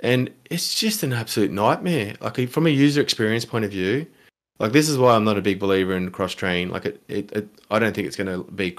and 0.00 0.30
it's 0.50 0.78
just 0.78 1.02
an 1.02 1.12
absolute 1.12 1.50
nightmare. 1.50 2.14
Like 2.20 2.48
from 2.48 2.66
a 2.66 2.70
user 2.70 3.00
experience 3.00 3.44
point 3.44 3.64
of 3.64 3.70
view, 3.70 4.06
like 4.58 4.72
this 4.72 4.88
is 4.88 4.98
why 4.98 5.14
I'm 5.14 5.24
not 5.24 5.38
a 5.38 5.42
big 5.42 5.58
believer 5.58 5.94
in 5.94 6.10
cross 6.10 6.34
chain. 6.34 6.70
Like 6.70 6.86
it, 6.86 7.02
it, 7.08 7.32
it, 7.32 7.48
I 7.70 7.78
don't 7.78 7.94
think 7.94 8.06
it's 8.06 8.16
going 8.16 8.26
to 8.26 8.50
be 8.52 8.76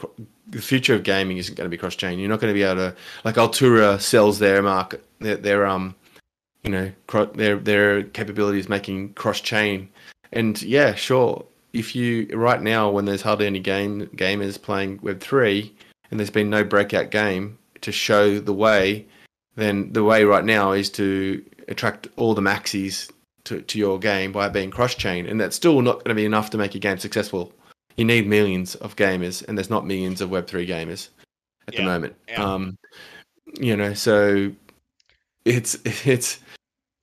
the 0.47 0.61
future 0.61 0.95
of 0.95 1.03
gaming 1.03 1.37
isn't 1.37 1.55
going 1.55 1.65
to 1.65 1.69
be 1.69 1.77
cross 1.77 1.95
chain. 1.95 2.19
You're 2.19 2.29
not 2.29 2.39
going 2.39 2.53
to 2.53 2.57
be 2.57 2.63
able 2.63 2.91
to 2.91 2.95
like 3.23 3.35
Altura 3.35 3.99
sells 4.01 4.39
their 4.39 4.61
market, 4.61 5.03
their, 5.19 5.37
their 5.37 5.65
um, 5.65 5.95
you 6.63 6.71
know, 6.71 6.91
their 7.35 7.57
their 7.57 8.03
capabilities 8.03 8.67
making 8.67 9.13
cross 9.13 9.39
chain, 9.39 9.89
and 10.33 10.61
yeah, 10.61 10.95
sure, 10.95 11.45
if 11.77 11.95
you 11.95 12.27
right 12.33 12.61
now 12.61 12.89
when 12.89 13.05
there's 13.05 13.21
hardly 13.21 13.45
any 13.45 13.59
game 13.59 14.07
gamers 14.15 14.61
playing 14.61 14.99
Web 15.01 15.19
three 15.19 15.73
and 16.09 16.19
there's 16.19 16.29
been 16.29 16.49
no 16.49 16.63
breakout 16.63 17.11
game 17.11 17.57
to 17.81 17.91
show 17.91 18.39
the 18.39 18.53
way, 18.53 19.05
then 19.55 19.93
the 19.93 20.03
way 20.03 20.23
right 20.23 20.45
now 20.45 20.71
is 20.71 20.89
to 20.91 21.43
attract 21.67 22.07
all 22.15 22.33
the 22.33 22.41
maxis 22.41 23.11
to, 23.45 23.61
to 23.61 23.79
your 23.79 23.99
game 23.99 24.31
by 24.31 24.49
being 24.49 24.71
cross 24.71 24.95
chain, 24.95 25.25
and 25.27 25.39
that's 25.39 25.55
still 25.55 25.81
not 25.81 25.95
going 25.97 26.09
to 26.09 26.15
be 26.15 26.25
enough 26.25 26.49
to 26.51 26.57
make 26.57 26.73
your 26.73 26.79
game 26.81 26.97
successful. 26.97 27.53
You 27.95 28.05
need 28.05 28.27
millions 28.27 28.75
of 28.75 28.95
gamers, 28.95 29.45
and 29.47 29.57
there's 29.57 29.69
not 29.69 29.85
millions 29.85 30.21
of 30.21 30.29
Web 30.29 30.47
three 30.47 30.67
gamers 30.67 31.09
at 31.67 31.73
Yeah, 31.73 31.81
the 31.81 31.85
moment. 31.85 32.15
yeah. 32.27 32.43
Um, 32.43 32.77
you 33.59 33.75
know, 33.77 33.93
so 33.93 34.51
it's 35.45 35.75
it's 36.05 36.39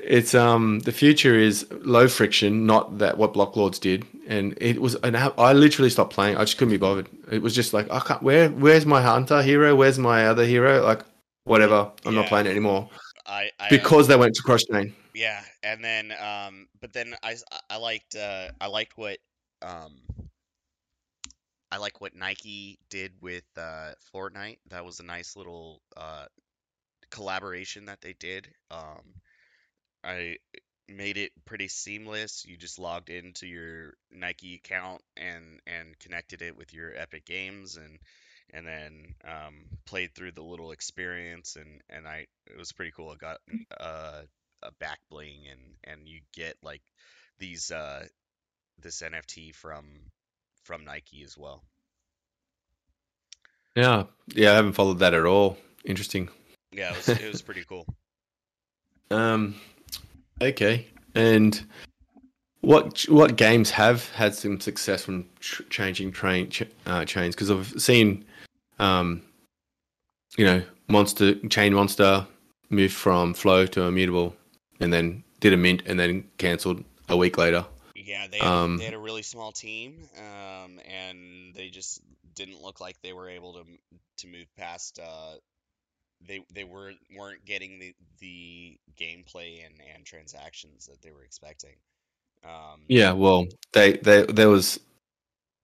it's 0.05 0.35
um 0.35 0.81
the 0.81 0.93
future 0.93 1.35
is 1.35 1.67
low 1.71 2.09
friction, 2.09 2.67
not 2.67 2.99
that 2.99 3.19
what 3.19 3.33
Block 3.33 3.57
Lords 3.57 3.79
did, 3.79 4.07
and 4.27 4.57
it 4.61 4.81
was 4.81 4.95
an 4.97 5.17
I 5.17 5.53
literally 5.53 5.91
stopped 5.91 6.13
playing. 6.13 6.37
I 6.37 6.41
just 6.45 6.59
couldn't 6.59 6.73
be 6.73 6.79
bothered. 6.79 7.09
It 7.31 7.43
was 7.43 7.55
just 7.55 7.73
like 7.73 7.91
I 7.91 8.01
can't. 8.01 8.23
Where 8.23 8.51
where's 8.51 8.87
my 8.87 9.03
hunter 9.03 9.43
hero? 9.43 9.75
Where's 9.77 9.99
my 9.99 10.27
other 10.27 10.45
hero? 10.45 10.83
Like 10.85 11.03
whatever. 11.45 11.91
I'm 12.05 12.15
Yeah. 12.15 12.21
not 12.21 12.27
playing 12.27 12.47
it 12.47 12.51
anymore 12.51 12.91
I, 13.27 13.51
I 13.61 13.71
because 13.71 14.09
they 14.09 14.17
went 14.17 14.35
to 14.37 14.43
cross 14.43 14.65
chain. 14.65 14.95
Yeah, 15.15 15.43
and 15.63 15.85
then 15.85 16.13
um, 16.13 16.69
but 16.81 16.93
then 16.93 17.15
I 17.23 17.37
I 17.71 17.77
liked 17.77 18.15
uh 18.17 18.51
I 18.61 18.67
liked 18.67 18.97
what 18.97 19.19
um 19.63 20.03
I 21.71 21.77
like 21.79 22.01
what 22.01 22.15
Nike 22.15 22.79
did 22.89 23.13
with 23.21 23.45
uh 23.57 23.93
Fortnite. 24.15 24.59
That 24.69 24.85
was 24.85 25.01
a 25.01 25.05
nice 25.05 25.37
little 25.37 25.83
uh 25.97 26.27
collaboration 27.11 27.87
that 27.87 28.01
they 28.01 28.15
did. 28.15 28.53
Um, 28.71 29.15
I 30.05 30.39
made 30.89 31.17
it 31.17 31.33
pretty 31.45 31.69
seamless. 31.69 32.45
You 32.47 32.57
just 32.57 32.79
logged 32.79 33.11
into 33.11 33.47
your 33.47 33.95
Nike 34.11 34.57
account 34.57 35.03
and 35.17 35.61
and 35.67 35.99
connected 35.99 36.43
it 36.43 36.57
with 36.57 36.73
your 36.73 36.95
Epic 36.95 37.25
Games 37.25 37.77
and 37.77 37.99
and 38.53 38.67
then 38.67 39.15
um, 39.25 39.55
played 39.87 40.15
through 40.15 40.33
the 40.33 40.43
little 40.43 40.73
experience 40.73 41.57
and 41.57 41.81
and 41.89 42.07
I 42.07 42.27
it 42.47 42.59
was 42.59 42.73
pretty 42.73 42.93
cool. 42.93 43.11
I 43.11 43.17
got 43.17 43.39
uh, 43.81 44.23
a 44.63 44.73
back 44.79 44.99
bling 45.11 45.41
and 45.51 45.61
and 45.85 46.09
you 46.09 46.21
get 46.35 46.57
like 46.63 46.83
these 47.39 47.71
uh 47.71 48.05
this 48.81 49.03
NFT 49.03 49.55
from 49.55 49.85
from 50.65 50.85
Nike 50.85 51.23
as 51.23 51.37
well. 51.37 51.63
Yeah, 53.75 54.05
yeah. 54.29 54.53
I 54.53 54.55
haven't 54.55 54.75
followed 54.75 55.01
that 55.01 55.15
at 55.15 55.27
all. 55.27 55.59
Interesting. 55.85 56.29
Yeah, 56.73 56.93
it 56.93 56.97
was 56.97 57.09
it 57.09 57.29
was 57.31 57.43
pretty 57.49 57.65
cool. 57.65 57.87
Um, 59.11 59.55
okay. 60.41 60.87
And 61.15 61.65
what 62.61 63.03
what 63.09 63.37
games 63.37 63.71
have 63.71 64.11
had 64.11 64.35
some 64.35 64.61
success 64.61 65.05
from 65.05 65.27
tr- 65.41 65.63
changing 65.65 66.13
train 66.13 66.51
ch- 66.51 66.65
uh, 66.87 67.05
chains? 67.05 67.35
Because 67.35 67.51
I've 67.51 67.81
seen, 67.81 68.25
um, 68.79 69.23
you 70.37 70.45
know, 70.45 70.63
monster 70.89 71.35
chain 71.49 71.75
monster 71.75 72.27
move 72.71 72.93
from 72.93 73.35
flow 73.35 73.67
to 73.67 73.83
immutable, 73.83 74.35
and 74.81 74.93
then 74.93 75.23
did 75.41 75.53
a 75.53 75.57
mint, 75.57 75.83
and 75.87 75.99
then 76.01 76.25
cancelled 76.39 76.83
a 77.09 77.17
week 77.17 77.37
later. 77.37 77.65
Yeah, 77.95 78.27
they 78.27 78.39
had, 78.39 78.47
Um, 78.47 78.79
they 78.79 78.85
had 78.85 78.95
a 78.95 78.99
really 78.99 79.23
small 79.23 79.53
team, 79.53 80.09
um, 80.19 80.81
and 80.87 81.55
they 81.55 81.69
just 81.69 82.01
didn't 82.35 82.61
look 82.61 82.81
like 82.81 83.01
they 83.03 83.13
were 83.13 83.29
able 83.29 83.53
to 83.55 83.65
to 84.17 84.27
move 84.27 84.47
past. 84.57 84.99
Uh, 84.99 85.35
they 86.27 86.45
they 86.53 86.65
were 86.65 86.93
weren't 87.17 87.45
getting 87.45 87.79
the 87.79 87.95
the 88.21 88.79
gameplay 88.99 89.65
and 89.65 89.75
and 89.95 90.05
transactions 90.05 90.87
that 90.87 91.03
they 91.03 91.11
were 91.11 91.25
expecting. 91.25 91.75
Um, 92.45 92.83
Yeah, 92.89 93.13
well, 93.13 93.47
they 93.73 93.95
they 93.95 94.23
there 94.25 94.49
was 94.49 94.81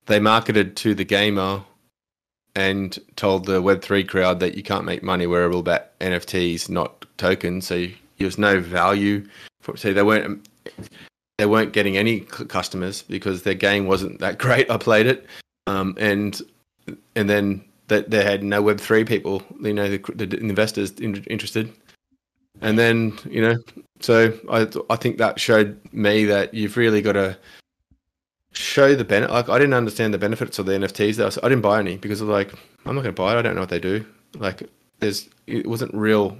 they 0.07 0.21
marketed 0.21 0.77
to 0.77 0.95
the 0.95 1.05
gamer 1.05 1.63
and 2.55 2.99
told 3.17 3.47
the 3.47 3.63
Web 3.63 3.83
three 3.83 4.05
crowd 4.05 4.41
that 4.41 4.57
you 4.57 4.63
can't 4.63 4.85
make 4.85 5.03
money 5.03 5.27
wearable 5.27 5.61
about 5.61 5.99
NFTs, 6.01 6.69
not 6.69 7.07
tokens. 7.17 7.67
So 7.67 7.87
there 8.19 8.27
was 8.27 8.39
no 8.39 8.61
value 8.61 9.27
for. 9.61 9.77
So 9.77 9.93
they 9.93 10.03
weren't 10.03 10.49
they 11.39 11.47
weren't 11.47 11.73
getting 11.73 11.97
any 11.97 12.21
customers 12.21 13.03
because 13.03 13.43
their 13.43 13.55
game 13.55 13.87
wasn't 13.87 14.19
that 14.21 14.39
great. 14.45 14.71
I 14.71 14.77
played 14.77 15.07
it, 15.07 15.27
um, 15.67 15.95
and 15.99 16.41
and 17.15 17.29
then 17.31 17.65
that 17.91 18.11
they 18.11 18.25
had 18.25 18.43
no 18.43 18.63
Web 18.63 18.81
three 18.81 19.05
people, 19.05 19.43
you 19.61 19.75
know, 19.75 19.89
the, 19.91 20.27
the 20.27 20.39
investors 20.39 20.93
in, 20.93 21.17
interested. 21.25 21.71
And 22.63 22.79
then 22.79 23.19
you 23.29 23.43
know, 23.43 23.57
so 24.01 24.33
I 24.51 24.67
I 24.89 24.97
think 24.97 25.19
that 25.19 25.39
showed 25.39 25.79
me 25.93 26.25
that 26.25 26.55
you've 26.55 26.77
really 26.77 27.03
got 27.03 27.13
to 27.13 27.37
show 28.53 28.95
the 28.95 29.05
benefit. 29.05 29.33
Like 29.33 29.49
I 29.49 29.59
didn't 29.59 29.75
understand 29.75 30.15
the 30.15 30.19
benefits 30.19 30.59
of 30.59 30.67
the 30.67 30.73
NFTs. 30.73 31.17
That 31.17 31.27
was, 31.27 31.39
I 31.39 31.49
didn't 31.49 31.63
buy 31.63 31.79
any 31.79 31.97
because 31.97 32.21
I 32.21 32.25
was 32.25 32.33
like, 32.33 32.53
I'm 32.85 32.95
not 32.95 33.03
going 33.03 33.15
to 33.15 33.23
buy 33.23 33.35
it. 33.35 33.39
I 33.39 33.43
don't 33.43 33.55
know 33.55 33.63
what 33.63 33.71
they 33.71 33.79
do. 33.79 34.05
Like 34.35 34.63
there's 35.01 35.29
it 35.47 35.67
wasn't 35.67 35.95
real. 35.95 36.37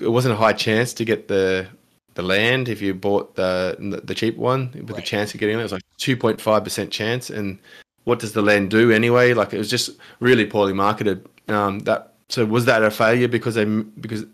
It 0.00 0.08
wasn't 0.08 0.34
a 0.34 0.38
high 0.38 0.54
chance 0.54 0.94
to 0.94 1.04
get 1.04 1.28
the 1.28 1.66
the 2.14 2.22
land 2.22 2.68
if 2.68 2.82
you 2.82 2.94
bought 2.94 3.34
the 3.34 4.00
the 4.04 4.14
cheap 4.14 4.36
one 4.36 4.70
with 4.86 4.96
the 4.96 5.02
chance 5.02 5.34
of 5.34 5.40
getting 5.40 5.56
it. 5.56 5.60
It 5.60 5.64
was 5.64 5.72
like 5.72 5.82
two 5.98 6.16
point 6.16 6.40
five 6.40 6.64
percent 6.64 6.90
chance. 6.90 7.30
And 7.30 7.58
what 8.04 8.18
does 8.18 8.32
the 8.32 8.42
land 8.42 8.70
do 8.70 8.90
anyway? 8.90 9.32
Like 9.34 9.52
it 9.52 9.58
was 9.58 9.70
just 9.70 9.90
really 10.20 10.46
poorly 10.46 10.72
marketed. 10.72 11.26
Um, 11.48 11.80
that 11.80 12.14
so 12.28 12.44
was 12.44 12.64
that 12.66 12.82
a 12.82 12.90
failure 12.90 13.28
because 13.28 13.54
they 13.54 13.64
because 13.64 14.24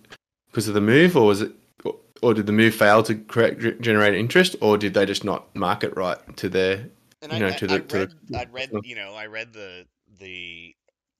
because 0.50 0.68
of 0.68 0.74
the 0.74 0.80
move, 0.80 1.16
or 1.16 1.26
was 1.26 1.42
it, 1.42 1.52
or, 1.84 1.96
or 2.22 2.34
did 2.34 2.46
the 2.46 2.52
move 2.52 2.74
fail 2.74 3.02
to 3.04 3.14
create 3.14 3.80
generate 3.80 4.14
interest, 4.14 4.56
or 4.60 4.78
did 4.78 4.94
they 4.94 5.06
just 5.06 5.24
not 5.24 5.54
market 5.54 5.94
right 5.96 6.18
to 6.36 6.48
their? 6.48 6.88
and 7.22 7.32
you 7.32 7.36
I, 7.36 7.38
know, 7.40 7.48
I, 7.48 7.50
to 7.52 7.66
the- 7.66 7.74
I 7.74 7.78
to 7.78 7.86
the- 7.86 7.98
read, 7.98 8.14
I 8.36 8.44
read, 8.52 8.70
you 8.84 8.94
know, 8.94 9.14
I 9.14 9.26
read 9.26 9.52
the 9.52 9.86
the 10.20 10.74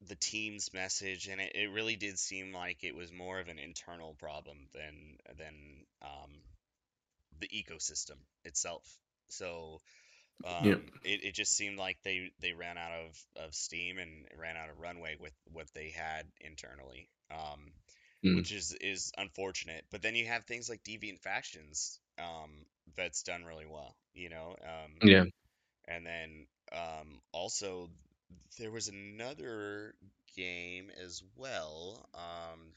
the 0.06 0.14
team's 0.14 0.72
message, 0.72 1.26
and 1.28 1.40
it, 1.40 1.52
it 1.54 1.70
really 1.70 1.96
did 1.96 2.18
seem 2.18 2.52
like 2.52 2.82
it 2.84 2.94
was 2.94 3.12
more 3.12 3.40
of 3.40 3.48
an 3.48 3.58
internal 3.58 4.14
problem 4.18 4.56
than 4.72 5.18
than 5.36 5.54
um, 6.02 6.30
the 7.40 7.48
ecosystem 7.48 8.16
itself. 8.44 8.84
So 9.28 9.80
um, 10.44 10.76
Yep. 10.76 10.82
it, 11.02 11.24
it 11.24 11.34
just 11.34 11.56
seemed 11.56 11.78
like 11.78 11.98
they 12.04 12.30
they 12.40 12.52
ran 12.52 12.78
out 12.78 12.92
of, 12.92 13.44
of 13.46 13.54
steam 13.54 13.98
and 13.98 14.26
ran 14.38 14.56
out 14.56 14.70
of 14.70 14.78
runway 14.78 15.16
with 15.18 15.32
what 15.52 15.66
they 15.74 15.90
had 15.90 16.26
internally. 16.40 17.08
Um, 17.30 17.72
Mm. 18.24 18.42
which 18.42 18.52
is 18.52 18.76
is 18.80 19.12
unfortunate. 19.18 19.84
But 19.90 20.02
then 20.02 20.14
you 20.14 20.26
have 20.26 20.44
things 20.44 20.68
like 20.68 20.82
Deviant 20.84 21.20
Factions 21.20 22.00
um, 22.18 22.50
that's 22.96 23.22
done 23.22 23.44
really 23.44 23.66
well, 23.66 23.96
you 24.14 24.28
know. 24.28 24.56
Um, 24.62 24.92
Yeah, 25.02 25.24
and 25.86 26.06
then 26.06 26.46
um, 26.72 27.20
also 27.32 27.90
there 28.58 28.70
was 28.70 28.88
another 28.88 29.94
game 30.36 30.90
as 31.04 31.22
well. 31.36 32.06
Um, 32.14 32.72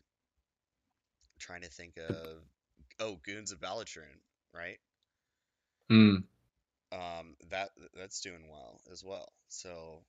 trying 1.39 1.61
to 1.61 1.69
think 1.69 1.97
of 1.97 2.43
oh 2.99 3.15
Goons 3.23 3.51
of 3.51 3.59
Balatroon, 3.59 4.19
right? 4.53 4.79
mm. 5.89 6.23
Um, 6.91 7.35
that 7.49 7.69
that's 7.97 8.19
doing 8.19 8.49
well 8.49 8.81
as 8.91 9.03
well. 9.03 9.31
So 9.47 9.99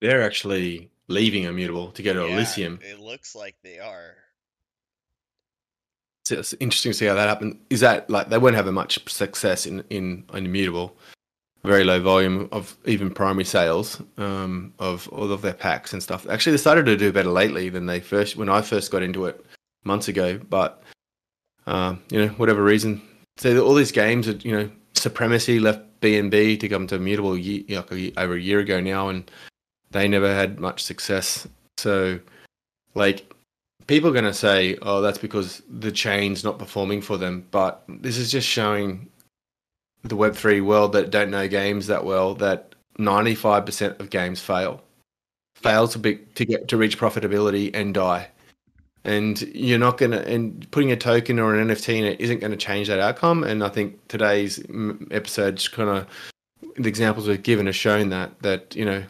they're 0.00 0.22
actually 0.22 0.90
leaving 1.08 1.44
Immutable 1.44 1.90
to 1.92 2.02
go 2.02 2.12
to 2.12 2.20
yeah, 2.20 2.34
Elysium. 2.34 2.78
it 2.82 3.00
looks 3.00 3.34
like 3.34 3.56
they 3.62 3.78
are. 3.78 4.14
So 6.24 6.38
it's 6.38 6.54
interesting 6.60 6.92
to 6.92 6.98
see 6.98 7.06
how 7.06 7.14
that 7.14 7.28
happened. 7.28 7.58
Is 7.70 7.80
that 7.80 8.08
like 8.08 8.28
they 8.28 8.38
won't 8.38 8.54
have 8.54 8.66
much 8.66 9.08
success 9.10 9.66
in 9.66 9.84
in, 9.90 10.24
in 10.32 10.46
Immutable? 10.46 10.96
Very 11.62 11.84
low 11.84 12.00
volume 12.00 12.48
of 12.52 12.74
even 12.86 13.10
primary 13.10 13.44
sales 13.44 14.00
um, 14.16 14.72
of 14.78 15.06
all 15.08 15.30
of 15.30 15.42
their 15.42 15.52
packs 15.52 15.92
and 15.92 16.02
stuff. 16.02 16.26
Actually, 16.30 16.52
they 16.52 16.58
started 16.58 16.86
to 16.86 16.96
do 16.96 17.12
better 17.12 17.28
lately 17.28 17.68
than 17.68 17.84
they 17.84 18.00
first 18.00 18.36
when 18.36 18.48
I 18.48 18.62
first 18.62 18.90
got 18.90 19.02
into 19.02 19.26
it 19.26 19.44
months 19.84 20.08
ago. 20.08 20.38
But 20.38 20.82
um, 21.66 22.02
you 22.10 22.24
know, 22.24 22.28
whatever 22.34 22.62
reason, 22.62 23.02
so 23.36 23.62
all 23.62 23.74
these 23.74 23.92
games 23.92 24.26
are 24.26 24.36
you 24.36 24.52
know 24.52 24.70
Supremacy 25.00 25.58
left 25.58 25.80
BNB 26.00 26.58
to 26.60 26.68
come 26.68 26.86
to 26.88 26.96
Immutable 26.96 27.36
ye- 27.36 27.64
like 27.68 27.90
a 27.92 28.12
over 28.20 28.34
a 28.34 28.40
year 28.40 28.60
ago 28.60 28.80
now, 28.80 29.08
and 29.08 29.30
they 29.90 30.06
never 30.08 30.32
had 30.32 30.60
much 30.60 30.82
success. 30.82 31.48
So, 31.78 32.20
like, 32.94 33.32
people 33.86 34.10
are 34.10 34.12
going 34.12 34.24
to 34.24 34.34
say, 34.34 34.76
oh, 34.82 35.00
that's 35.00 35.18
because 35.18 35.62
the 35.68 35.90
chain's 35.90 36.44
not 36.44 36.58
performing 36.58 37.02
for 37.02 37.16
them. 37.16 37.46
But 37.50 37.82
this 37.88 38.16
is 38.16 38.30
just 38.30 38.46
showing 38.46 39.08
the 40.02 40.16
Web3 40.16 40.64
world 40.64 40.92
that 40.92 41.10
don't 41.10 41.30
know 41.30 41.48
games 41.48 41.86
that 41.88 42.04
well 42.04 42.34
that 42.36 42.74
95% 42.98 44.00
of 44.00 44.10
games 44.10 44.40
fail. 44.40 44.82
Fail 45.54 45.88
to 45.88 45.98
be 45.98 46.16
to 46.34 46.44
get 46.44 46.68
to 46.68 46.76
reach 46.76 46.98
profitability 46.98 47.70
and 47.74 47.92
die. 47.92 48.28
And 49.04 49.40
you're 49.54 49.78
not 49.78 49.96
gonna 49.96 50.18
and 50.18 50.70
putting 50.70 50.92
a 50.92 50.96
token 50.96 51.38
or 51.38 51.54
an 51.54 51.68
NFT 51.68 51.96
in 51.96 52.04
it 52.04 52.20
isn't 52.20 52.40
going 52.40 52.50
to 52.50 52.56
change 52.56 52.88
that 52.88 53.00
outcome. 53.00 53.44
And 53.44 53.64
I 53.64 53.70
think 53.70 54.06
today's 54.08 54.62
episode 55.10 55.66
kind 55.72 55.88
of 55.88 56.06
the 56.76 56.88
examples 56.88 57.26
we've 57.26 57.42
given 57.42 57.66
have 57.66 57.76
shown 57.76 58.10
that 58.10 58.38
that 58.42 58.76
you 58.76 58.84
know 58.84 59.02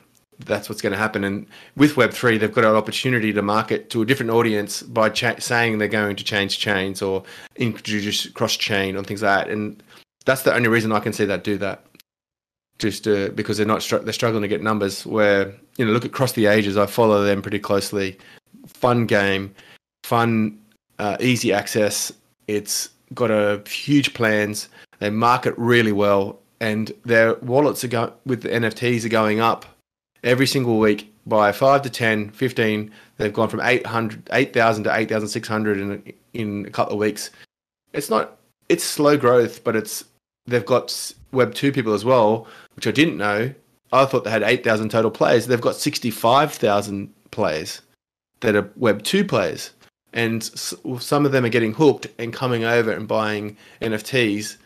that's 0.46 0.68
what's 0.68 0.80
going 0.80 0.92
to 0.92 0.98
happen. 0.98 1.24
And 1.24 1.46
with 1.76 1.94
Web3, 1.94 2.38
they've 2.40 2.52
got 2.52 2.64
an 2.64 2.74
opportunity 2.74 3.32
to 3.32 3.42
market 3.42 3.90
to 3.90 4.02
a 4.02 4.06
different 4.06 4.30
audience 4.30 4.82
by 4.82 5.10
cha- 5.10 5.38
saying 5.38 5.78
they're 5.78 5.88
going 5.88 6.16
to 6.16 6.24
change 6.24 6.58
chains 6.58 7.02
or 7.02 7.22
introduce 7.56 8.28
cross 8.30 8.56
chain 8.56 8.96
or 8.96 9.04
things 9.04 9.22
like 9.22 9.46
that. 9.46 9.52
And 9.52 9.82
that's 10.24 10.42
the 10.42 10.54
only 10.54 10.68
reason 10.68 10.92
I 10.92 11.00
can 11.00 11.12
see 11.12 11.24
that 11.26 11.44
do 11.44 11.58
that. 11.58 11.84
just 12.78 13.06
uh, 13.06 13.28
because 13.34 13.58
they're 13.58 13.66
not 13.66 13.86
they're 14.02 14.12
struggling 14.12 14.42
to 14.42 14.48
get 14.48 14.62
numbers. 14.62 15.04
Where 15.06 15.54
you 15.76 15.84
know, 15.84 15.92
look 15.92 16.04
across 16.04 16.32
the 16.32 16.46
ages, 16.46 16.76
I 16.76 16.86
follow 16.86 17.22
them 17.22 17.42
pretty 17.42 17.58
closely. 17.58 18.18
Fun 18.66 19.06
game, 19.06 19.54
fun, 20.04 20.58
uh, 20.98 21.16
easy 21.20 21.52
access. 21.52 22.12
It's 22.46 22.90
got 23.14 23.30
a 23.30 23.62
huge 23.68 24.14
plans. 24.14 24.68
They 24.98 25.10
market 25.10 25.54
really 25.56 25.92
well, 25.92 26.38
and 26.60 26.92
their 27.04 27.34
wallets 27.36 27.84
are 27.84 27.88
go- 27.88 28.12
with 28.26 28.42
the 28.42 28.50
NFTs 28.50 29.04
are 29.04 29.08
going 29.08 29.40
up 29.40 29.64
every 30.22 30.46
single 30.46 30.78
week 30.78 31.12
by 31.26 31.52
5 31.52 31.82
to 31.82 31.90
10, 31.90 32.30
15. 32.30 32.90
They've 33.16 33.32
gone 33.32 33.48
from 33.48 33.60
800, 33.60 34.28
8,000 34.32 34.84
to 34.84 34.96
8,600 34.96 35.78
in 35.78 36.12
in 36.32 36.66
a 36.66 36.70
couple 36.70 36.94
of 36.94 37.00
weeks. 37.00 37.30
It's 37.92 38.10
not 38.10 38.36
it's 38.68 38.84
slow 38.84 39.16
growth, 39.16 39.64
but 39.64 39.76
it's 39.76 40.04
they've 40.46 40.64
got 40.64 41.12
Web 41.32 41.54
two 41.54 41.72
people 41.72 41.92
as 41.92 42.04
well, 42.04 42.46
which 42.74 42.86
I 42.86 42.90
didn't 42.90 43.16
know. 43.16 43.52
I 43.92 44.04
thought 44.04 44.22
they 44.24 44.30
had 44.30 44.44
8,000 44.44 44.88
total 44.88 45.10
players. 45.10 45.46
They've 45.46 45.60
got 45.60 45.74
65,000 45.74 47.12
players 47.32 47.82
that 48.40 48.54
are 48.54 48.70
Web 48.76 49.02
two 49.02 49.24
players, 49.24 49.70
and 50.12 50.42
some 50.42 51.26
of 51.26 51.32
them 51.32 51.44
are 51.44 51.50
getting 51.50 51.74
hooked 51.74 52.08
and 52.18 52.32
coming 52.32 52.64
over 52.64 52.90
and 52.92 53.06
buying 53.06 53.56
NFTs 53.80 54.56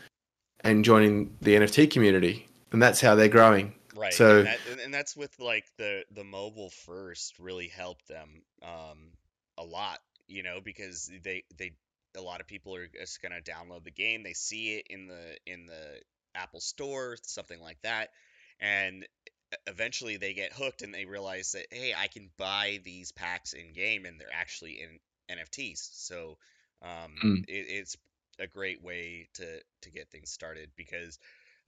and 0.61 0.83
joining 0.83 1.35
the 1.41 1.55
NFT 1.55 1.91
community, 1.91 2.47
and 2.71 2.81
that's 2.81 2.99
how 2.99 3.15
they're 3.15 3.27
growing. 3.27 3.73
Right. 3.95 4.13
So 4.13 4.39
and, 4.39 4.47
that, 4.47 4.59
and 4.83 4.93
that's 4.93 5.15
with 5.15 5.39
like 5.39 5.65
the 5.77 6.03
the 6.11 6.23
mobile 6.23 6.69
first 6.69 7.39
really 7.39 7.67
helped 7.67 8.07
them 8.07 8.41
um 8.61 9.11
a 9.57 9.63
lot, 9.63 9.99
you 10.27 10.43
know, 10.43 10.59
because 10.63 11.09
they 11.23 11.43
they 11.57 11.73
a 12.17 12.21
lot 12.21 12.41
of 12.41 12.47
people 12.47 12.75
are 12.75 12.87
just 12.87 13.21
gonna 13.21 13.41
download 13.41 13.83
the 13.83 13.91
game. 13.91 14.23
They 14.23 14.33
see 14.33 14.75
it 14.75 14.87
in 14.89 15.07
the 15.07 15.37
in 15.45 15.65
the 15.65 16.01
Apple 16.33 16.59
Store, 16.59 17.15
something 17.23 17.61
like 17.61 17.81
that, 17.83 18.09
and 18.59 19.07
eventually 19.67 20.17
they 20.17 20.33
get 20.33 20.51
hooked 20.51 20.81
and 20.81 20.93
they 20.93 21.05
realize 21.05 21.53
that 21.53 21.67
hey, 21.71 21.93
I 21.97 22.07
can 22.07 22.29
buy 22.37 22.79
these 22.83 23.11
packs 23.11 23.53
in 23.53 23.73
game 23.73 24.05
and 24.05 24.19
they're 24.19 24.27
actually 24.33 24.81
in 24.81 24.99
NFTs. 25.29 25.89
So 25.93 26.37
um, 26.81 27.11
Mm. 27.23 27.45
it, 27.47 27.65
it's 27.69 27.97
a 28.39 28.47
great 28.47 28.83
way 28.83 29.27
to 29.35 29.59
to 29.81 29.91
get 29.91 30.09
things 30.11 30.29
started 30.29 30.69
because 30.75 31.19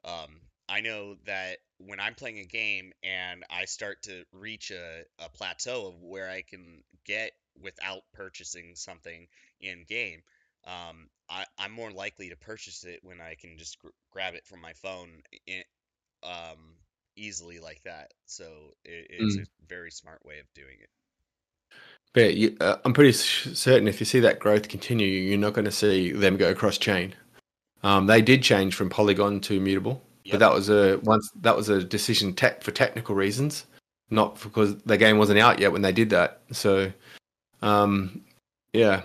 um, 0.04 0.40
I 0.70 0.82
know 0.82 1.16
that 1.26 1.58
when 1.78 2.00
I'm 2.00 2.16
playing 2.16 2.40
a 2.40 2.46
game 2.46 2.92
and 3.04 3.44
I 3.50 3.66
start 3.66 4.04
to 4.04 4.24
reach 4.32 4.72
a, 4.72 5.04
a 5.20 5.30
plateau 5.30 5.88
of 5.88 6.02
where 6.02 6.30
I 6.30 6.42
can 6.42 6.84
get 7.06 7.32
without 7.62 8.02
purchasing 8.14 8.74
something 8.76 9.28
in 9.62 9.86
game, 9.88 10.22
um, 10.66 11.10
I, 11.30 11.46
I'm 11.58 11.72
more 11.72 11.92
likely 11.92 12.30
to 12.30 12.36
purchase 12.38 12.84
it 12.84 13.00
when 13.04 13.22
I 13.22 13.36
can 13.36 13.58
just 13.58 13.80
gr- 13.80 13.90
grab 14.12 14.34
it 14.36 14.46
from 14.46 14.62
my 14.62 14.74
phone 14.74 15.22
in, 15.48 15.64
um, 16.24 16.76
easily 17.16 17.60
like 17.60 17.82
that. 17.84 18.14
So 18.26 18.74
it, 18.86 19.08
it's 19.10 19.38
Mm. 19.38 19.40
a 19.40 19.46
very 19.68 19.92
smart 19.92 20.26
way 20.26 20.40
of 20.40 20.54
doing 20.54 20.78
it. 20.82 20.90
But 22.14 22.36
you, 22.36 22.58
uh, 22.62 22.78
I'm 22.84 22.94
pretty 22.94 23.12
certain 23.12 23.88
if 23.88 24.00
you 24.00 24.06
see 24.06 24.20
that 24.22 24.40
growth 24.40 24.70
continue, 24.70 25.08
you're 25.08 25.38
not 25.38 25.54
going 25.54 25.66
to 25.66 25.72
see 25.72 26.12
them 26.12 26.38
go 26.38 26.54
cross 26.56 26.78
chain. 26.78 27.14
Um, 27.84 28.08
they 28.08 28.22
did 28.22 28.42
change 28.42 28.76
from 28.76 28.90
Polygon 28.90 29.40
to 29.42 29.54
Immutable, 29.56 30.02
Yep. 30.24 30.34
but 30.34 30.40
that 30.40 30.54
was 30.54 30.70
a 30.70 30.98
once 31.04 31.30
that 31.42 31.56
was 31.56 31.70
a 31.70 31.84
decision 31.84 32.34
tech 32.34 32.64
for 32.64 32.72
technical 32.72 33.14
reasons, 33.14 33.66
not 34.10 34.42
because 34.42 34.76
the 34.84 34.98
game 34.98 35.18
wasn't 35.18 35.40
out 35.40 35.60
yet 35.60 35.72
when 35.72 35.84
they 35.84 35.92
did 35.92 36.10
that. 36.10 36.42
So, 36.52 36.92
um, 37.62 38.22
yeah, 38.74 39.04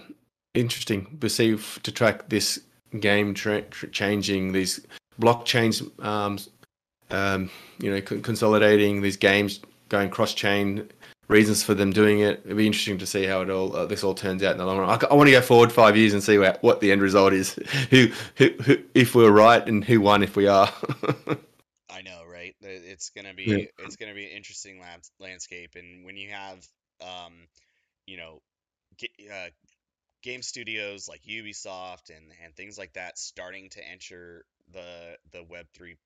interesting 0.55 1.19
to 1.21 1.29
see 1.29 1.55
f- 1.55 1.81
to 1.83 1.93
track 1.93 2.29
this 2.29 2.61
game 2.99 3.35
tra- 3.35 3.63
tr- 3.63 3.87
changing 3.87 4.53
these 4.53 4.81
blockchains, 5.21 5.83
um, 6.05 6.39
um, 7.11 7.51
you 7.79 7.91
know, 7.91 8.01
con- 8.01 8.23
consolidating 8.23 9.03
these 9.03 9.17
games 9.19 9.61
going 9.91 10.09
cross 10.09 10.33
chain 10.35 10.89
reasons 11.33 11.63
for 11.63 11.75
them 11.75 11.91
doing 11.93 12.21
it. 12.21 12.43
It'd 12.45 12.57
be 12.57 12.67
interesting 12.67 12.99
to 12.99 13.07
see 13.07 13.25
how 13.25 13.41
it 13.41 13.51
all 13.51 13.75
uh, 13.75 13.87
this 13.87 14.05
all 14.05 14.15
turns 14.15 14.43
out 14.43 14.53
in 14.53 14.59
the 14.59 14.67
long 14.67 14.79
run. 14.79 14.89
I, 14.89 15.07
I 15.11 15.15
want 15.15 15.29
to 15.29 15.33
go 15.33 15.41
forward 15.41 15.73
five 15.73 15.97
years 15.97 16.13
and 16.13 16.23
see 16.23 16.39
where, 16.39 16.57
what 16.61 16.81
the 16.81 16.93
end 16.93 17.03
result 17.03 17.33
is. 17.33 17.55
Who, 17.91 18.09
who, 18.37 18.51
who, 18.63 18.79
if 18.95 19.15
we're 19.15 19.31
right, 19.31 19.67
and 19.67 19.85
who 19.85 20.01
won 20.01 20.23
if 20.23 20.37
we 20.37 20.47
are. 20.47 20.73
I 21.91 22.03
know, 22.03 22.23
right? 22.31 22.55
It's 22.63 23.11
gonna 23.11 23.35
be 23.35 23.45
Yeah. 23.45 23.85
it's 23.85 23.97
gonna 23.97 24.15
be 24.15 24.25
an 24.25 24.37
interesting 24.37 24.81
lab, 24.81 25.01
landscape, 25.19 25.75
and 25.77 26.05
when 26.05 26.17
you 26.17 26.31
have, 26.31 26.67
um, 27.01 27.33
you 28.07 28.17
know, 28.17 28.41
uh, 29.33 29.49
game 30.23 30.43
studios 30.43 31.09
like 31.09 31.23
Ubisoft 31.23 32.11
and 32.11 32.25
and 32.45 32.55
things 32.55 32.79
like 32.79 32.93
that 32.95 33.19
starting 33.19 33.69
to 33.71 33.81
enter 33.87 34.45
the 34.73 35.17
the 35.33 35.43
Web 35.43 35.67
three 35.75 35.97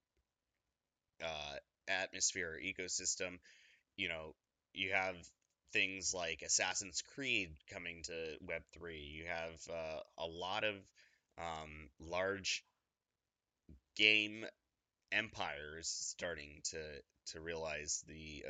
uh, 1.22 1.56
atmosphere 1.88 2.52
or 2.54 2.58
ecosystem, 2.60 3.38
you 3.96 4.08
know, 4.08 4.34
you 4.76 4.92
have 4.92 5.16
things 5.72 6.14
like 6.14 6.42
Assassin's 6.42 7.02
Creed 7.14 7.50
coming 7.72 8.02
to 8.04 8.38
Web 8.42 8.62
three. 8.74 9.00
You 9.00 9.26
have 9.26 9.60
uh, 9.70 10.00
a 10.18 10.26
lot 10.26 10.64
of 10.64 10.76
um, 11.38 11.90
large 12.00 12.64
game 13.96 14.46
empires 15.12 15.88
starting 15.88 16.60
to 16.64 17.02
to 17.26 17.40
realize 17.40 18.04
the 18.08 18.44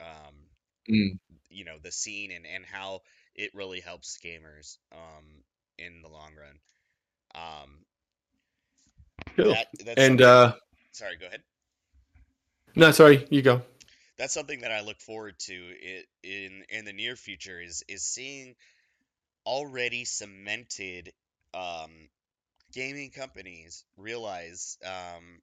uh, 0.00 0.04
um 0.04 0.34
Mm. 0.88 1.18
you 1.50 1.64
know 1.64 1.78
the 1.82 1.92
scene 1.92 2.30
and 2.32 2.46
and 2.46 2.64
how 2.64 3.00
it 3.34 3.50
really 3.54 3.80
helps 3.80 4.18
gamers 4.24 4.78
um 4.92 5.24
in 5.78 6.02
the 6.02 6.08
long 6.08 6.32
run 6.36 6.58
um 7.34 7.84
Cool. 9.36 9.56
that, 9.56 9.68
that's 9.84 10.04
And 10.04 10.20
something- 10.20 10.22
uh, 10.22 10.54
sorry 10.92 11.16
go 11.16 11.26
ahead 11.26 11.42
no, 12.74 12.90
sorry, 12.92 13.26
you 13.30 13.42
go. 13.42 13.62
That's 14.18 14.34
something 14.34 14.60
that 14.60 14.72
I 14.72 14.80
look 14.80 15.00
forward 15.00 15.38
to 15.40 15.54
it 15.54 16.06
in 16.22 16.64
in 16.68 16.84
the 16.84 16.92
near 16.92 17.16
future 17.16 17.60
is 17.60 17.84
is 17.88 18.02
seeing 18.02 18.54
already 19.46 20.04
cemented 20.04 21.12
um, 21.54 21.90
gaming 22.72 23.10
companies 23.10 23.84
realize 23.96 24.76
um, 24.84 25.40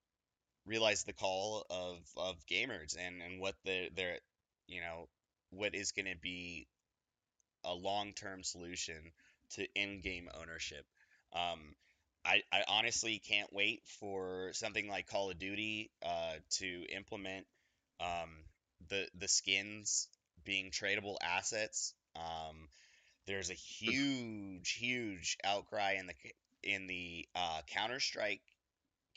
realize 0.65 1.03
the 1.03 1.13
call 1.13 1.65
of, 1.69 1.97
of 2.17 2.35
gamers 2.45 2.95
and, 2.97 3.21
and 3.21 3.39
what 3.39 3.55
the 3.63 3.89
their 3.95 4.17
you 4.67 4.81
know 4.81 5.07
what 5.51 5.73
is 5.73 5.91
going 5.91 6.07
to 6.07 6.17
be 6.21 6.67
a 7.63 7.73
long 7.73 8.13
term 8.13 8.43
solution 8.43 9.11
to 9.51 9.65
in 9.75 10.01
game 10.01 10.29
ownership. 10.39 10.85
Um, 11.33 11.75
I, 12.25 12.41
I 12.51 12.63
honestly 12.67 13.21
can't 13.27 13.51
wait 13.53 13.81
for 13.99 14.49
something 14.53 14.89
like 14.89 15.07
Call 15.07 15.29
of 15.29 15.37
Duty 15.37 15.91
uh, 16.03 16.33
to 16.57 16.85
implement 16.95 17.45
um, 17.99 18.29
the 18.89 19.07
the 19.17 19.27
skins 19.27 20.07
being 20.43 20.71
tradable 20.71 21.17
assets. 21.21 21.93
Um, 22.15 22.69
there's 23.27 23.49
a 23.49 23.55
huge, 23.55 24.71
huge 24.71 25.37
outcry 25.43 25.95
in 25.99 26.07
the 26.07 26.13
in 26.63 26.87
the 26.87 27.27
uh, 27.35 27.61
Counter 27.67 27.99
Strike 27.99 28.41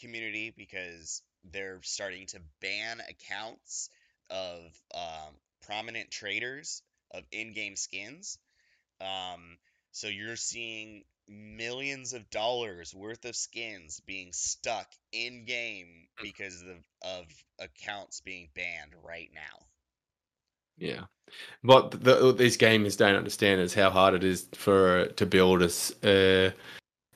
community 0.00 0.52
because 0.56 1.22
they're 1.50 1.80
starting 1.82 2.26
to 2.26 2.40
ban 2.60 3.00
accounts 3.08 3.90
of 4.30 4.60
um, 4.94 5.34
prominent 5.66 6.10
traders 6.10 6.82
of 7.10 7.24
in-game 7.32 7.76
skins. 7.76 8.38
Um, 9.00 9.58
so 9.92 10.08
you're 10.08 10.36
seeing 10.36 11.04
millions 11.28 12.12
of 12.12 12.28
dollars 12.30 12.94
worth 12.94 13.24
of 13.24 13.36
skins 13.36 14.00
being 14.06 14.32
stuck 14.32 14.86
in 15.12 15.44
game 15.44 16.06
hmm. 16.18 16.24
because 16.24 16.62
of, 16.62 16.78
of 17.02 17.24
accounts 17.58 18.20
being 18.20 18.48
banned 18.54 18.94
right 19.02 19.30
now. 19.34 19.66
Yeah. 20.78 21.04
What 21.62 21.90
the, 21.90 22.14
what 22.24 22.38
these 22.38 22.56
gamers 22.56 22.96
don't 22.96 23.16
understand 23.16 23.60
is 23.60 23.74
how 23.74 23.90
hard 23.90 24.14
it 24.14 24.24
is 24.24 24.46
for 24.54 25.06
to 25.06 25.26
build 25.26 25.62
a 25.62 26.52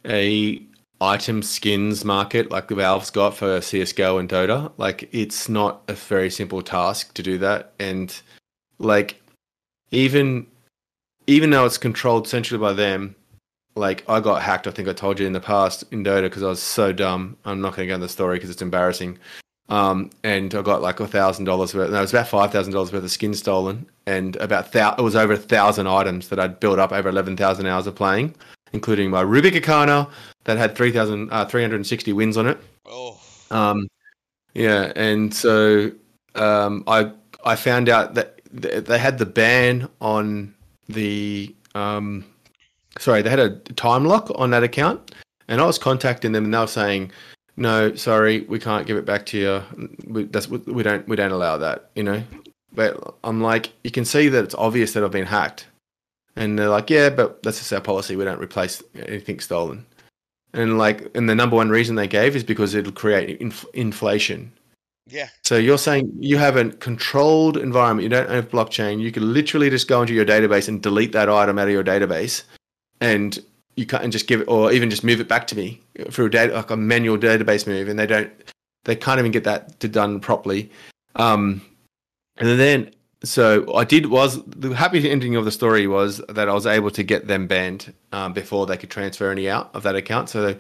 a 0.05 0.63
item 1.01 1.43
skins 1.43 2.05
market 2.05 2.51
like 2.51 2.69
the 2.69 2.75
Valve's 2.75 3.11
got 3.11 3.37
for 3.37 3.61
CS:GO 3.61 4.19
and 4.19 4.29
Dota. 4.29 4.73
Like 4.77 5.09
it's 5.13 5.49
not 5.49 5.83
a 5.89 5.95
very 5.95 6.31
simple 6.31 6.63
task 6.63 7.15
to 7.15 7.23
do 7.23 7.39
that, 7.39 7.73
and 7.79 8.15
like 8.79 9.21
even 9.91 10.47
even 11.27 11.51
though 11.51 11.65
it's 11.65 11.79
controlled 11.79 12.29
centrally 12.29 12.61
by 12.61 12.73
them, 12.73 13.15
like 13.75 14.05
I 14.09 14.21
got 14.21 14.43
hacked. 14.43 14.67
I 14.67 14.71
think 14.71 14.89
I 14.89 14.93
told 14.93 15.19
you 15.19 15.27
in 15.27 15.33
the 15.33 15.41
past 15.41 15.85
in 15.91 16.05
Dota 16.05 16.23
because 16.25 16.43
I 16.43 16.49
was 16.49 16.63
so 16.63 16.93
dumb. 16.93 17.37
I'm 17.45 17.61
not 17.61 17.75
going 17.77 17.87
to 17.87 17.91
go 17.91 17.95
into 17.95 18.07
the 18.07 18.13
story 18.13 18.37
because 18.37 18.51
it's 18.51 18.63
embarrassing. 18.63 19.19
Um, 19.69 20.11
and 20.25 20.55
I 20.55 20.61
got 20.63 20.83
like 20.83 21.01
a 21.01 21.07
thousand 21.07 21.45
dollars 21.47 21.75
worth. 21.75 21.91
No, 21.91 21.99
it 21.99 22.01
was 22.01 22.13
about 22.13 22.29
five 22.29 22.53
thousand 22.53 22.73
dollars 22.75 22.93
worth 22.93 23.05
of 23.05 23.11
skin 23.11 23.33
stolen, 23.35 23.87
and 24.07 24.37
about 24.37 24.73
thou- 24.73 24.95
it 24.99 25.03
was 25.03 25.17
over 25.17 25.33
a 25.33 25.37
thousand 25.39 25.87
items 25.87 26.29
that 26.29 26.39
I'd 26.39 26.61
built 26.61 26.79
up 26.79 26.93
over 26.93 27.09
eleven 27.09 27.37
thousand 27.37 27.67
hours 27.67 27.87
of 27.87 27.95
playing, 27.95 28.35
including 28.73 29.09
my 29.11 29.23
Rubick 29.25 29.55
Arcana 29.55 30.09
that 30.45 30.59
had 30.59 30.75
3,000, 30.77 31.31
uh, 31.31 31.45
360 31.45 32.13
wins 32.13 32.37
on 32.37 32.49
it. 32.49 32.59
Oh, 32.85 33.17
Um, 33.53 33.87
yeah, 34.55 34.93
and 34.97 35.33
so 35.33 35.93
um, 36.35 36.83
I 36.89 37.13
I 37.45 37.55
found 37.57 37.89
out 37.89 38.15
that 38.15 38.41
th- 38.61 38.85
they 38.85 38.99
had 38.99 39.19
the 39.19 39.27
ban 39.27 39.89
on 40.01 40.53
the 40.89 41.55
um, 41.77 42.25
sorry 42.99 43.23
they 43.23 43.31
had 43.31 43.39
a 43.39 43.51
time 43.75 44.05
lock 44.05 44.31
on 44.35 44.51
that 44.51 44.63
account, 44.63 45.13
and 45.49 45.61
I 45.61 45.67
was 45.67 45.79
contacting 45.79 46.33
them 46.33 46.45
and 46.45 46.55
they 46.55 46.59
were 46.59 46.67
saying 46.67 47.13
no, 47.57 47.95
sorry, 47.95 48.41
we 48.43 48.59
can't 48.59 48.87
give 48.87 48.97
it 48.97 49.05
back 49.05 49.27
to 49.27 49.39
you. 49.39 49.89
We, 50.07 50.25
that's 50.25 50.49
we 50.49 50.83
don't 50.83 51.07
we 51.07 51.17
don't 51.17 51.33
allow 51.33 51.59
that, 51.59 51.91
you 51.95 52.03
know. 52.03 52.23
But 52.75 53.17
I'm 53.23 53.43
like, 53.43 53.73
you 53.85 53.91
can 53.91 54.05
see 54.05 54.29
that 54.29 54.45
it's 54.45 54.55
obvious 54.55 54.93
that 54.93 55.05
I've 55.05 55.11
been 55.11 55.27
hacked, 55.27 55.67
and 56.37 56.59
they're 56.59 56.71
like, 56.71 56.89
yeah, 56.89 57.11
but 57.11 57.43
that's 57.43 57.59
just 57.59 57.73
our 57.73 57.81
policy. 57.81 58.17
We 58.17 58.25
don't 58.25 58.41
replace 58.41 58.83
anything 58.95 59.41
stolen. 59.41 59.85
And 60.55 60.79
like, 60.79 61.11
and 61.15 61.29
the 61.29 61.35
number 61.35 61.57
one 61.57 61.71
reason 61.71 61.97
they 61.97 62.07
gave 62.07 62.37
is 62.37 62.45
because 62.45 62.75
it'll 62.75 62.93
create 62.93 63.41
inf- 63.41 63.67
inflation. 63.75 64.53
Yeah. 65.09 65.29
So 65.45 65.57
you're 65.57 65.79
saying 65.79 66.11
you 66.19 66.39
have 66.39 66.57
a 66.57 66.71
controlled 66.71 67.57
environment. 67.57 68.05
You 68.05 68.09
don't 68.09 68.31
have 68.31 68.51
blockchain. 68.51 69.01
You 69.01 69.13
can 69.13 69.33
literally 69.33 69.69
just 69.69 69.89
go 69.89 70.01
into 70.01 70.15
your 70.15 70.25
database 70.25 70.69
and 70.69 70.83
delete 70.83 71.13
that 71.13 71.29
item 71.29 71.59
out 71.59 71.69
of 71.69 71.73
your 71.73 71.85
database, 71.85 72.45
and 73.03 73.39
you 73.77 73.85
can't 73.85 74.05
and 74.05 74.13
just 74.13 74.29
give 74.29 74.41
it, 74.41 74.45
or 74.45 74.73
even 74.73 74.89
just 74.89 75.05
move 75.05 75.21
it 75.21 75.29
back 75.29 75.47
to 75.49 75.57
me 75.57 75.81
through 76.11 76.27
a 76.27 76.31
data, 76.31 76.55
like 76.55 76.71
a 76.71 76.77
manual 76.77 77.19
database 77.19 77.67
move, 77.67 77.89
and 77.89 77.99
they 77.99 78.07
don't, 78.07 78.31
they 78.85 78.95
can't 78.95 79.19
even 79.19 79.33
get 79.33 79.45
that 79.45 79.81
to 79.81 79.89
done 79.89 80.21
properly. 80.21 80.71
Um, 81.17 81.61
and 82.39 82.59
then, 82.61 82.93
so 83.25 83.75
I 83.75 83.85
did 83.85 84.07
was 84.07 84.43
the 84.45 84.71
happy 84.75 85.11
ending 85.11 85.37
of 85.37 85.45
the 85.45 85.51
story 85.51 85.87
was 85.87 86.19
that 86.29 86.49
I 86.49 86.55
was 86.55 86.67
able 86.67 86.91
to 86.93 87.03
get 87.03 87.27
them 87.27 87.47
banned 87.47 87.93
um, 88.13 88.33
before 88.33 88.67
they 88.67 88.77
could 88.77 88.91
transfer 88.91 89.31
any 89.31 89.49
out 89.49 89.71
of 89.75 89.83
that 89.83 89.97
account. 89.97 90.29
So 90.29 90.57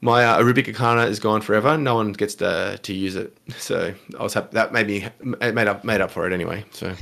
my 0.00 0.24
uh, 0.24 0.42
Rubick 0.42 0.68
Arcana 0.68 1.06
is 1.06 1.20
gone 1.20 1.40
forever. 1.40 1.76
No 1.76 1.94
one 1.94 2.12
gets 2.12 2.36
to 2.36 2.78
to 2.82 2.92
use 2.92 3.16
it. 3.16 3.36
So 3.58 3.94
I 4.18 4.22
was 4.22 4.34
happy 4.34 4.48
that 4.52 4.72
made 4.72 4.86
me 4.86 5.08
it 5.40 5.54
made 5.54 5.68
up 5.68 5.84
made 5.84 6.00
up 6.00 6.10
for 6.10 6.26
it 6.26 6.32
anyway. 6.32 6.64
So 6.70 6.94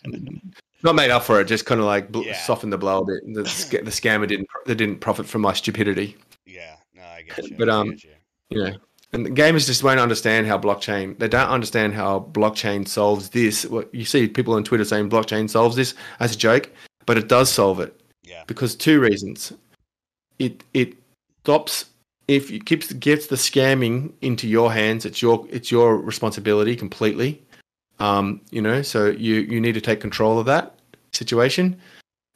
not 0.82 0.94
made 0.94 1.10
up 1.10 1.22
for 1.24 1.40
it, 1.40 1.44
just 1.46 1.66
kind 1.66 1.80
of 1.80 1.86
like 1.86 2.10
bl- 2.10 2.22
Yeah. 2.22 2.36
softened 2.42 2.72
the 2.72 2.78
blow 2.78 3.00
a 3.00 3.04
bit. 3.04 3.34
The, 3.34 3.42
the 3.82 3.90
scammer 3.90 4.26
didn't 4.26 4.48
they 4.66 4.74
didn't 4.74 5.00
profit 5.00 5.26
from 5.26 5.42
my 5.42 5.52
stupidity. 5.52 6.16
yeah. 6.46 6.76
No, 6.94 7.02
I 7.02 7.22
get 7.22 7.50
you. 7.50 7.56
But, 7.56 7.68
um, 7.68 7.92
you. 7.92 7.98
You 8.50 8.64
know, 8.64 8.74
and 9.12 9.24
the 9.26 9.30
gamers 9.30 9.66
just 9.66 9.82
won't 9.82 10.00
understand 10.00 10.46
how 10.46 10.58
blockchain. 10.58 11.18
They 11.18 11.28
don't 11.28 11.48
understand 11.48 11.94
how 11.94 12.28
blockchain 12.32 12.86
solves 12.86 13.30
this. 13.30 13.64
What 13.66 13.92
you 13.94 14.04
see 14.04 14.28
people 14.28 14.54
on 14.54 14.64
Twitter 14.64 14.84
saying 14.84 15.10
blockchain 15.10 15.48
solves 15.50 15.76
this 15.76 15.94
as 16.20 16.34
a 16.34 16.38
joke, 16.38 16.68
but 17.06 17.16
it 17.18 17.28
does 17.28 17.50
solve 17.50 17.80
it 17.80 18.00
Yeah. 18.24 18.44
because 18.46 18.74
two 18.76 19.00
reasons. 19.00 19.52
It 20.38 20.62
it 20.74 20.94
stops 21.42 21.86
if 22.28 22.50
it 22.50 22.66
keeps 22.66 22.92
gets 22.92 23.26
the 23.26 23.36
scamming 23.36 24.12
into 24.20 24.46
your 24.48 24.72
hands. 24.72 25.04
It's 25.04 25.20
your 25.20 25.46
it's 25.50 25.70
your 25.70 25.96
responsibility 25.96 26.74
completely. 26.76 27.42
Um, 28.00 28.40
you 28.50 28.62
know, 28.62 28.82
so 28.82 29.06
you 29.06 29.36
you 29.42 29.60
need 29.60 29.74
to 29.74 29.80
take 29.80 30.00
control 30.00 30.38
of 30.38 30.46
that 30.46 30.74
situation, 31.12 31.78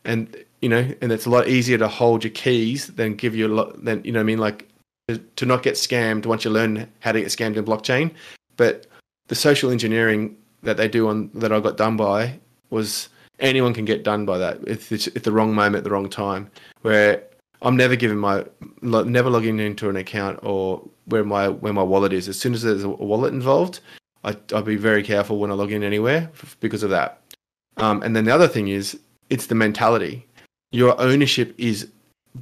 and 0.05 0.37
you 0.61 0.69
know, 0.69 0.89
and 1.01 1.11
it's 1.11 1.27
a 1.27 1.31
lot 1.31 1.49
easier 1.49 1.79
to 1.79 1.89
hold 1.89 2.23
your 2.23 2.33
keys 2.33 2.89
than 2.89 3.15
give 3.17 3.35
you 3.35 3.47
a 3.47 3.53
lot. 3.55 3.85
Than 3.85 4.05
you 4.05 4.13
know, 4.13 4.21
I 4.21 4.25
mean, 4.25 4.39
like 4.39 4.69
to, 5.09 5.19
to 5.19 5.47
not 5.47 5.63
get 5.63 5.75
scammed 5.75 6.27
once 6.27 6.45
you 6.45 6.51
learn 6.51 6.89
how 7.01 7.13
to 7.13 7.21
get 7.21 7.29
scammed 7.29 7.57
in 7.57 7.65
blockchain. 7.65 8.13
But 8.57 8.87
the 9.29 9.35
social 9.35 9.71
engineering 9.71 10.37
that 10.63 10.77
they 10.77 10.89
do 10.89 11.09
on 11.09 11.31
that 11.35 11.53
I 11.53 11.61
got 11.61 11.77
done 11.77 11.97
by 11.97 12.39
was 12.71 13.09
anyone 13.41 13.75
can 13.75 13.85
get 13.85 14.05
done 14.05 14.25
by 14.25 14.39
that 14.39 14.59
if 14.67 14.93
it's 14.93 15.07
at 15.09 15.25
the 15.25 15.33
wrong 15.33 15.55
moment, 15.55 15.77
at 15.77 15.85
the 15.85 15.91
wrong 15.91 16.09
time. 16.09 16.51
Where 16.83 17.23
I'm 17.63 17.77
never 17.77 17.97
giving 17.97 18.19
my 18.19 18.45
never 18.83 19.31
logging 19.31 19.59
into 19.59 19.89
an 19.89 19.97
account 19.97 20.41
or 20.43 20.83
where 21.07 21.25
my 21.25 21.49
where 21.49 21.73
my 21.73 21.83
wallet 21.83 22.13
is. 22.13 22.29
As 22.29 22.39
soon 22.39 22.55
as 22.55 22.63
there's 22.63 22.85
a 22.85 22.89
wallet 22.89 23.33
involved, 23.33 23.81
I, 24.25 24.37
I'll 24.55 24.63
be 24.63 24.77
very 24.77 25.03
careful 25.03 25.39
when 25.39 25.51
I 25.51 25.55
log 25.55 25.73
in 25.73 25.83
anywhere 25.83 26.31
because 26.61 26.83
of 26.83 26.91
that. 26.91 27.21
Um, 27.77 28.03
and 28.03 28.15
then 28.15 28.25
the 28.25 28.35
other 28.35 28.49
thing 28.49 28.69
is 28.69 28.99
it's 29.31 29.47
the 29.47 29.55
mentality. 29.55 30.27
Your 30.73 30.99
ownership 31.01 31.55
is 31.59 31.89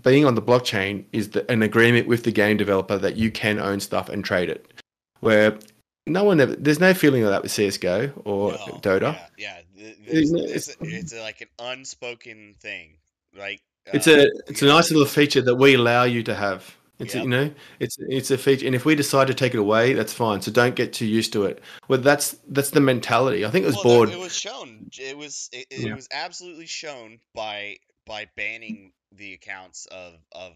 being 0.03 0.25
on 0.25 0.35
the 0.35 0.43
blockchain 0.43 1.05
is 1.13 1.31
the, 1.31 1.51
an 1.51 1.63
agreement 1.63 2.07
with 2.09 2.25
the 2.25 2.33
game 2.33 2.57
developer 2.57 2.97
that 2.99 3.17
you 3.17 3.31
can 3.31 3.59
own 3.59 3.81
stuff 3.81 4.09
and 4.09 4.25
trade 4.25 4.49
it. 4.49 4.73
Where 5.21 5.59
no 6.07 6.25
one 6.25 6.41
ever, 6.41 6.57
there's 6.57 6.81
no 6.81 6.95
feeling 6.95 7.23
of 7.25 7.31
that 7.31 7.43
with 7.43 7.53
CS:GO 7.53 8.11
or 8.25 8.53
No, 8.53 8.59
Dota. 8.81 9.13
Yeah. 9.13 9.27
yeah. 9.37 9.59
th- 9.77 9.97
Isn't 10.07 10.39
It's, 10.39 10.69
it- 10.69 10.77
it's, 10.81 11.13
it's 11.13 11.15
like 11.21 11.41
an 11.43 11.49
unspoken 11.59 12.55
thing. 12.61 12.97
Like 13.37 13.61
It's 13.93 14.07
uh, 14.09 14.13
a 14.27 14.51
it's 14.51 14.63
a 14.63 14.67
nice 14.67 14.91
little 14.91 15.07
feature 15.07 15.43
that 15.43 15.55
we 15.55 15.75
allow 15.75 16.05
you 16.05 16.23
to 16.25 16.35
have. 16.35 16.75
It's 17.03 17.15
you 17.15 17.29
know 17.29 17.51
it's 17.81 17.97
it's 17.99 18.31
a 18.31 18.39
feature, 18.39 18.67
and 18.67 18.75
if 18.75 18.85
we 18.85 18.95
decide 18.95 19.27
to 19.27 19.35
take 19.35 19.55
it 19.55 19.59
away, 19.59 19.93
that's 19.93 20.13
fine. 20.13 20.41
So 20.41 20.51
don't 20.53 20.75
get 20.75 20.93
too 20.93 21.07
used 21.07 21.33
to 21.35 21.45
it. 21.45 21.63
Well, 21.89 22.01
that's 22.01 22.37
that's 22.49 22.71
the 22.71 22.81
mentality. 22.81 23.45
I 23.45 23.51
think 23.51 23.65
it 23.65 23.67
was 23.67 23.77
well, 23.77 23.85
bored. 23.85 24.11
It 24.11 24.19
was 24.19 24.35
shown. 24.35 24.91
It 24.99 25.17
was 25.17 25.49
it, 25.53 25.67
it 25.71 25.81
Yeah. 25.87 25.95
was 25.95 26.09
absolutely 26.13 26.67
shown 26.67 27.19
by 27.35 27.77
by 28.07 28.29
banning 28.37 28.93
the 29.13 29.35
accounts 29.35 29.87
of 29.87 30.15
of 30.33 30.53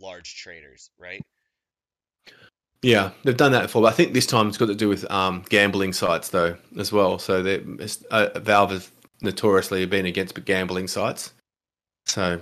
large 0.00 0.36
traders, 0.36 0.90
right? 0.98 1.20
Yeah, 2.82 3.10
they've 3.24 3.36
done 3.36 3.52
that 3.52 3.62
before. 3.62 3.82
But 3.82 3.88
I 3.88 3.96
think 3.96 4.12
this 4.12 4.26
time 4.26 4.48
it's 4.48 4.56
got 4.58 4.66
to 4.66 4.74
do 4.74 4.88
with 4.88 5.10
um, 5.10 5.44
gambling 5.48 5.92
sites 5.92 6.28
though 6.28 6.56
as 6.78 6.92
well. 6.92 7.18
So 7.18 7.40
uh, 8.10 8.38
Valve 8.38 8.70
has 8.70 8.90
notoriously 9.20 9.84
been 9.86 10.06
against 10.06 10.42
gambling 10.44 10.86
sites. 10.86 11.32
So 12.06 12.40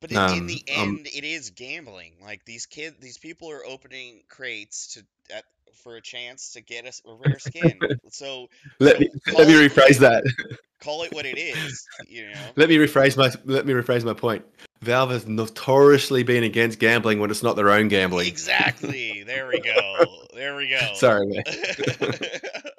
But 0.00 0.12
in, 0.12 0.16
in 0.18 0.22
Um, 0.22 0.46
the 0.46 0.62
um, 0.76 0.88
end, 0.88 1.06
it 1.06 1.24
is 1.24 1.50
gambling. 1.50 2.12
Like 2.22 2.44
these 2.44 2.66
kids, 2.66 2.96
these 3.00 3.18
people 3.18 3.50
are 3.50 3.64
opening 3.64 4.22
crates 4.28 4.94
to 4.94 5.34
at, 5.34 5.44
for 5.82 5.96
a 5.96 6.02
chance 6.02 6.52
to 6.52 6.60
get 6.60 6.86
us 6.86 7.00
a 7.06 7.14
rare 7.14 7.38
skin. 7.38 7.78
so 8.10 8.48
let 8.78 9.00
me 9.00 9.08
let 9.36 9.48
me 9.48 9.54
it- 9.64 9.72
rephrase 9.72 9.98
that. 9.98 10.24
call 10.82 11.02
it 11.04 11.12
what 11.14 11.24
it 11.24 11.38
is. 11.38 11.86
You 12.06 12.28
know. 12.28 12.40
Let 12.56 12.68
me 12.68 12.76
rephrase 12.76 13.16
my 13.16 13.32
let 13.44 13.66
me 13.66 13.72
rephrase 13.72 14.04
my 14.04 14.12
point. 14.12 14.44
Valve 14.82 15.10
has 15.10 15.26
notoriously 15.26 16.22
been 16.22 16.44
against 16.44 16.78
gambling 16.78 17.18
when 17.18 17.30
it's 17.30 17.42
not 17.42 17.56
their 17.56 17.70
own 17.70 17.88
gambling. 17.88 18.28
Exactly. 18.28 19.22
There 19.22 19.48
we 19.48 19.60
go. 19.60 20.04
There 20.34 20.54
we 20.54 20.68
go. 20.68 20.78
Sorry, 20.94 21.26
man. 21.26 21.42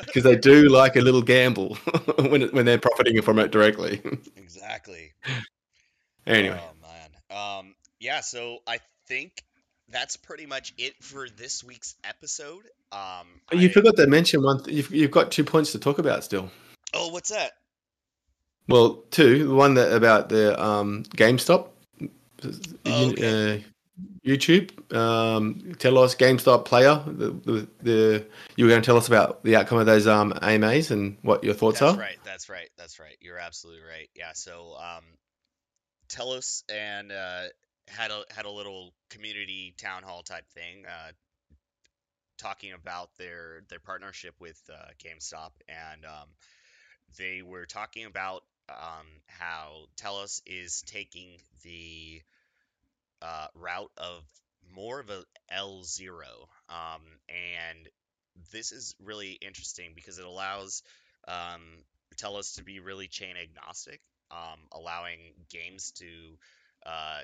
because 0.05 0.23
they 0.23 0.35
do 0.35 0.69
like 0.69 0.95
a 0.95 1.01
little 1.01 1.23
gamble 1.23 1.75
when 2.19 2.43
when 2.49 2.65
they're 2.65 2.77
profiting 2.77 3.19
from 3.23 3.39
it 3.39 3.49
directly. 3.51 3.99
exactly. 4.35 5.13
anyway, 6.27 6.55
man. 6.55 6.63
Um. 7.37 7.75
Yeah. 7.99 8.21
So 8.21 8.59
I 8.67 8.79
think 9.07 9.31
that's 9.89 10.17
pretty 10.17 10.45
much 10.45 10.73
it 10.77 10.93
for 11.01 11.27
this 11.29 11.63
week's 11.63 11.95
episode. 12.03 12.63
Um. 12.91 13.27
you 13.51 13.69
I- 13.69 13.71
forgot 13.71 13.95
to 13.97 14.07
mention 14.07 14.41
one. 14.43 14.63
Th- 14.63 14.75
you've 14.75 14.91
you've 14.91 15.11
got 15.11 15.31
two 15.31 15.43
points 15.43 15.71
to 15.73 15.79
talk 15.79 15.99
about 15.99 16.23
still. 16.23 16.49
Oh, 16.93 17.09
what's 17.09 17.29
that? 17.29 17.51
Well, 18.69 19.03
two. 19.11 19.47
The 19.47 19.53
one 19.55 19.75
that 19.75 19.93
about 19.93 20.29
the 20.29 20.61
um, 20.61 21.03
GameStop, 21.15 21.67
Oh, 22.85 23.09
okay. 23.11 23.63
uh, 23.63 23.97
YouTube. 24.25 24.93
Um, 24.95 25.73
tell 25.79 25.97
us 25.97 26.15
GameStop 26.15 26.65
player. 26.65 27.01
The, 27.05 27.31
the, 27.31 27.67
the 27.81 28.25
you 28.55 28.65
were 28.65 28.69
going 28.69 28.81
to 28.81 28.85
tell 28.85 28.97
us 28.97 29.07
about 29.07 29.43
the 29.43 29.55
outcome 29.55 29.77
of 29.79 29.85
those 29.85 30.05
um, 30.05 30.33
AMAs 30.41 30.91
and 30.91 31.17
what 31.21 31.43
your 31.43 31.53
thoughts 31.53 31.79
That's 31.79 31.93
are. 31.95 31.99
right. 31.99 32.17
That's 32.25 32.49
right. 32.49 32.69
That's 32.77 32.99
right. 32.99 33.15
You're 33.21 33.37
absolutely 33.39 33.83
right. 33.83 34.09
Yeah. 34.15 34.31
So, 34.33 34.75
um, 34.77 35.03
Telos 36.09 36.63
and 36.69 37.11
uh, 37.11 37.43
had 37.87 38.11
a 38.11 38.23
had 38.29 38.45
a 38.45 38.51
little 38.51 38.93
community 39.09 39.73
town 39.77 40.03
hall 40.03 40.23
type 40.23 40.47
thing, 40.53 40.85
uh, 40.85 41.11
talking 42.37 42.73
about 42.73 43.09
their 43.17 43.61
their 43.69 43.79
partnership 43.79 44.35
with 44.39 44.61
uh, 44.71 44.91
GameStop, 45.03 45.51
and 45.67 46.05
um, 46.05 46.29
they 47.17 47.41
were 47.41 47.65
talking 47.65 48.05
about 48.05 48.43
um, 48.69 49.07
how 49.27 49.85
Telos 49.95 50.41
is 50.45 50.83
taking 50.85 51.37
the 51.63 52.21
uh, 53.21 53.47
route 53.55 53.91
of 53.97 54.23
more 54.75 54.99
of 54.99 55.09
a 55.09 55.23
L 55.49 55.83
zero, 55.83 56.49
um, 56.69 57.01
and 57.29 57.87
this 58.51 58.71
is 58.71 58.95
really 59.03 59.31
interesting 59.31 59.93
because 59.95 60.19
it 60.19 60.25
allows 60.25 60.83
um, 61.27 61.61
Telos 62.17 62.53
to 62.53 62.63
be 62.63 62.79
really 62.79 63.07
chain 63.07 63.35
agnostic, 63.41 64.01
um, 64.31 64.59
allowing 64.71 65.19
games 65.49 65.91
to 65.91 66.05
uh, 66.85 67.19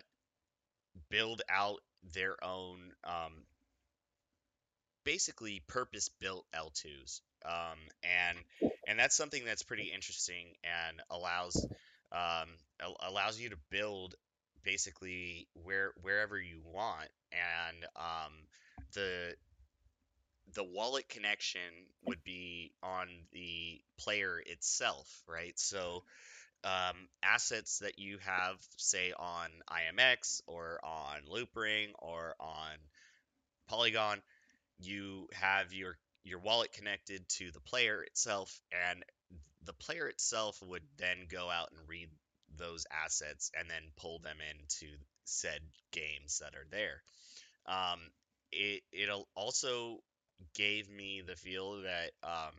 build 1.09 1.41
out 1.49 1.79
their 2.13 2.43
own 2.43 2.91
um, 3.03 3.45
basically 5.03 5.61
purpose 5.67 6.09
built 6.19 6.45
L2s. 6.53 7.21
Um, 7.45 7.79
and 8.03 8.37
and 8.87 8.99
that's 8.99 9.15
something 9.15 9.43
that's 9.45 9.63
pretty 9.63 9.91
interesting 9.93 10.45
and 10.63 11.01
allows 11.09 11.65
um, 12.11 12.49
allows 13.01 13.39
you 13.39 13.49
to 13.49 13.57
build 13.69 14.15
basically 14.63 15.47
where 15.63 15.91
wherever 16.01 16.39
you 16.39 16.61
want 16.63 17.09
and 17.31 17.85
um, 17.97 18.33
the 18.93 19.35
the 20.53 20.63
wallet 20.63 21.09
connection 21.09 21.61
would 22.05 22.23
be 22.23 22.71
on 22.83 23.07
the 23.31 23.81
player 23.97 24.41
itself, 24.45 25.23
right? 25.27 25.57
So 25.57 26.03
um, 26.63 26.95
assets 27.23 27.79
that 27.79 27.99
you 27.99 28.17
have, 28.19 28.55
say, 28.77 29.13
on 29.17 29.49
IMX 29.69 30.41
or 30.47 30.79
on 30.83 31.21
Loopring 31.31 31.89
or 31.99 32.35
on 32.39 32.77
Polygon, 33.67 34.21
you 34.79 35.27
have 35.33 35.73
your 35.73 35.97
your 36.23 36.39
wallet 36.39 36.71
connected 36.71 37.27
to 37.27 37.51
the 37.51 37.59
player 37.59 38.01
itself, 38.01 38.61
and 38.89 39.03
the 39.65 39.73
player 39.73 40.07
itself 40.07 40.61
would 40.63 40.83
then 40.97 41.27
go 41.29 41.49
out 41.49 41.69
and 41.71 41.89
read 41.89 42.09
those 42.57 42.85
assets 43.05 43.51
and 43.57 43.69
then 43.69 43.83
pull 43.97 44.19
them 44.19 44.37
into 44.51 44.91
said 45.25 45.59
games 45.91 46.39
that 46.39 46.55
are 46.55 46.67
there. 46.71 47.01
Um, 47.65 47.99
it 48.51 48.83
it 48.91 49.09
also 49.35 49.99
gave 50.53 50.89
me 50.89 51.23
the 51.25 51.35
feel 51.35 51.81
that 51.83 52.11
um, 52.23 52.53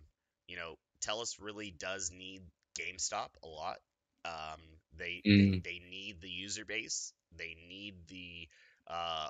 you 0.47 0.57
know 0.57 0.77
Telos 1.01 1.39
really 1.41 1.71
does 1.71 2.11
need 2.11 2.43
GameStop 2.79 3.29
a 3.43 3.47
lot. 3.47 3.79
Um, 4.25 4.61
they, 4.97 5.25
Mm. 5.27 5.63
they 5.65 5.73
they 5.73 5.79
need 5.91 6.21
the 6.21 6.31
user 6.31 6.65
base. 6.65 7.13
They 7.37 7.57
need 7.69 7.95
the 8.09 8.49
uh, 8.89 9.29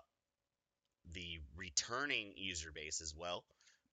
the 1.12 1.38
returning 1.57 2.32
user 2.36 2.72
base 2.72 3.01
as 3.01 3.14
well. 3.14 3.45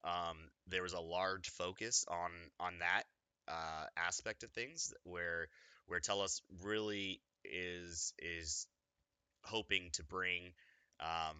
Um, 0.04 0.38
there 0.68 0.84
was 0.84 0.94
a 0.94 1.00
large 1.00 1.50
focus 1.50 2.06
on 2.08 2.32
on 2.60 2.80
that 2.80 3.04
uh, 3.48 3.86
aspect 3.98 4.44
of 4.44 4.52
things 4.52 4.94
where 5.04 5.48
where 5.88 6.00
Telos 6.00 6.42
really 6.64 7.22
is 7.44 8.14
is 8.20 8.68
hoping 9.44 9.90
to 9.94 10.04
bring 10.04 10.54
um, 11.00 11.38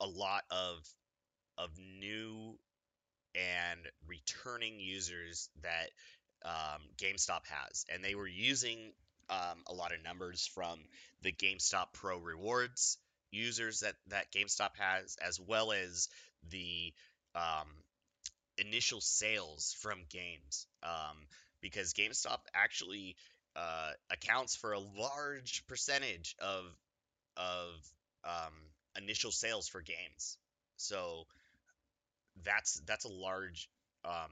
a 0.00 0.06
lot 0.06 0.44
of 0.50 0.86
of 1.58 1.70
new 1.78 2.58
and 3.34 3.80
returning 4.06 4.80
users 4.80 5.48
that 5.62 5.90
um, 6.44 6.80
GameStop 6.98 7.46
has, 7.46 7.84
and 7.92 8.04
they 8.04 8.14
were 8.14 8.28
using 8.28 8.78
um, 9.30 9.58
a 9.66 9.74
lot 9.74 9.92
of 9.94 10.02
numbers 10.02 10.46
from 10.54 10.78
the 11.22 11.32
GameStop 11.32 11.92
Pro 11.92 12.18
Rewards 12.18 12.98
users 13.30 13.80
that 13.80 13.94
that 14.08 14.32
GameStop 14.32 14.76
has, 14.78 15.16
as 15.26 15.40
well 15.40 15.72
as 15.72 16.08
the 16.50 16.92
um, 17.34 17.68
initial 18.58 19.00
sales 19.00 19.76
from 19.80 20.00
games, 20.10 20.66
um, 20.82 21.16
because 21.60 21.94
GameStop 21.94 22.40
actually 22.54 23.16
uh, 23.56 23.90
accounts 24.10 24.56
for 24.56 24.72
a 24.72 24.80
large 24.80 25.64
percentage 25.66 26.34
of 26.40 26.64
of 27.36 27.68
um, 28.24 28.52
initial 29.02 29.30
sales 29.30 29.68
for 29.68 29.80
games. 29.80 30.36
So 30.76 31.24
that's 32.44 32.80
that's 32.86 33.04
a 33.04 33.12
large 33.12 33.68
um, 34.04 34.30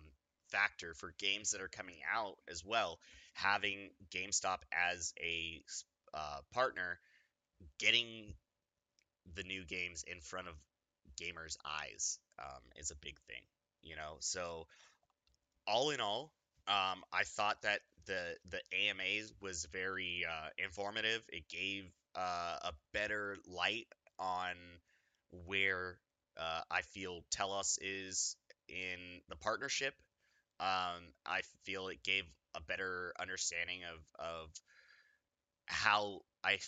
factor 0.51 0.95
for 0.95 1.15
games 1.19 1.53
that 1.53 1.61
are 1.61 1.69
coming 1.69 1.99
out 2.15 2.37
as 2.49 2.65
well. 2.65 2.99
Having 3.35 3.91
GameStop 4.11 4.59
as 4.73 5.15
a 5.21 5.63
uh, 6.15 6.39
partner, 6.53 6.99
getting 7.79 8.35
the 9.35 9.43
new 9.43 9.65
games 9.65 10.05
in 10.07 10.21
front 10.21 10.49
of 10.49 10.55
gamers' 11.21 11.57
eyes 11.65 12.19
um, 12.39 12.63
is 12.77 12.91
a 12.91 12.97
big 12.97 13.19
thing, 13.29 13.43
you 13.83 13.97
know. 13.97 14.17
So 14.21 14.67
all 15.67 15.91
in 15.91 16.01
all, 16.01 16.33
um, 16.69 17.03
I 17.13 17.25
thought 17.25 17.63
that 17.63 17.81
the 18.07 18.37
the 18.51 18.61
AMA 18.73 19.27
was 19.41 19.67
very 19.73 20.25
uh, 20.29 20.49
informative. 20.59 21.23
It 21.33 21.49
gave 21.49 21.85
uh, 22.17 22.57
a 22.63 22.73
better 22.93 23.37
light 23.47 23.87
on 24.19 24.55
where 25.47 25.99
uh, 26.37 26.61
I 26.71 26.83
feel 26.83 27.25
Telos 27.31 27.79
is 27.81 28.37
in 28.69 29.21
the 29.29 29.37
partnership. 29.37 29.95
Um, 30.61 31.09
I 31.25 31.41
feel 31.65 31.89
it 31.89 32.03
gave 32.05 32.25
a 32.55 32.61
better 32.61 33.15
understanding 33.19 33.81
of 33.85 34.25
of 34.25 34.51
how 35.67 36.21
I 36.45 36.59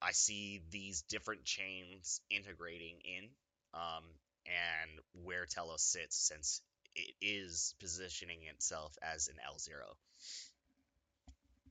I 0.00 0.12
see 0.12 0.62
these 0.70 1.02
different 1.02 1.44
chains 1.44 2.20
integrating 2.30 2.96
in, 3.04 3.28
um, 3.74 4.04
and 4.46 5.24
where 5.24 5.44
Telos 5.46 5.82
sits 5.82 6.16
since 6.16 6.62
it 6.94 7.14
is 7.20 7.74
positioning 7.78 8.38
itself 8.50 8.96
as 9.02 9.28
an 9.28 9.36
L 9.46 9.58
zero. 9.58 9.96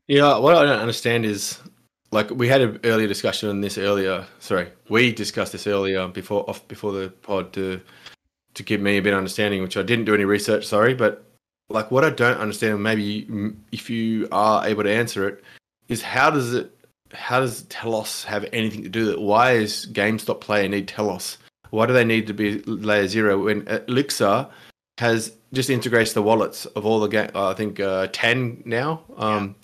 Yeah, 0.07 0.37
what 0.37 0.55
I 0.55 0.65
don't 0.65 0.79
understand 0.79 1.25
is 1.25 1.59
like 2.11 2.29
we 2.29 2.47
had 2.47 2.61
an 2.61 2.79
earlier 2.83 3.07
discussion 3.07 3.49
on 3.49 3.61
this 3.61 3.77
earlier. 3.77 4.25
Sorry, 4.39 4.71
we 4.87 5.11
discussed 5.13 5.51
this 5.51 5.65
earlier 5.65 6.07
before 6.07 6.47
off 6.47 6.67
before 6.67 6.91
the 6.91 7.09
pod 7.09 7.53
to 7.53 7.81
to 8.53 8.63
give 8.63 8.81
me 8.81 8.97
a 8.97 9.01
bit 9.01 9.13
of 9.13 9.17
understanding, 9.17 9.61
which 9.63 9.77
I 9.77 9.83
didn't 9.83 10.05
do 10.05 10.13
any 10.13 10.25
research. 10.25 10.65
Sorry, 10.65 10.93
but 10.93 11.24
like 11.69 11.91
what 11.91 12.03
I 12.03 12.09
don't 12.09 12.37
understand, 12.37 12.81
maybe 12.83 13.27
if 13.71 13.89
you 13.89 14.27
are 14.31 14.65
able 14.65 14.83
to 14.83 14.91
answer 14.91 15.27
it, 15.27 15.43
is 15.87 16.01
how 16.01 16.29
does 16.29 16.53
it 16.53 16.71
how 17.13 17.39
does 17.39 17.63
Telos 17.63 18.23
have 18.25 18.45
anything 18.51 18.83
to 18.83 18.89
do 18.89 19.05
with 19.05 19.13
it? 19.15 19.21
Why 19.21 19.53
is 19.53 19.87
GameStop 19.91 20.41
player 20.41 20.67
need 20.67 20.87
Telos? 20.87 21.37
Why 21.69 21.85
do 21.85 21.93
they 21.93 22.05
need 22.05 22.27
to 22.27 22.33
be 22.33 22.59
layer 22.61 23.07
zero 23.07 23.45
when 23.45 23.67
Elixir 23.67 24.47
has 24.97 25.33
just 25.53 25.69
integrates 25.69 26.13
the 26.13 26.21
wallets 26.21 26.65
of 26.67 26.85
all 26.85 26.99
the 26.99 27.07
game? 27.07 27.29
I 27.35 27.53
think 27.53 27.79
uh, 27.79 28.07
ten 28.11 28.61
now. 28.65 29.03
Um, 29.17 29.55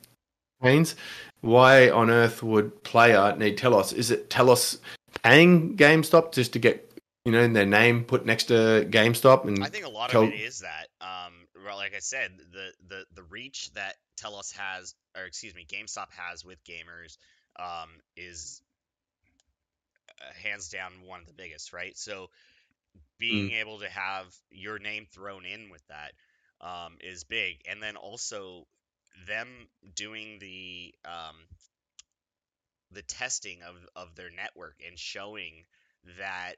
chains. 0.63 0.95
Why 1.41 1.89
on 1.89 2.09
earth 2.09 2.43
would 2.43 2.83
player 2.83 3.35
need 3.37 3.57
Telos? 3.57 3.93
Is 3.93 4.11
it 4.11 4.29
Telos 4.29 4.77
paying 5.23 5.75
GameStop 5.75 6.33
just 6.33 6.53
to 6.53 6.59
get 6.59 6.87
you 7.25 7.31
know 7.31 7.47
their 7.47 7.65
name 7.65 8.03
put 8.03 8.25
next 8.25 8.45
to 8.45 8.87
GameStop? 8.89 9.45
And 9.45 9.63
I 9.63 9.67
think 9.67 9.85
a 9.85 9.89
lot 9.89 10.09
tell- 10.09 10.23
of 10.23 10.29
it 10.29 10.39
is 10.39 10.59
that. 10.59 10.87
Um, 11.01 11.40
well, 11.71 11.79
like 11.79 11.95
I 11.95 11.99
said, 11.99 12.31
the 12.51 12.73
the 12.89 13.05
the 13.15 13.23
reach 13.23 13.71
that 13.75 13.95
Telos 14.17 14.51
has, 14.51 14.93
or 15.15 15.23
excuse 15.23 15.55
me, 15.55 15.65
GameStop 15.65 16.07
has 16.11 16.43
with 16.43 16.61
gamers, 16.65 17.17
um, 17.57 17.89
is 18.17 18.61
uh, 20.19 20.33
hands 20.43 20.67
down 20.67 20.91
one 21.05 21.21
of 21.21 21.27
the 21.27 21.33
biggest, 21.33 21.71
right? 21.71 21.97
So 21.97 22.29
being 23.19 23.51
able 23.51 23.79
to 23.79 23.87
have 23.87 24.25
your 24.49 24.79
name 24.79 25.05
thrown 25.13 25.45
in 25.45 25.69
with 25.69 25.81
that 25.87 26.11
um, 26.59 26.97
is 26.99 27.23
big, 27.23 27.61
and 27.69 27.81
then 27.81 27.95
also 27.95 28.67
them 29.25 29.47
doing 29.95 30.39
the 30.39 30.93
um, 31.05 31.35
the 32.91 33.01
testing 33.03 33.59
of 33.63 33.75
of 33.95 34.13
their 34.15 34.29
network 34.29 34.75
and 34.85 34.99
showing 34.99 35.53
that 36.19 36.55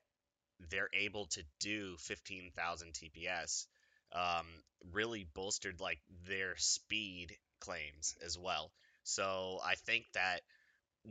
they're 0.71 0.89
able 0.93 1.25
to 1.25 1.43
do 1.59 1.97
15,000 1.99 2.93
TPS 2.93 3.67
um, 4.13 4.45
really 4.93 5.27
bolstered 5.33 5.79
like 5.79 5.99
their 6.27 6.55
speed 6.57 7.35
claims 7.59 8.15
as 8.25 8.37
well. 8.37 8.71
So 9.03 9.59
I 9.65 9.75
think 9.75 10.05
that 10.13 10.41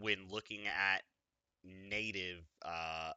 when 0.01 0.29
looking 0.31 0.61
at 0.67 1.03
native 1.65 2.39
uh, 2.65 3.13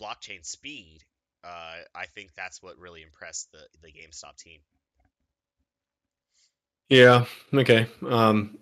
blockchain 0.00 0.44
speed, 0.44 1.04
uh, 1.44 1.82
I 1.94 2.06
think 2.14 2.30
that's 2.36 2.62
what 2.62 2.78
really 2.78 3.02
impressed 3.02 3.52
the 3.52 3.66
the 3.82 3.88
GameStop 3.88 4.36
team. 4.36 4.60
Yeah. 6.88 7.24
Okay. 7.52 7.86
Um, 8.08 8.58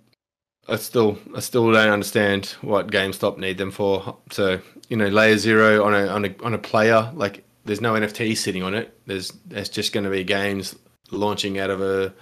I 0.67 0.77
still, 0.77 1.19
I 1.37 1.41
still 1.41 1.71
don't 1.73 1.91
understand 1.91 2.57
what 2.63 2.91
GameStop 2.91 3.37
need 3.39 3.59
them 3.59 3.71
for. 3.71 4.17
So 4.31 4.61
you 4.89 4.97
know, 4.97 5.09
layer 5.09 5.37
zero 5.37 5.85
on 5.85 5.95
a 5.95 6.07
on 6.07 6.25
a 6.25 6.35
on 6.43 6.55
a 6.55 6.59
player 6.59 7.11
like 7.15 7.45
there's 7.65 7.81
no 7.81 7.95
NFT 7.95 8.37
sitting 8.37 8.63
on 8.63 8.75
it. 8.75 8.97
There's 9.07 9.31
there's 9.47 9.69
just 9.69 9.93
going 9.93 10.05
to 10.05 10.11
be 10.11 10.25
games 10.25 10.77
launching 11.11 11.59
out 11.59 11.71
of 11.71 11.81
a 11.81 12.13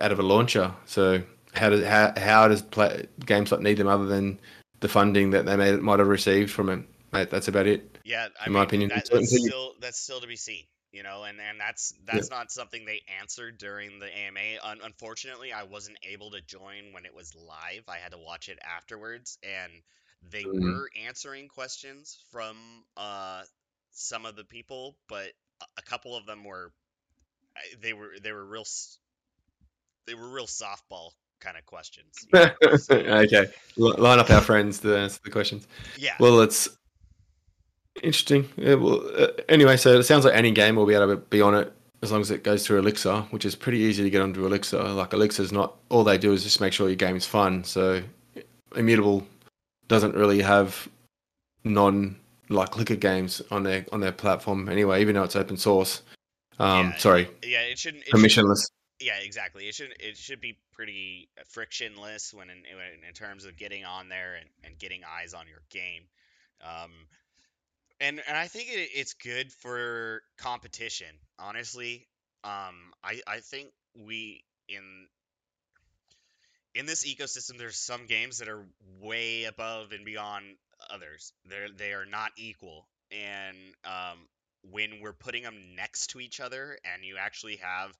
out 0.00 0.12
of 0.12 0.18
a 0.18 0.22
launcher. 0.22 0.72
So 0.86 1.22
how 1.54 1.70
does 1.70 1.84
how 1.84 2.12
how 2.16 2.48
does 2.48 2.62
play, 2.62 3.06
GameStop 3.22 3.60
need 3.60 3.78
them 3.78 3.88
other 3.88 4.06
than 4.06 4.38
the 4.80 4.88
funding 4.88 5.30
that 5.30 5.46
they 5.46 5.56
may, 5.56 5.72
might 5.76 5.98
have 5.98 6.08
received 6.08 6.50
from 6.50 6.68
it? 6.68 6.80
Mate, 7.12 7.30
that's 7.30 7.48
about 7.48 7.66
it. 7.66 7.98
Yeah, 8.04 8.28
I 8.40 8.46
In 8.46 8.52
mean, 8.52 8.58
my 8.58 8.64
opinion, 8.64 8.90
that, 8.90 9.08
that's 9.10 9.36
still 9.36 9.74
that's 9.80 9.98
still 9.98 10.20
to 10.20 10.26
be 10.28 10.36
seen, 10.36 10.62
you 10.92 11.02
know, 11.02 11.24
and 11.24 11.40
and 11.40 11.58
that's 11.58 11.92
that's 12.04 12.30
not 12.30 12.52
something 12.52 12.84
they 12.84 13.02
answered 13.20 13.58
during 13.58 13.98
the 13.98 14.06
AMA. 14.06 14.58
Un- 14.62 14.80
unfortunately, 14.84 15.52
I 15.52 15.64
wasn't 15.64 15.98
able 16.08 16.30
to 16.30 16.40
join 16.40 16.92
when 16.92 17.04
it 17.04 17.14
was 17.14 17.34
live. 17.34 17.82
I 17.88 17.96
had 17.96 18.12
to 18.12 18.18
watch 18.18 18.48
it 18.48 18.58
afterwards, 18.62 19.38
and 19.42 19.72
they 20.30 20.44
Mm. 20.44 20.62
were 20.62 20.88
answering 21.06 21.48
questions 21.48 22.18
from 22.30 22.56
uh 22.96 23.42
some 23.92 24.26
of 24.26 24.36
the 24.36 24.44
people, 24.44 24.96
but 25.08 25.28
a- 25.78 25.82
couple 25.82 26.16
of 26.16 26.24
them 26.26 26.44
were 26.44 26.72
they 27.82 27.92
were 27.92 28.12
they 28.22 28.32
were 28.32 28.44
real 28.44 28.64
they 30.06 30.14
were 30.14 30.28
real 30.28 30.46
softball 30.46 31.10
kind 31.40 31.56
of 31.56 31.64
questions. 31.66 32.26
you 32.32 32.38
know, 32.40 32.76
so- 32.76 32.94
okay, 32.96 33.46
L- 33.78 33.94
line 33.98 34.18
up 34.18 34.30
our 34.30 34.40
friends 34.40 34.78
to 34.80 34.96
answer 34.96 35.20
the 35.24 35.30
questions. 35.30 35.66
yeah, 35.98 36.14
Well, 36.20 36.40
it's 36.40 36.68
interesting. 38.02 38.48
Yeah, 38.56 38.74
well, 38.74 39.02
uh, 39.16 39.28
anyway, 39.48 39.76
so 39.76 39.98
it 39.98 40.04
sounds 40.04 40.24
like 40.24 40.34
any 40.34 40.50
game 40.52 40.76
will 40.76 40.86
be 40.86 40.94
able 40.94 41.08
to 41.08 41.16
be 41.16 41.40
on 41.42 41.54
it 41.54 41.72
as 42.02 42.10
long 42.12 42.20
as 42.22 42.30
it 42.30 42.42
goes 42.44 42.66
through 42.66 42.78
Elixir, 42.78 43.22
which 43.30 43.44
is 43.44 43.54
pretty 43.54 43.78
easy 43.78 44.02
to 44.02 44.10
get 44.10 44.22
onto 44.22 44.46
Elixir. 44.46 44.82
Like 44.82 45.12
Elixir's 45.12 45.52
not 45.52 45.76
all 45.90 46.04
they 46.04 46.16
do 46.18 46.32
is 46.32 46.42
just 46.42 46.60
make 46.60 46.72
sure 46.72 46.88
your 46.88 46.96
game's 46.96 47.26
fun. 47.26 47.64
So 47.64 48.02
Immutable 48.74 49.26
doesn't 49.88 50.14
really 50.14 50.40
have 50.42 50.88
non 51.64 52.16
Elixir 52.50 52.96
games 52.96 53.40
on 53.50 53.62
their 53.62 53.86
on 53.92 54.00
their 54.00 54.12
platform 54.12 54.68
anyway, 54.68 55.00
even 55.00 55.14
though 55.14 55.22
it's 55.22 55.36
open 55.36 55.56
source. 55.56 56.02
Um, 56.58 56.90
Yeah. 56.90 56.96
sorry, 56.98 57.30
yeah, 57.42 57.62
it 57.62 57.78
shouldn't. 57.78 58.04
It 58.04 58.12
permissionless. 58.12 58.70
Yeah, 59.00 59.18
exactly. 59.18 59.66
It 59.66 59.74
should 59.74 59.94
it 59.98 60.16
should 60.16 60.40
be 60.40 60.58
pretty 60.72 61.30
frictionless 61.48 62.34
when 62.34 62.50
in 62.50 62.58
in, 62.58 63.04
in 63.08 63.14
terms 63.14 63.44
of 63.46 63.56
getting 63.56 63.84
on 63.84 64.08
there 64.08 64.34
and, 64.34 64.48
and 64.64 64.78
getting 64.78 65.02
eyes 65.04 65.32
on 65.32 65.46
your 65.48 65.62
game. 65.70 66.02
Um, 66.62 66.90
and 68.00 68.20
and 68.26 68.36
I 68.36 68.48
think 68.48 68.68
it, 68.68 68.90
it's 68.94 69.14
good 69.14 69.52
for 69.52 70.22
competition. 70.36 71.14
Honestly, 71.38 72.06
um, 72.44 72.92
I 73.02 73.20
I 73.26 73.40
think 73.40 73.70
we 73.94 74.44
in 74.68 75.06
in 76.74 76.86
this 76.86 77.06
ecosystem 77.06 77.58
there's 77.58 77.78
some 77.78 78.06
games 78.06 78.38
that 78.38 78.48
are 78.48 78.64
way 79.00 79.44
above 79.44 79.92
and 79.92 80.04
beyond 80.04 80.44
others. 80.90 81.32
They're 81.46 81.68
they 81.70 81.92
are 81.92 82.06
not 82.06 82.32
equal. 82.36 82.86
and 83.10 83.56
um, 83.84 84.18
when 84.70 85.00
we're 85.00 85.12
putting 85.14 85.42
them 85.42 85.74
next 85.76 86.08
to 86.08 86.20
each 86.20 86.40
other, 86.40 86.78
and 86.84 87.04
you 87.04 87.16
actually 87.18 87.56
have, 87.56 87.96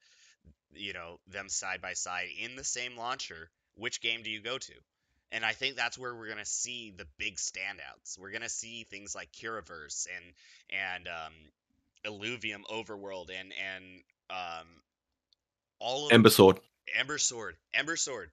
you 0.75 0.93
know, 0.93 1.19
them 1.29 1.49
side 1.49 1.81
by 1.81 1.95
side 1.95 2.29
in 2.43 2.57
the 2.57 2.65
same 2.65 2.97
launcher, 2.97 3.51
which 3.77 4.01
game 4.01 4.23
do 4.23 4.31
you 4.31 4.41
go 4.43 4.59
to? 4.59 4.73
And 5.33 5.45
I 5.45 5.53
think 5.53 5.77
that's 5.77 5.99
where 5.99 6.15
we're 6.15 6.29
gonna 6.29 6.45
see 6.45 6.93
the 6.97 7.07
big 7.19 7.37
standouts. 7.37 8.19
We're 8.19 8.33
gonna 8.33 8.49
see 8.49 8.85
things 8.91 9.15
like 9.15 9.31
Curaverse 9.33 10.07
and 10.17 10.35
and 10.71 11.09
um, 11.09 11.33
Illuvium 12.05 12.63
Overworld 12.71 13.31
and 13.31 13.53
and 13.53 13.85
um, 14.31 14.67
all 15.81 16.07
of 16.07 16.13
Ember 16.13 16.31
Sword. 16.31 16.61
Ember 16.95 17.19
Sword, 17.19 17.57
Ember 17.75 17.97
Sword, 17.97 18.31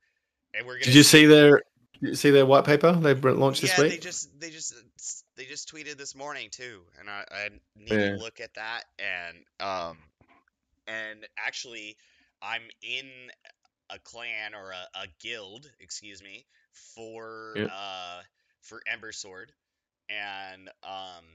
and 0.56 0.66
we're 0.66 0.76
gonna. 0.76 0.86
Did 0.86 0.96
you 0.96 1.04
see 1.04 1.26
their 1.26 1.64
you 2.02 2.16
see 2.16 2.30
their 2.32 2.46
white 2.46 2.66
paper 2.66 2.94
they 2.94 3.14
launched 3.14 3.62
yeah, 3.62 3.72
this 3.74 3.78
they 3.88 3.98
week? 3.98 4.02
just 4.02 4.40
they 4.40 4.50
just 4.50 4.74
they 5.36 5.46
just 5.46 5.72
tweeted 5.74 5.98
this 5.98 6.16
morning 6.16 6.50
too, 6.52 6.82
and 7.00 7.10
I, 7.10 7.26
I 7.32 7.50
need 7.76 7.92
Yeah. 7.92 8.10
to 8.10 8.12
look 8.12 8.40
at 8.40 8.54
that 8.56 8.84
and 9.00 9.38
um 9.60 9.98
and 10.88 11.28
actually 11.46 11.98
I'm 12.42 12.64
in 12.84 13.08
a 13.90 14.00
clan 14.00 14.54
or 14.56 14.72
a, 14.72 15.00
a 15.00 15.08
guild, 15.22 15.70
excuse 15.80 16.22
me, 16.24 16.46
for 16.96 17.58
Yep. 17.58 17.72
uh 17.72 18.22
for 18.62 18.82
Ember 18.92 19.12
Sword, 19.12 19.52
and 20.10 20.70
um 20.84 21.26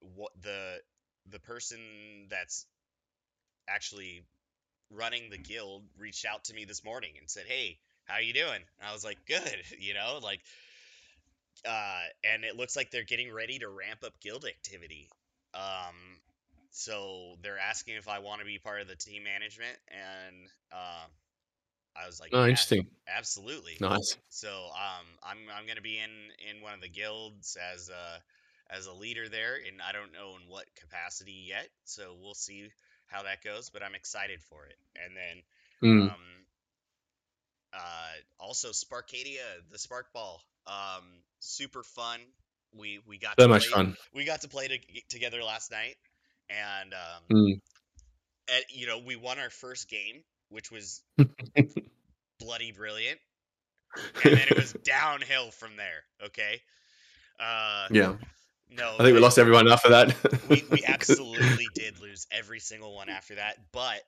what 0.00 0.32
the 0.42 0.80
the 1.30 1.40
person 1.40 2.26
that's 2.30 2.66
actually 3.68 4.24
running 4.90 5.30
the 5.30 5.38
guild 5.38 5.84
reached 5.98 6.24
out 6.24 6.44
to 6.44 6.54
me 6.54 6.64
this 6.64 6.84
morning 6.84 7.12
and 7.18 7.30
said, 7.30 7.46
"Hey, 7.46 7.78
how 8.08 8.18
you 8.18 8.32
doing?" 8.32 8.62
And 8.80 8.88
I 8.88 8.92
was 8.92 9.04
like, 9.04 9.24
"Good," 9.26 9.64
you 9.78 9.94
know, 9.94 10.20
like 10.22 10.42
uh, 11.64 12.02
and 12.24 12.44
it 12.44 12.56
looks 12.56 12.76
like 12.76 12.90
they're 12.90 13.04
getting 13.04 13.32
ready 13.32 13.58
to 13.58 13.68
ramp 13.68 14.04
up 14.04 14.20
guild 14.20 14.44
activity. 14.44 15.10
Um, 15.54 16.20
so 16.70 17.36
they're 17.42 17.58
asking 17.58 17.96
if 17.96 18.08
I 18.08 18.18
want 18.20 18.40
to 18.40 18.44
be 18.46 18.58
part 18.58 18.80
of 18.80 18.88
the 18.88 18.96
team 18.96 19.24
management, 19.24 19.78
and 19.88 20.46
um, 20.72 21.10
I 21.96 22.06
was 22.06 22.20
like, 22.20 22.32
Oh, 22.32 22.44
"Yeah, 22.44 22.46
interesting. 22.46 22.88
absolutely." 23.08 23.80
Nice. 23.80 24.18
So 24.28 24.70
um, 24.74 25.06
I'm 25.22 25.48
I'm 25.52 25.66
gonna 25.66 25.80
be 25.82 25.98
in 25.98 26.30
in 26.48 26.62
one 26.62 26.74
of 26.74 26.80
the 26.82 26.88
guilds 26.90 27.56
as 27.56 27.88
a 27.90 28.22
as 28.70 28.86
a 28.86 28.92
leader 28.92 29.28
there, 29.28 29.56
and 29.56 29.82
I 29.82 29.92
don't 29.92 30.12
know 30.12 30.36
in 30.36 30.48
what 30.48 30.74
capacity 30.76 31.46
yet. 31.48 31.70
So 31.84 32.16
we'll 32.20 32.34
see 32.34 32.70
how 33.06 33.22
that 33.24 33.42
goes, 33.42 33.70
but 33.70 33.82
I'm 33.82 33.94
excited 33.94 34.42
for 34.42 34.66
it. 34.66 34.76
And 34.96 35.16
then 35.16 35.42
Mm. 35.82 36.08
um, 36.14 36.37
uh, 37.72 38.12
also 38.40 38.68
Sparkadia, 38.70 39.42
the 39.70 39.78
Sparkball, 39.78 40.38
um, 40.66 41.04
super 41.40 41.82
fun. 41.82 42.20
We 42.76 43.00
we 43.06 43.18
got 43.18 43.34
So 43.38 43.46
to 43.46 43.48
much 43.48 43.70
play, 43.70 43.84
fun. 43.84 43.96
we 44.14 44.24
got 44.24 44.42
to 44.42 44.48
play 44.48 44.68
to, 44.68 44.78
together 45.08 45.42
last 45.42 45.70
night, 45.70 45.96
and 46.50 46.92
um, 46.94 47.22
Mm. 47.30 47.60
and, 48.48 48.64
you 48.70 48.86
know 48.86 48.98
we 48.98 49.16
won 49.16 49.38
our 49.38 49.50
first 49.50 49.88
game, 49.88 50.22
which 50.50 50.70
was 50.70 51.02
bloody 52.40 52.72
brilliant, 52.72 53.18
and 54.24 54.34
then 54.36 54.48
it 54.50 54.56
was 54.56 54.72
downhill 54.84 55.50
from 55.50 55.76
there. 55.76 56.04
Okay. 56.26 56.60
Uh, 57.40 57.86
yeah. 57.90 58.16
no, 58.70 58.94
I 58.98 59.04
think 59.04 59.14
we 59.14 59.20
lost 59.20 59.38
everyone 59.38 59.68
after 59.68 59.90
that. 59.90 60.14
we, 60.48 60.64
we 60.70 60.84
absolutely 60.86 61.68
did 61.74 62.00
lose 62.00 62.26
every 62.32 62.58
single 62.60 62.94
one 62.94 63.08
after 63.08 63.36
that, 63.36 63.56
but 63.72 64.02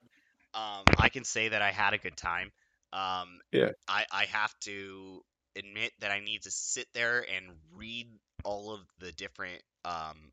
um, 0.53 0.85
I 0.99 1.09
can 1.09 1.25
say 1.25 1.49
that 1.49 1.63
I 1.63 1.71
had 1.71 1.95
a 1.95 1.99
good 1.99 2.17
time. 2.17 2.51
Um, 2.93 3.41
Yeah. 3.53 3.73
I, 3.89 4.07
I 4.11 4.25
have 4.27 4.55
to 4.61 5.23
admit 5.57 5.93
that 6.01 6.11
I 6.11 6.21
need 6.21 6.43
to 6.43 6.51
sit 6.51 6.87
there 6.95 7.21
and 7.21 7.57
read 7.75 8.09
all 8.45 8.73
of 8.73 8.81
the 8.99 9.13
different 9.13 9.63
um, 9.85 10.33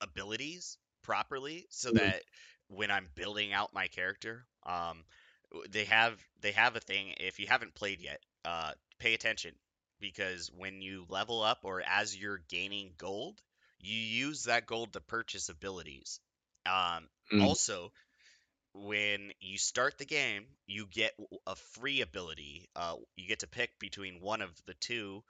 abilities 0.00 0.78
properly 1.02 1.66
so 1.70 1.90
Mhm. 1.90 1.92
that 1.92 2.22
when 2.68 2.90
I'm 2.90 3.08
building 3.14 3.52
out 3.52 3.72
my 3.74 3.86
character, 3.88 4.46
um, 4.64 5.04
they 5.70 5.84
have 5.84 6.18
they 6.40 6.52
have 6.52 6.76
a 6.76 6.80
thing. 6.80 7.14
If 7.18 7.38
you 7.38 7.46
haven't 7.46 7.74
played 7.74 8.00
yet, 8.00 8.20
uh, 8.44 8.72
pay 8.98 9.14
attention 9.14 9.54
because 10.00 10.50
when 10.56 10.82
you 10.82 11.06
level 11.08 11.42
up 11.42 11.60
or 11.64 11.82
as 11.82 12.16
you're 12.16 12.42
gaining 12.48 12.92
gold, 12.98 13.40
you 13.78 13.96
use 13.96 14.44
that 14.44 14.66
gold 14.66 14.92
to 14.94 15.00
purchase 15.00 15.48
abilities. 15.48 16.20
Um, 16.66 17.08
Mm. 17.32 17.54
Also, 17.56 17.92
when 18.84 19.30
you 19.40 19.58
start 19.58 19.98
the 19.98 20.04
game, 20.04 20.44
you 20.66 20.86
get 20.86 21.12
a 21.46 21.56
free 21.56 22.00
ability. 22.00 22.68
Uh, 22.76 22.96
you 23.16 23.28
get 23.28 23.40
to 23.40 23.48
pick 23.48 23.78
between 23.78 24.20
one 24.20 24.42
of 24.42 24.50
the 24.66 24.74
two, 24.74 25.22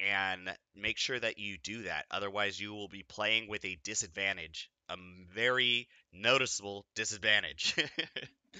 and 0.00 0.54
make 0.74 0.98
sure 0.98 1.18
that 1.18 1.38
you 1.38 1.56
do 1.58 1.82
that. 1.82 2.06
Otherwise, 2.10 2.60
you 2.60 2.72
will 2.72 2.88
be 2.88 3.02
playing 3.02 3.48
with 3.48 3.64
a 3.64 3.78
disadvantage, 3.84 4.70
a 4.88 4.96
very 5.34 5.88
noticeable 6.12 6.86
disadvantage. 6.94 7.76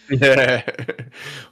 Yeah. 0.08 0.64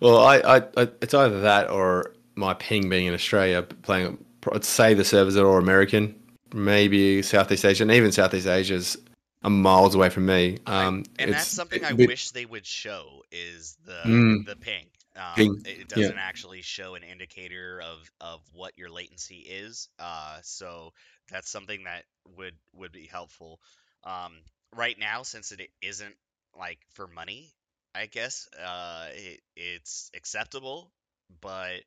Well, 0.01 0.18
I, 0.18 0.38
I, 0.38 0.57
I, 0.76 0.88
it's 1.03 1.12
either 1.12 1.43
that 1.43 1.68
or 1.68 2.14
my 2.36 2.55
ping 2.55 2.88
being 2.88 3.07
in 3.07 3.14
Australia, 3.14 3.62
playing. 3.62 4.24
I'd 4.51 4.64
say 4.64 4.95
the 4.95 5.05
servers 5.05 5.36
are 5.36 5.47
all 5.47 5.59
American, 5.59 6.18
maybe 6.55 7.20
Southeast 7.20 7.66
Asia, 7.66 7.84
and 7.84 7.93
even 7.93 8.12
Southeast 8.12 8.47
Asia's 8.47 8.97
are 9.43 9.51
miles 9.51 9.95
away 9.95 10.11
from 10.11 10.26
me. 10.26 10.59
Um, 10.66 11.05
and 11.18 11.32
that's 11.32 11.53
something 11.53 11.82
a 11.82 11.84
I 11.84 11.95
wish 11.95 12.30
they 12.30 12.47
would 12.47 12.66
show 12.66 13.24
is 13.30 13.76
the 13.84 14.03
Mm. 14.05 14.45
the 14.45 14.57
ping. 14.57 14.86
Um, 15.16 15.24
Ping, 15.36 15.64
It, 15.64 15.88
doesn't 15.88 16.18
actually 16.18 16.62
show 16.62 16.95
an 16.95 17.03
indicator 17.03 17.80
of 17.80 18.11
of 18.20 18.41
what 18.53 18.76
your 18.78 18.91
latency 18.91 19.38
is. 19.38 19.88
Uh, 19.99 20.38
so 20.43 20.93
that's 21.30 21.51
something 21.51 21.84
that 21.84 22.05
would 22.36 22.55
would 22.74 22.93
be 22.93 23.07
helpful. 23.07 23.61
Um, 24.05 24.43
right 24.76 24.99
now, 24.99 25.22
since 25.22 25.53
it 25.53 25.61
isn't 25.82 26.14
like 26.59 26.78
for 26.93 27.07
money, 27.07 27.53
I 27.95 28.07
guess 28.07 28.49
uh, 28.59 29.09
it, 29.12 29.41
it's 29.57 30.11
acceptable, 30.14 30.93
but 31.41 31.82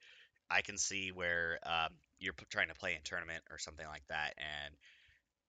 I 0.49 0.61
can 0.61 0.77
see 0.77 1.11
where 1.11 1.59
um, 1.63 1.93
you're 2.19 2.33
trying 2.49 2.69
to 2.69 2.75
play 2.75 2.95
in 2.95 3.01
tournament 3.03 3.43
or 3.51 3.57
something 3.57 3.87
like 3.87 4.05
that, 4.09 4.33
and 4.37 4.75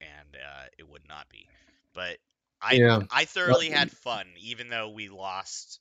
and 0.00 0.36
uh, 0.36 0.66
it 0.78 0.88
would 0.88 1.06
not 1.08 1.28
be. 1.28 1.48
But 1.94 2.18
I 2.60 2.74
Yeah. 2.74 3.02
I 3.10 3.24
thoroughly 3.24 3.70
had 3.70 3.90
fun, 3.90 4.26
even 4.38 4.68
though 4.68 4.88
we 4.88 5.08
lost 5.08 5.80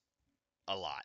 a 0.68 0.76
lot. 0.76 1.03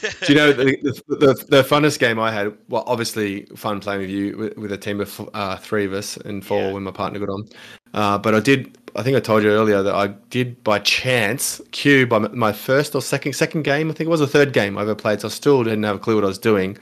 Do 0.00 0.32
you 0.32 0.34
know 0.34 0.52
the, 0.52 0.64
the, 1.08 1.16
the, 1.16 1.44
the 1.48 1.62
funnest 1.62 1.98
game 1.98 2.18
I 2.18 2.32
had? 2.32 2.56
Well, 2.68 2.84
obviously 2.86 3.44
fun 3.54 3.80
playing 3.80 4.00
with 4.00 4.10
you 4.10 4.36
with, 4.36 4.56
with 4.56 4.72
a 4.72 4.78
team 4.78 5.00
of 5.00 5.30
uh, 5.34 5.56
three 5.58 5.84
of 5.84 5.92
us 5.92 6.16
and 6.16 6.44
four 6.44 6.58
Yeah. 6.62 6.72
when 6.72 6.82
my 6.84 6.90
partner 6.90 7.18
got 7.18 7.28
on. 7.28 7.48
Uh, 7.92 8.18
but 8.18 8.34
I 8.34 8.40
did. 8.40 8.78
I 8.96 9.02
think 9.02 9.16
I 9.16 9.20
told 9.20 9.42
you 9.42 9.50
earlier 9.50 9.82
that 9.82 9.94
I 9.94 10.06
did 10.30 10.62
by 10.64 10.78
chance 10.78 11.60
queue 11.72 12.06
by 12.06 12.18
my 12.20 12.52
first 12.52 12.94
or 12.94 13.02
second 13.02 13.34
second 13.34 13.62
game. 13.64 13.90
I 13.90 13.94
think 13.94 14.06
it 14.06 14.10
was 14.10 14.20
a 14.20 14.26
third 14.26 14.52
game 14.52 14.78
I 14.78 14.82
ever 14.82 14.94
played. 14.94 15.20
So 15.20 15.28
I 15.28 15.30
still 15.30 15.62
didn't 15.64 15.82
have 15.82 15.96
a 15.96 15.98
clue 15.98 16.14
what 16.14 16.24
I 16.24 16.28
was 16.28 16.38
doing. 16.38 16.78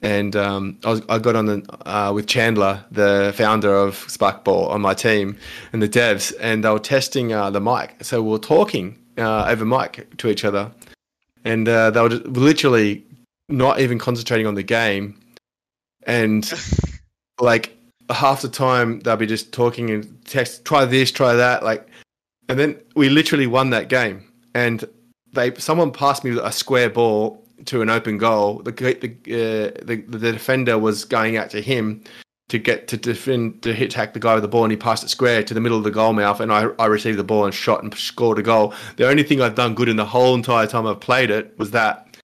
And 0.00 0.36
um, 0.36 0.78
I, 0.84 0.90
was, 0.90 1.02
I 1.08 1.18
got 1.18 1.34
on 1.34 1.46
the, 1.46 1.64
uh, 1.86 2.12
with 2.14 2.26
Chandler, 2.26 2.84
the 2.90 3.32
founder 3.36 3.74
of 3.74 3.94
Sparkball, 4.06 4.68
on 4.70 4.80
my 4.80 4.94
team, 4.94 5.36
and 5.72 5.82
the 5.82 5.88
devs, 5.88 6.32
and 6.40 6.62
they 6.62 6.70
were 6.70 6.78
testing 6.78 7.32
uh, 7.32 7.50
the 7.50 7.60
mic. 7.60 7.96
So 8.02 8.22
we 8.22 8.30
were 8.30 8.38
talking 8.38 8.96
uh, 9.16 9.46
over 9.48 9.64
mic 9.64 10.16
to 10.18 10.28
each 10.28 10.44
other, 10.44 10.70
and 11.44 11.68
uh, 11.68 11.90
they 11.90 12.00
were 12.00 12.10
just 12.10 12.26
literally 12.26 13.04
not 13.48 13.80
even 13.80 13.98
concentrating 13.98 14.46
on 14.46 14.54
the 14.54 14.62
game, 14.62 15.18
and 16.04 16.52
like 17.40 17.76
half 18.10 18.42
the 18.42 18.48
time 18.48 19.00
they'll 19.00 19.16
be 19.16 19.26
just 19.26 19.52
talking 19.52 19.90
and 19.90 20.24
text, 20.24 20.64
try 20.64 20.84
this, 20.84 21.10
try 21.10 21.34
that, 21.34 21.64
like, 21.64 21.86
and 22.48 22.58
then 22.58 22.78
we 22.94 23.08
literally 23.08 23.48
won 23.48 23.70
that 23.70 23.88
game, 23.88 24.22
and 24.54 24.84
they 25.32 25.52
someone 25.56 25.90
passed 25.90 26.22
me 26.22 26.38
a 26.40 26.52
square 26.52 26.88
ball 26.88 27.44
to 27.68 27.82
an 27.82 27.90
open 27.90 28.18
goal. 28.18 28.60
The 28.60 28.72
the 28.72 29.10
uh, 29.10 29.84
the, 29.84 29.96
the 30.08 30.32
defender 30.32 30.78
was 30.78 31.04
going 31.04 31.36
out 31.36 31.50
to 31.50 31.60
him 31.60 32.02
to 32.48 32.58
get 32.58 32.88
to 32.88 32.96
defend 32.96 33.62
to 33.62 33.74
hit 33.74 33.92
hack 33.92 34.14
the 34.14 34.20
guy 34.20 34.34
with 34.34 34.42
the 34.42 34.48
ball, 34.48 34.64
and 34.64 34.72
he 34.72 34.76
passed 34.76 35.04
it 35.04 35.10
square 35.10 35.42
to 35.42 35.54
the 35.54 35.60
middle 35.60 35.78
of 35.78 35.84
the 35.84 35.90
goal 35.90 36.12
mouth, 36.12 36.40
and 36.40 36.52
I 36.52 36.68
I 36.78 36.86
received 36.86 37.18
the 37.18 37.24
ball 37.24 37.44
and 37.44 37.54
shot 37.54 37.82
and 37.82 37.94
scored 37.94 38.38
a 38.38 38.42
goal. 38.42 38.74
The 38.96 39.08
only 39.08 39.22
thing 39.22 39.40
I've 39.40 39.54
done 39.54 39.74
good 39.74 39.88
in 39.88 39.96
the 39.96 40.06
whole 40.06 40.34
entire 40.34 40.66
time 40.66 40.86
I've 40.86 41.00
played 41.00 41.30
it 41.30 41.56
was 41.58 41.70
that. 41.72 42.16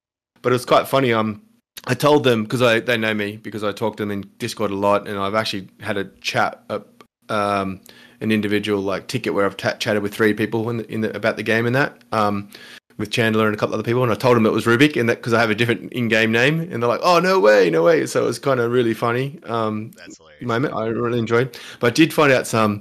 But 0.43 0.53
it 0.53 0.57
was 0.57 0.67
quite 0.67 0.89
funny. 0.89 1.13
Um, 1.13 1.41
I 1.87 1.95
told 1.95 2.25
them 2.25 2.45
because 2.45 2.63
I 2.63 2.81
they 2.81 2.97
know 2.97 3.15
me 3.15 3.37
because 3.37 3.63
I 3.63 3.73
talk 3.73 3.97
to 3.97 4.03
them 4.03 4.11
in 4.11 4.31
Discord 4.39 4.71
a 4.71 4.77
lot, 4.77 5.07
and 5.07 5.19
I've 5.19 5.35
actually 5.35 5.69
had 5.81 5.97
a 5.99 6.05
chat, 6.21 6.63
uh, 6.71 6.81
um, 7.29 7.81
an 8.21 8.33
individual 8.33 8.81
like 8.81 9.07
ticket 9.07 9.35
where 9.35 9.45
I've 9.45 9.57
ta 9.57 9.73
chatted 9.75 10.03
with 10.03 10.15
three 10.15 10.33
people 10.33 10.71
in 10.71 10.79
the, 10.79 10.91
in 10.91 11.01
the, 11.03 11.15
about 11.15 11.37
the 11.37 11.43
game 11.43 11.67
and 11.67 11.77
that. 11.77 12.03
Um, 12.13 12.49
with 12.97 13.11
Chandler 13.11 13.47
and 13.47 13.55
a 13.55 13.59
couple 13.59 13.75
other 13.75 13.83
people, 13.83 14.03
and 14.03 14.13
I 14.13 14.15
told 14.15 14.37
them 14.37 14.47
it 14.47 14.53
was 14.53 14.67
Rubik, 14.67 14.99
and 14.99 15.09
that 15.09 15.17
because 15.17 15.33
I 15.33 15.41
have 15.41 15.51
a 15.51 15.55
different 15.55 15.93
in-game 15.93 16.31
name, 16.31 16.61
and 16.61 16.83
they're 16.83 16.89
like, 16.89 17.01
"Oh 17.03 17.19
no 17.19 17.41
way, 17.41 17.71
no 17.71 17.83
way!" 17.83 18.07
So 18.07 18.23
it 18.23 18.27
was 18.27 18.39
kind 18.39 18.61
of 18.61 18.71
really 18.71 18.95
funny 18.95 19.39
um, 19.45 19.91
That's 19.97 20.19
hilarious. 20.19 20.43
moment. 20.47 20.75
I 20.75 20.87
really 20.87 21.19
enjoyed, 21.19 21.59
but 21.81 21.89
I 21.89 21.91
did 21.91 22.13
find 22.13 22.33
out 22.33 22.47
some 22.47 22.81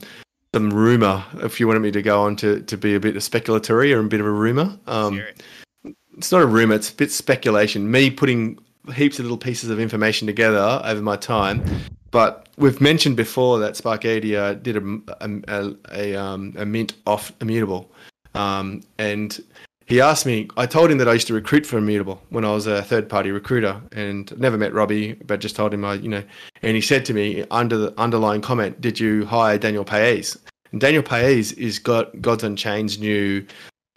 some 0.53 0.70
rumor. 0.72 1.24
If 1.41 1.59
you 1.59 1.68
wanted 1.68 1.82
me 1.82 1.91
to 1.91 2.01
go 2.01 2.22
on 2.22 2.36
to 2.38 2.61
to 2.61 2.78
be 2.78 2.95
a 2.95 2.99
bit 2.99 3.16
of 3.16 3.24
speculatory 3.24 3.95
or 3.95 3.99
a 3.99 4.03
bit 4.03 4.20
of 4.20 4.26
a 4.26 4.32
rumor, 4.32 4.78
um, 4.88 5.20
it. 5.20 5.95
it's 6.18 6.32
not 6.32 6.41
a 6.41 6.47
rumor; 6.47 6.76
it's 6.76 6.91
a 6.91 6.95
bit 6.95 7.11
speculation. 7.11 7.89
Me 7.89 8.09
putting 8.11 8.59
heaps 8.93 9.18
of 9.18 9.26
little 9.26 9.38
pieces 9.38 9.70
of 9.70 9.80
information 9.80 10.28
together 10.28 10.82
over 10.84 11.01
my 11.01 11.16
time. 11.16 11.64
but 12.11 12.49
we've 12.57 12.82
mentioned 12.82 13.16
before 13.16 13.57
that 13.57 13.74
Sparkadia 13.74 14.61
did 14.61 14.78
a 14.78 14.99
a, 15.22 15.30
a, 15.47 15.76
a, 15.91 16.16
um, 16.16 16.53
a 16.57 16.66
mint 16.66 16.93
off 17.07 17.32
immutable, 17.41 17.89
um, 18.36 18.84
and 18.99 19.43
he 19.86 19.99
asked 20.01 20.25
me. 20.25 20.47
I 20.57 20.65
told 20.65 20.91
him 20.91 20.97
that 20.99 21.09
I 21.09 21.13
used 21.13 21.27
to 21.27 21.34
recruit 21.34 21.65
for 21.65 21.77
immutable 21.77 22.21
when 22.29 22.45
I 22.45 22.51
was 22.51 22.67
a 22.67 22.81
third 22.84 23.09
party 23.09 23.31
recruiter, 23.31 23.81
and 23.91 24.36
never 24.39 24.57
met 24.57 24.73
Robbie, 24.73 25.13
but 25.25 25.39
just 25.39 25.55
told 25.55 25.73
him 25.73 25.84
I, 25.84 25.95
you 25.95 26.09
know. 26.09 26.23
And 26.61 26.75
he 26.75 26.81
said 26.81 27.05
to 27.05 27.13
me 27.13 27.45
under 27.51 27.77
the 27.77 27.93
underlying 27.99 28.41
comment, 28.41 28.79
"Did 28.81 28.99
you 28.99 29.25
hire 29.25 29.57
Daniel 29.57 29.86
Paez?" 29.86 30.38
And 30.71 30.81
Daniel 30.81 31.03
Paez 31.03 31.51
is 31.53 31.79
got 31.79 32.21
Gods 32.21 32.43
Unchained's 32.43 32.97
new 32.97 33.45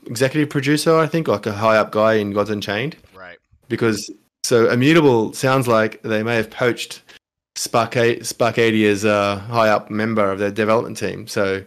executive 0.07 0.51
producer, 0.51 0.97
I 0.97 1.07
think, 1.07 1.29
like 1.29 1.47
a 1.47 1.53
high 1.53 1.77
up 1.77 1.93
guy 1.93 2.15
in 2.15 2.33
Gods 2.33 2.51
Unchained. 2.51 2.97
Right. 3.15 3.39
Because 3.69 4.11
so 4.45 4.71
immutable 4.71 5.33
sounds 5.33 5.67
like 5.67 6.03
they 6.03 6.23
may 6.23 6.37
have 6.37 6.51
poached 6.51 7.03
Sparkadia's 7.57 9.05
uh, 9.05 9.39
high 9.39 9.69
up 9.69 9.91
member 9.91 10.31
of 10.31 10.39
their 10.39 10.51
development 10.51 10.97
team. 10.97 11.27
So 11.27 11.65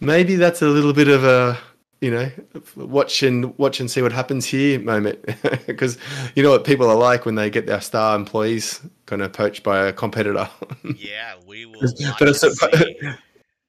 maybe 0.00 0.36
that's 0.36 0.62
a 0.62 0.68
little 0.68 0.92
bit 0.92 1.08
of 1.08 1.24
a 1.24 1.58
you 2.02 2.10
know 2.10 2.30
watch 2.74 3.22
and 3.22 3.56
watch 3.58 3.78
and 3.78 3.88
see 3.88 4.02
what 4.02 4.10
happens 4.10 4.44
here 4.44 4.78
moment 4.80 5.24
because 5.66 5.96
you 6.34 6.42
know 6.42 6.50
what 6.50 6.64
people 6.64 6.90
are 6.90 6.96
like 6.96 7.24
when 7.24 7.36
they 7.36 7.48
get 7.48 7.66
their 7.66 7.80
star 7.80 8.16
employees 8.16 8.80
kind 9.06 9.22
of 9.22 9.32
poached 9.32 9.62
by 9.62 9.86
a 9.86 9.92
competitor. 9.92 10.50
yeah, 10.96 11.34
we 11.46 11.64
will. 11.64 11.80
that, 11.80 12.22
are 12.22 12.34
so, 12.34 12.50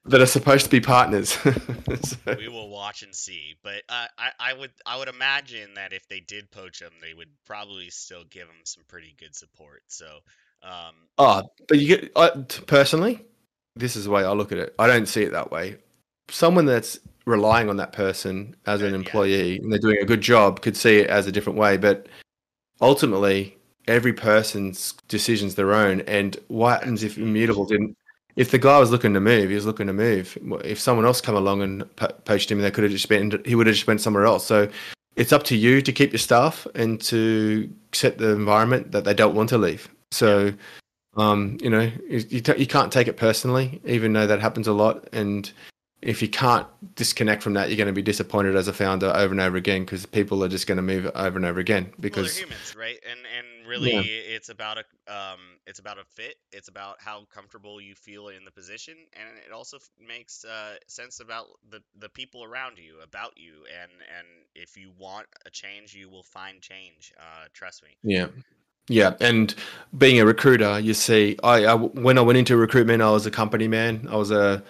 that 0.06 0.20
are 0.20 0.26
supposed 0.26 0.64
to 0.64 0.70
be 0.70 0.80
partners. 0.80 1.30
so. 2.02 2.16
We 2.36 2.48
will 2.48 2.68
watch 2.68 3.02
and 3.04 3.14
see, 3.14 3.54
but 3.62 3.82
uh, 3.88 4.06
I 4.18 4.30
I 4.40 4.52
would 4.52 4.72
I 4.84 4.98
would 4.98 5.08
imagine 5.08 5.74
that 5.74 5.92
if 5.92 6.08
they 6.08 6.18
did 6.18 6.50
poach 6.50 6.80
them, 6.80 6.92
they 7.00 7.14
would 7.14 7.30
probably 7.46 7.88
still 7.90 8.24
give 8.28 8.48
them 8.48 8.56
some 8.64 8.82
pretty 8.88 9.14
good 9.16 9.36
support. 9.36 9.82
So 9.86 10.06
um, 10.64 10.94
oh, 11.18 11.42
but 11.68 11.78
you 11.78 11.86
get 11.86 12.10
I, 12.16 12.30
personally, 12.66 13.24
this 13.76 13.94
is 13.94 14.06
the 14.06 14.10
way 14.10 14.24
I 14.24 14.32
look 14.32 14.50
at 14.50 14.58
it. 14.58 14.74
I 14.76 14.88
don't 14.88 15.06
see 15.06 15.22
it 15.22 15.30
that 15.32 15.52
way. 15.52 15.76
Someone 16.28 16.66
that's 16.66 16.98
relying 17.26 17.70
on 17.70 17.76
that 17.76 17.92
person 17.92 18.54
as 18.66 18.82
an 18.82 18.94
employee 18.94 19.54
yeah. 19.54 19.62
and 19.62 19.72
they're 19.72 19.78
doing 19.78 19.98
a 20.00 20.04
good 20.04 20.20
job 20.20 20.60
could 20.60 20.76
see 20.76 20.98
it 20.98 21.08
as 21.08 21.26
a 21.26 21.32
different 21.32 21.58
way. 21.58 21.76
But 21.76 22.06
ultimately, 22.80 23.56
every 23.86 24.12
person's 24.12 24.92
decision's 25.08 25.54
their 25.54 25.72
own. 25.72 26.00
And 26.02 26.36
what 26.48 26.80
happens 26.80 27.02
if 27.02 27.18
immutable 27.18 27.64
didn't? 27.64 27.96
If 28.36 28.50
the 28.50 28.58
guy 28.58 28.80
was 28.80 28.90
looking 28.90 29.14
to 29.14 29.20
move, 29.20 29.48
he 29.48 29.54
was 29.54 29.66
looking 29.66 29.86
to 29.86 29.92
move. 29.92 30.36
If 30.64 30.80
someone 30.80 31.06
else 31.06 31.20
come 31.20 31.36
along 31.36 31.62
and 31.62 31.96
po- 31.96 32.12
poached 32.24 32.50
him, 32.50 32.60
they 32.60 32.70
could 32.70 32.82
have 32.82 32.92
just 32.92 33.08
been. 33.08 33.40
He 33.44 33.54
would 33.54 33.68
have 33.68 33.76
just 33.76 33.86
went 33.86 34.00
somewhere 34.00 34.24
else. 34.24 34.44
So 34.44 34.68
it's 35.14 35.32
up 35.32 35.44
to 35.44 35.56
you 35.56 35.80
to 35.82 35.92
keep 35.92 36.12
your 36.12 36.18
staff 36.18 36.66
and 36.74 37.00
to 37.02 37.70
set 37.92 38.18
the 38.18 38.30
environment 38.30 38.90
that 38.90 39.04
they 39.04 39.14
don't 39.14 39.36
want 39.36 39.50
to 39.50 39.58
leave. 39.58 39.88
So, 40.10 40.52
um, 41.16 41.58
you 41.60 41.70
know, 41.70 41.90
you, 42.08 42.40
t- 42.40 42.56
you 42.56 42.66
can't 42.66 42.92
take 42.92 43.06
it 43.06 43.16
personally, 43.16 43.80
even 43.84 44.12
though 44.12 44.26
that 44.26 44.40
happens 44.40 44.66
a 44.66 44.72
lot. 44.72 45.08
And 45.12 45.50
if 46.04 46.20
you 46.20 46.28
can't 46.28 46.66
disconnect 46.96 47.42
from 47.42 47.54
that, 47.54 47.68
you're 47.68 47.78
going 47.78 47.86
to 47.86 47.92
be 47.92 48.02
disappointed 48.02 48.54
as 48.56 48.68
a 48.68 48.74
founder 48.74 49.06
over 49.06 49.32
and 49.32 49.40
over 49.40 49.56
again 49.56 49.84
because 49.84 50.04
people 50.04 50.44
are 50.44 50.48
just 50.48 50.66
going 50.66 50.76
to 50.76 50.82
move 50.82 51.10
over 51.14 51.36
and 51.36 51.46
over 51.46 51.58
again 51.58 51.92
because 51.98 52.34
well, 52.34 52.44
humans, 52.44 52.74
right? 52.76 52.98
And 53.10 53.20
and 53.20 53.66
really, 53.66 53.94
yeah. 53.94 54.02
it's 54.02 54.50
about 54.50 54.76
a 54.76 55.12
um, 55.12 55.38
it's 55.66 55.78
about 55.78 55.98
a 55.98 56.04
fit. 56.04 56.36
It's 56.52 56.68
about 56.68 56.96
how 57.00 57.24
comfortable 57.34 57.80
you 57.80 57.94
feel 57.94 58.28
in 58.28 58.44
the 58.44 58.50
position, 58.50 58.94
and 59.14 59.38
it 59.46 59.50
also 59.50 59.78
makes 59.98 60.44
uh, 60.44 60.74
sense 60.86 61.20
about 61.20 61.46
the 61.70 61.80
the 61.98 62.10
people 62.10 62.44
around 62.44 62.76
you, 62.76 63.00
about 63.02 63.32
you, 63.36 63.64
and 63.82 63.90
and 64.18 64.26
if 64.54 64.76
you 64.76 64.92
want 64.98 65.26
a 65.46 65.50
change, 65.50 65.94
you 65.94 66.10
will 66.10 66.22
find 66.22 66.60
change. 66.60 67.14
Uh, 67.18 67.46
trust 67.54 67.82
me. 67.82 67.90
Yeah. 68.02 68.26
Yeah, 68.86 69.14
and 69.18 69.54
being 69.96 70.20
a 70.20 70.26
recruiter, 70.26 70.78
you 70.78 70.92
see, 70.92 71.38
I, 71.42 71.64
I 71.64 71.74
when 71.74 72.18
I 72.18 72.20
went 72.20 72.36
into 72.36 72.54
recruitment, 72.58 73.00
I 73.00 73.10
was 73.10 73.24
a 73.24 73.30
company 73.30 73.66
man. 73.66 74.06
I 74.10 74.16
was 74.16 74.30
a 74.30 74.62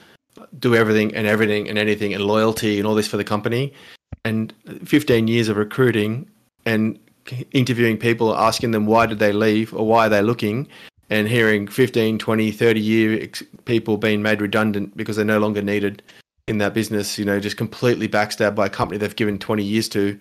do 0.58 0.74
everything 0.74 1.14
and 1.14 1.26
everything 1.26 1.68
and 1.68 1.78
anything 1.78 2.14
and 2.14 2.24
loyalty 2.24 2.78
and 2.78 2.86
all 2.86 2.94
this 2.94 3.08
for 3.08 3.16
the 3.16 3.24
company. 3.24 3.72
And 4.24 4.52
15 4.84 5.28
years 5.28 5.48
of 5.48 5.56
recruiting 5.56 6.28
and 6.64 6.98
interviewing 7.52 7.98
people, 7.98 8.36
asking 8.36 8.70
them 8.70 8.86
why 8.86 9.06
did 9.06 9.18
they 9.18 9.32
leave 9.32 9.74
or 9.74 9.86
why 9.86 10.06
are 10.06 10.08
they 10.08 10.22
looking, 10.22 10.68
and 11.10 11.28
hearing 11.28 11.68
15, 11.68 12.18
20, 12.18 12.50
30 12.50 12.80
year 12.80 13.28
people 13.64 13.96
being 13.96 14.22
made 14.22 14.40
redundant 14.40 14.96
because 14.96 15.16
they're 15.16 15.24
no 15.24 15.38
longer 15.38 15.62
needed 15.62 16.02
in 16.46 16.58
that 16.58 16.74
business, 16.74 17.18
you 17.18 17.24
know, 17.24 17.40
just 17.40 17.56
completely 17.56 18.08
backstabbed 18.08 18.54
by 18.54 18.66
a 18.66 18.70
company 18.70 18.98
they've 18.98 19.16
given 19.16 19.38
20 19.38 19.62
years 19.62 19.88
to. 19.90 20.18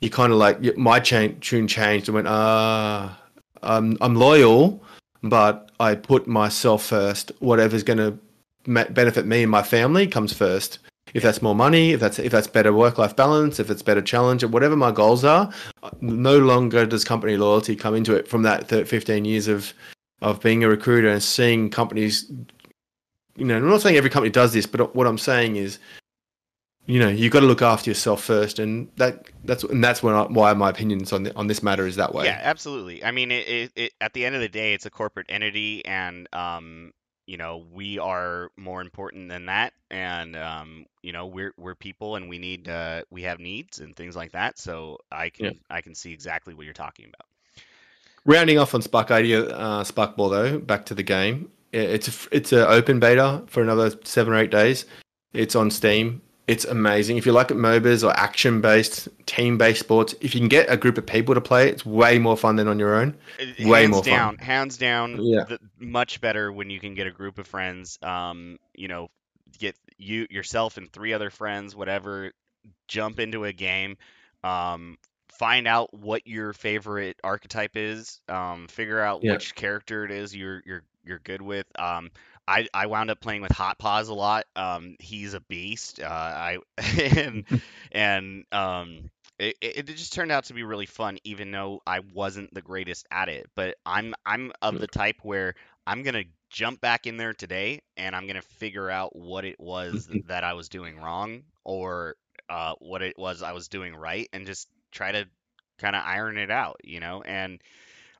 You 0.00 0.10
kind 0.10 0.32
of 0.32 0.38
like 0.38 0.76
my 0.76 1.00
chain, 1.00 1.38
tune 1.40 1.66
changed 1.66 2.08
and 2.08 2.14
went, 2.14 2.28
ah, 2.28 3.18
I'm 3.62 3.96
I'm 4.00 4.14
loyal, 4.14 4.82
but 5.22 5.70
I 5.80 5.94
put 5.94 6.26
myself 6.26 6.84
first. 6.84 7.32
Whatever's 7.38 7.82
going 7.82 7.98
to 7.98 8.18
benefit 8.66 9.26
me 9.26 9.42
and 9.42 9.50
my 9.50 9.62
family 9.62 10.06
comes 10.06 10.32
first. 10.32 10.78
If 11.12 11.22
that's 11.22 11.42
more 11.42 11.54
money, 11.54 11.92
if 11.92 12.00
that's 12.00 12.18
if 12.18 12.32
that's 12.32 12.48
better 12.48 12.72
work 12.72 12.98
life 12.98 13.14
balance, 13.14 13.60
if 13.60 13.70
it's 13.70 13.82
better 13.82 14.02
challenge, 14.02 14.44
whatever 14.44 14.74
my 14.74 14.90
goals 14.90 15.24
are, 15.24 15.50
no 16.00 16.38
longer 16.38 16.86
does 16.86 17.04
company 17.04 17.36
loyalty 17.36 17.76
come 17.76 17.94
into 17.94 18.14
it 18.14 18.26
from 18.26 18.42
that 18.42 18.68
15 18.68 19.24
years 19.24 19.46
of 19.46 19.72
of 20.22 20.40
being 20.40 20.64
a 20.64 20.68
recruiter 20.68 21.08
and 21.08 21.22
seeing 21.22 21.70
companies. 21.70 22.30
You 23.36 23.44
know, 23.44 23.56
I'm 23.56 23.68
not 23.68 23.82
saying 23.82 23.96
every 23.96 24.10
company 24.10 24.30
does 24.30 24.52
this, 24.52 24.66
but 24.66 24.94
what 24.96 25.06
I'm 25.06 25.18
saying 25.18 25.56
is 25.56 25.78
you 26.86 26.98
know 26.98 27.08
you've 27.08 27.32
got 27.32 27.40
to 27.40 27.46
look 27.46 27.62
after 27.62 27.90
yourself 27.90 28.22
first 28.22 28.58
and 28.58 28.90
that 28.96 29.26
that's 29.44 29.64
and 29.64 29.82
that's 29.82 30.04
I, 30.04 30.22
why 30.24 30.52
my 30.52 30.70
opinions 30.70 31.12
on 31.12 31.24
the, 31.24 31.34
on 31.36 31.46
this 31.46 31.62
matter 31.62 31.86
is 31.86 31.96
that 31.96 32.14
way 32.14 32.26
yeah 32.26 32.40
absolutely 32.42 33.02
i 33.04 33.10
mean 33.10 33.30
it, 33.30 33.48
it, 33.48 33.72
it, 33.74 33.92
at 34.00 34.12
the 34.12 34.24
end 34.24 34.34
of 34.34 34.40
the 34.40 34.48
day 34.48 34.74
it's 34.74 34.84
a 34.84 34.90
corporate 34.90 35.26
entity 35.28 35.84
and 35.86 36.28
um 36.32 36.92
you 37.26 37.36
know 37.36 37.64
we 37.72 37.98
are 37.98 38.50
more 38.56 38.80
important 38.80 39.28
than 39.28 39.46
that 39.46 39.72
and 39.90 40.36
um 40.36 40.86
you 41.02 41.12
know 41.12 41.26
we're 41.26 41.52
we're 41.56 41.74
people 41.74 42.16
and 42.16 42.28
we 42.28 42.38
need 42.38 42.68
uh 42.68 43.02
we 43.10 43.22
have 43.22 43.38
needs 43.38 43.80
and 43.80 43.96
things 43.96 44.14
like 44.14 44.32
that 44.32 44.58
so 44.58 44.98
i 45.10 45.28
can 45.28 45.46
yeah. 45.46 45.52
i 45.70 45.80
can 45.80 45.94
see 45.94 46.12
exactly 46.12 46.54
what 46.54 46.64
you're 46.64 46.74
talking 46.74 47.06
about 47.06 47.64
rounding 48.24 48.58
off 48.58 48.74
on 48.74 48.82
Sparkadia 48.82 49.50
uh 49.50 49.84
sparkball 49.84 50.30
though 50.30 50.58
back 50.58 50.86
to 50.86 50.94
the 50.94 51.02
game 51.02 51.50
it's 51.72 52.08
a, 52.08 52.28
it's 52.36 52.52
an 52.52 52.60
open 52.60 53.00
beta 53.00 53.42
for 53.46 53.62
another 53.62 53.92
seven 54.04 54.32
or 54.32 54.36
eight 54.36 54.50
days 54.50 54.84
it's 55.32 55.56
on 55.56 55.70
steam 55.70 56.20
it's 56.46 56.64
amazing. 56.64 57.16
If 57.16 57.24
you 57.24 57.32
like 57.32 57.48
MOBAs 57.48 58.06
or 58.06 58.12
action 58.18 58.60
based, 58.60 59.08
team 59.26 59.56
based 59.56 59.80
sports, 59.80 60.14
if 60.20 60.34
you 60.34 60.40
can 60.40 60.48
get 60.48 60.70
a 60.70 60.76
group 60.76 60.98
of 60.98 61.06
people 61.06 61.34
to 61.34 61.40
play, 61.40 61.70
it's 61.70 61.86
way 61.86 62.18
more 62.18 62.36
fun 62.36 62.56
than 62.56 62.68
on 62.68 62.78
your 62.78 62.94
own. 62.94 63.16
Hands 63.38 63.58
way 63.60 63.86
more 63.86 64.02
down, 64.02 64.36
fun. 64.36 64.46
Hands 64.46 64.76
down, 64.76 65.22
yeah. 65.22 65.44
The, 65.44 65.58
much 65.78 66.20
better 66.20 66.52
when 66.52 66.68
you 66.68 66.80
can 66.80 66.94
get 66.94 67.06
a 67.06 67.10
group 67.10 67.38
of 67.38 67.46
friends. 67.46 67.98
Um, 68.02 68.58
you 68.74 68.88
know, 68.88 69.08
get 69.58 69.76
you 69.96 70.26
yourself 70.30 70.76
and 70.76 70.92
three 70.92 71.12
other 71.12 71.30
friends, 71.30 71.74
whatever, 71.74 72.32
jump 72.88 73.20
into 73.20 73.44
a 73.44 73.52
game. 73.52 73.96
Um, 74.42 74.98
find 75.30 75.66
out 75.66 75.92
what 75.94 76.26
your 76.26 76.52
favorite 76.52 77.18
archetype 77.24 77.76
is. 77.76 78.20
Um, 78.28 78.68
figure 78.68 79.00
out 79.00 79.24
yeah. 79.24 79.32
which 79.32 79.54
character 79.54 80.04
it 80.04 80.10
is 80.10 80.36
you're 80.36 80.62
you're 80.66 80.82
you're 81.06 81.20
good 81.20 81.42
with. 81.42 81.66
Um, 81.78 82.10
I, 82.46 82.68
I 82.74 82.86
wound 82.86 83.10
up 83.10 83.20
playing 83.20 83.42
with 83.42 83.52
Hot 83.52 83.78
Paws 83.78 84.08
a 84.08 84.14
lot. 84.14 84.44
Um, 84.54 84.96
he's 84.98 85.34
a 85.34 85.40
beast. 85.40 86.00
Uh, 86.00 86.06
I 86.06 86.58
and 87.16 87.44
and 87.92 88.44
um, 88.52 89.10
it, 89.38 89.56
it 89.60 89.86
just 89.86 90.12
turned 90.12 90.30
out 90.30 90.44
to 90.44 90.54
be 90.54 90.62
really 90.62 90.86
fun, 90.86 91.18
even 91.24 91.50
though 91.50 91.80
I 91.86 92.00
wasn't 92.00 92.52
the 92.54 92.62
greatest 92.62 93.06
at 93.10 93.28
it. 93.28 93.48
But 93.54 93.76
I'm 93.84 94.14
I'm 94.26 94.52
of 94.62 94.78
the 94.78 94.86
type 94.86 95.16
where 95.22 95.54
I'm 95.86 96.02
gonna 96.02 96.24
jump 96.50 96.80
back 96.80 97.06
in 97.06 97.16
there 97.16 97.32
today, 97.32 97.80
and 97.96 98.14
I'm 98.14 98.26
gonna 98.26 98.42
figure 98.42 98.90
out 98.90 99.16
what 99.16 99.44
it 99.44 99.58
was 99.58 100.08
that 100.26 100.44
I 100.44 100.52
was 100.52 100.68
doing 100.68 101.00
wrong, 101.00 101.42
or 101.64 102.16
uh, 102.48 102.74
what 102.78 103.02
it 103.02 103.18
was 103.18 103.42
I 103.42 103.52
was 103.52 103.68
doing 103.68 103.94
right, 103.94 104.28
and 104.32 104.46
just 104.46 104.68
try 104.92 105.12
to 105.12 105.26
kind 105.78 105.96
of 105.96 106.02
iron 106.04 106.38
it 106.38 106.50
out, 106.50 106.80
you 106.84 107.00
know. 107.00 107.22
And 107.22 107.60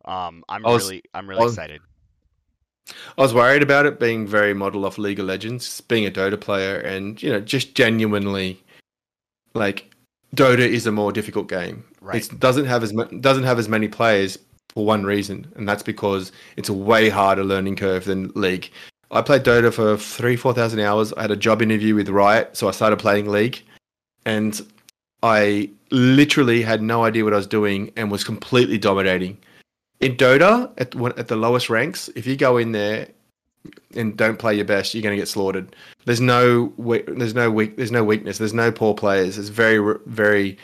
um, 0.05 0.45
I'm 0.49 0.63
was, 0.63 0.85
really 0.85 1.03
I'm 1.13 1.29
really 1.29 1.45
was, 1.45 1.53
excited. 1.53 1.81
I 3.17 3.23
was 3.23 3.33
worried 3.33 3.63
about 3.63 3.87
it 3.87 3.99
being 3.99 4.27
very 4.27 4.55
model 4.55 4.85
off 4.85 4.99
League 4.99 5.21
of 5.21 5.27
Legends, 5.27 5.81
being 5.83 6.07
a 6.07 6.11
Dota 6.11 6.41
player, 6.41 6.79
and 6.81 7.23
you 7.23 7.31
know, 7.31 7.41
just 7.41 7.75
genuinely, 7.75 8.63
like, 9.55 9.91
Dota 10.37 10.59
is 10.59 10.87
a 10.87 10.93
more 10.93 11.13
difficult 11.13 11.49
game. 11.49 11.85
Right. 12.01 12.31
It 12.31 12.41
doesn't 12.41 12.67
have 12.67 12.83
as 12.83 12.93
doesn't 13.21 13.45
have 13.45 13.59
as 13.59 13.69
many 13.69 13.89
players 13.89 14.39
for 14.69 14.85
one 14.85 15.05
reason, 15.05 15.51
and 15.57 15.69
that's 15.69 15.83
because 15.83 16.33
it's 16.57 16.69
a 16.69 16.75
way 16.75 17.09
harder 17.09 17.45
learning 17.45 17.77
curve 17.77 18.05
than 18.05 18.33
League. 18.35 18.71
I 19.11 19.23
played 19.23 19.45
Dota 19.45 19.73
for 19.73 19.97
three, 19.97 20.37
four 20.37 20.53
thousand 20.53 20.81
hours. 20.81 21.13
I 21.15 21.23
had 21.23 21.31
a 21.31 21.37
job 21.37 21.63
interview 21.63 21.95
with 21.95 22.09
Riot, 22.09 22.57
so 22.57 22.69
I 22.69 22.73
started 22.73 22.99
playing 22.99 23.31
League, 23.31 23.63
and 24.27 24.61
I 25.23 25.71
literally 25.91 26.61
had 26.63 26.83
no 26.83 27.05
idea 27.05 27.25
what 27.25 27.33
I 27.33 27.37
was 27.37 27.47
doing 27.47 27.93
and 27.97 28.11
was 28.11 28.25
completely 28.25 28.77
dominating 28.77 29.39
in 30.01 30.17
Dota 30.17 30.73
at 30.79 30.95
at 31.19 31.29
the 31.29 31.37
lowest 31.37 31.71
ranks, 31.71 32.09
if 32.15 32.27
you 32.27 32.37
go 32.37 32.57
in 32.57 32.73
there 32.73 33.09
and 33.95 34.17
don't 34.17 34.39
play 34.39 34.55
your 34.55 34.65
best, 34.65 34.95
you're 34.95 35.03
going 35.03 35.17
to 35.17 35.21
get 35.21 35.29
slaughtered. 35.29 35.75
There's 36.05 36.21
no 36.21 36.73
there's 37.07 37.35
no 37.35 37.51
weak 37.51 37.77
there's 37.77 37.93
no 37.93 38.05
weakness. 38.05 38.39
There's 38.39 38.55
no 38.55 38.71
poor 38.71 38.95
players. 38.95 39.39
It's 39.39 39.49
very 39.49 39.99
very 40.07 40.59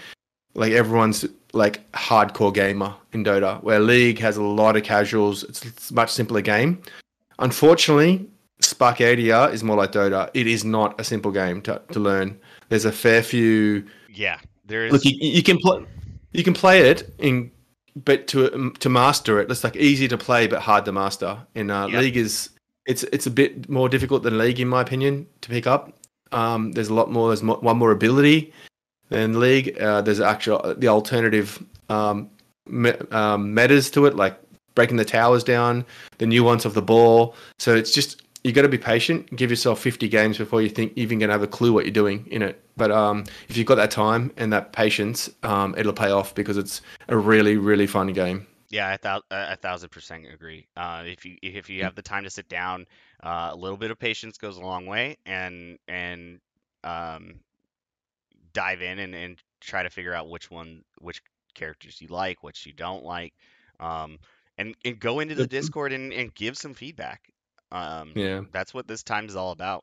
like 0.55 0.73
everyone's 0.73 1.25
like 1.53 1.91
hardcore 1.93 2.53
gamer 2.53 2.95
in 3.13 3.25
Dota. 3.25 3.63
Where 3.63 3.81
League 3.81 4.19
has 4.19 4.37
a 4.37 4.43
lot 4.43 4.77
of 4.77 4.83
casuals. 4.83 5.45
It's, 5.45 5.65
it's 5.65 5.91
a 5.91 5.95
much 5.95 6.11
simpler 6.11 6.43
game. 6.43 6.83
unfortunately, 7.39 8.29
Spark 8.61 8.99
ADR 8.99 9.53
is 9.53 9.65
more 9.65 9.77
like 9.77 9.93
Dota. 9.93 10.31
It 10.35 10.47
is 10.47 10.65
not 10.65 11.01
a 11.01 11.05
simple 11.05 11.33
game 11.33 11.63
to, 11.63 11.81
to 11.93 12.01
learn. 12.01 12.39
There's 12.69 12.85
a 12.85 12.93
fair 12.93 13.23
few. 13.23 13.87
Yeah, 14.09 14.39
there 14.67 14.87
is. 14.87 14.93
Look, 14.93 15.05
you, 15.05 15.17
you 15.19 15.43
can 15.43 15.59
play. 15.59 15.85
You 16.33 16.45
can 16.45 16.55
play 16.55 16.89
it 16.91 17.13
in, 17.19 17.51
but 17.97 18.27
to 18.29 18.71
to 18.79 18.89
master 18.89 19.41
it, 19.41 19.51
it's 19.51 19.65
like 19.65 19.77
easy 19.77 20.09
to 20.09 20.19
play 20.19 20.47
but 20.47 20.63
hard 20.63 20.85
to 20.85 20.93
master. 20.93 21.39
In 21.55 21.71
uh, 21.71 21.87
Yep. 21.87 22.01
League 22.01 22.17
is 22.17 22.51
it's 22.87 23.03
it's 23.05 23.27
a 23.27 23.31
bit 23.31 23.69
more 23.69 23.89
difficult 23.89 24.23
than 24.23 24.39
League 24.39 24.61
in 24.61 24.69
my 24.69 24.81
opinion 24.83 25.27
to 25.43 25.49
pick 25.49 25.67
up. 25.67 25.93
Um, 26.33 26.73
there's 26.73 26.89
a 26.89 26.95
lot 26.95 27.11
more. 27.11 27.29
There's 27.29 27.43
one 27.43 27.77
more 27.77 27.91
ability 27.91 28.53
than 29.09 29.41
League. 29.41 29.81
Uh, 29.81 30.01
there's 30.01 30.21
actual 30.21 30.75
the 30.77 30.89
alternative 30.89 31.63
um, 31.89 32.31
me, 32.67 32.93
um, 33.11 33.53
metas 33.53 33.91
to 33.91 34.07
it, 34.07 34.17
like 34.17 34.41
breaking 34.75 34.97
the 34.97 35.05
towers 35.05 35.45
down, 35.45 35.85
the 36.19 36.27
nuance 36.27 36.65
of 36.65 36.75
the 36.75 36.83
ball. 36.83 37.35
So 37.59 37.75
it's 37.75 37.93
just 37.93 38.23
you 38.45 38.53
got 38.53 38.63
to 38.63 38.69
be 38.69 38.79
patient. 38.79 39.35
Give 39.37 39.51
yourself 39.51 39.81
50 39.81 40.09
games 40.09 40.39
before 40.39 40.63
you 40.63 40.69
think 40.69 40.93
you're 40.97 41.03
even 41.03 41.19
going 41.19 41.29
to 41.29 41.35
have 41.35 41.43
a 41.43 41.47
clue 41.47 41.73
what 41.73 41.85
you're 41.85 41.93
doing 41.93 42.27
in 42.31 42.43
it. 42.43 42.63
But 42.77 42.91
um, 42.91 43.25
if 43.49 43.57
you've 43.57 43.67
got 43.67 43.75
that 43.77 43.91
time 43.91 44.33
and 44.37 44.53
that 44.53 44.73
patience, 44.73 45.29
um, 45.43 45.75
it'll 45.77 45.93
pay 45.93 46.11
off 46.11 46.35
because 46.35 46.57
it's 46.57 46.81
a 47.09 47.17
really, 47.17 47.57
really 47.57 47.87
fun 47.87 48.13
game. 48.13 48.47
Yeah, 48.71 48.89
I 48.89 48.97
thou- 49.03 49.23
a 49.33 49.57
thousand 49.57 49.89
percent 49.91 50.27
agree. 50.33 50.69
Uh, 50.77 51.03
if 51.05 51.25
you 51.25 51.37
if 51.43 51.69
you 51.69 51.83
have 51.83 51.97
the 51.97 52.03
time 52.03 52.23
to 52.23 52.31
sit 52.31 52.49
down, 52.49 52.87
uh, 53.21 53.51
a 53.53 53.57
little 53.57 53.77
bit 53.77 53.91
of 53.91 53.99
patience 53.99 54.39
goes 54.39 54.57
a 54.57 54.61
long 54.61 54.87
way, 54.87 55.17
and 55.27 55.77
and 55.89 56.39
um, 56.85 57.41
dive 58.53 58.81
in 58.81 59.01
and, 59.01 59.15
and 59.15 59.39
try 59.61 59.83
to 59.83 59.91
figure 59.91 60.15
out 60.15 60.31
which 60.31 60.53
one 60.53 60.85
which 61.01 61.21
characters 61.55 62.01
you 62.01 62.07
like, 62.09 62.45
which 62.45 62.65
you 62.65 62.73
don't 62.73 63.05
like, 63.05 63.35
um, 63.81 64.19
and 64.57 64.77
and 64.85 65.01
go 65.01 65.19
into 65.19 65.35
the 65.35 65.49
Discord 65.49 65.93
and, 65.93 66.13
and 66.13 66.33
give 66.35 66.57
some 66.57 66.73
feedback. 66.73 67.33
Um, 67.73 68.13
Yeah. 68.15 68.43
that's 68.53 68.75
what 68.75 68.87
this 68.89 69.03
time 69.03 69.27
is 69.27 69.37
all 69.37 69.53
about. 69.53 69.83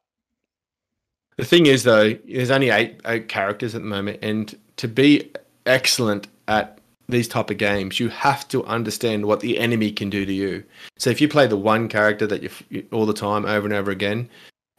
The 1.38 1.46
thing 1.46 1.68
is, 1.68 1.84
though, 1.84 2.14
there's 2.28 2.52
only 2.52 2.70
eight, 2.70 3.00
eight 3.06 3.28
characters 3.30 3.76
at 3.76 3.82
the 3.82 3.88
moment, 3.88 4.20
and 4.22 4.58
to 4.78 4.88
be 4.88 5.32
excellent 5.66 6.28
at 6.48 6.80
these 7.10 7.28
type 7.28 7.50
of 7.50 7.58
games, 7.58 8.00
you 8.00 8.10
have 8.10 8.48
to 8.50 8.66
understand 8.66 9.26
what 9.26 9.40
the 9.40 9.58
enemy 9.60 9.92
can 9.92 10.10
do 10.10 10.26
to 10.26 10.34
you. 10.34 10.64
So 10.98 11.10
if 11.10 11.22
you 11.22 11.28
play 11.28 11.48
the 11.48 11.56
one 11.58 11.88
character 11.88 12.28
that 12.28 12.44
you 12.70 12.86
all 12.92 13.06
the 13.06 13.14
time, 13.14 13.46
over 13.46 13.66
and 13.66 13.74
over 13.74 13.92
again, 13.92 14.30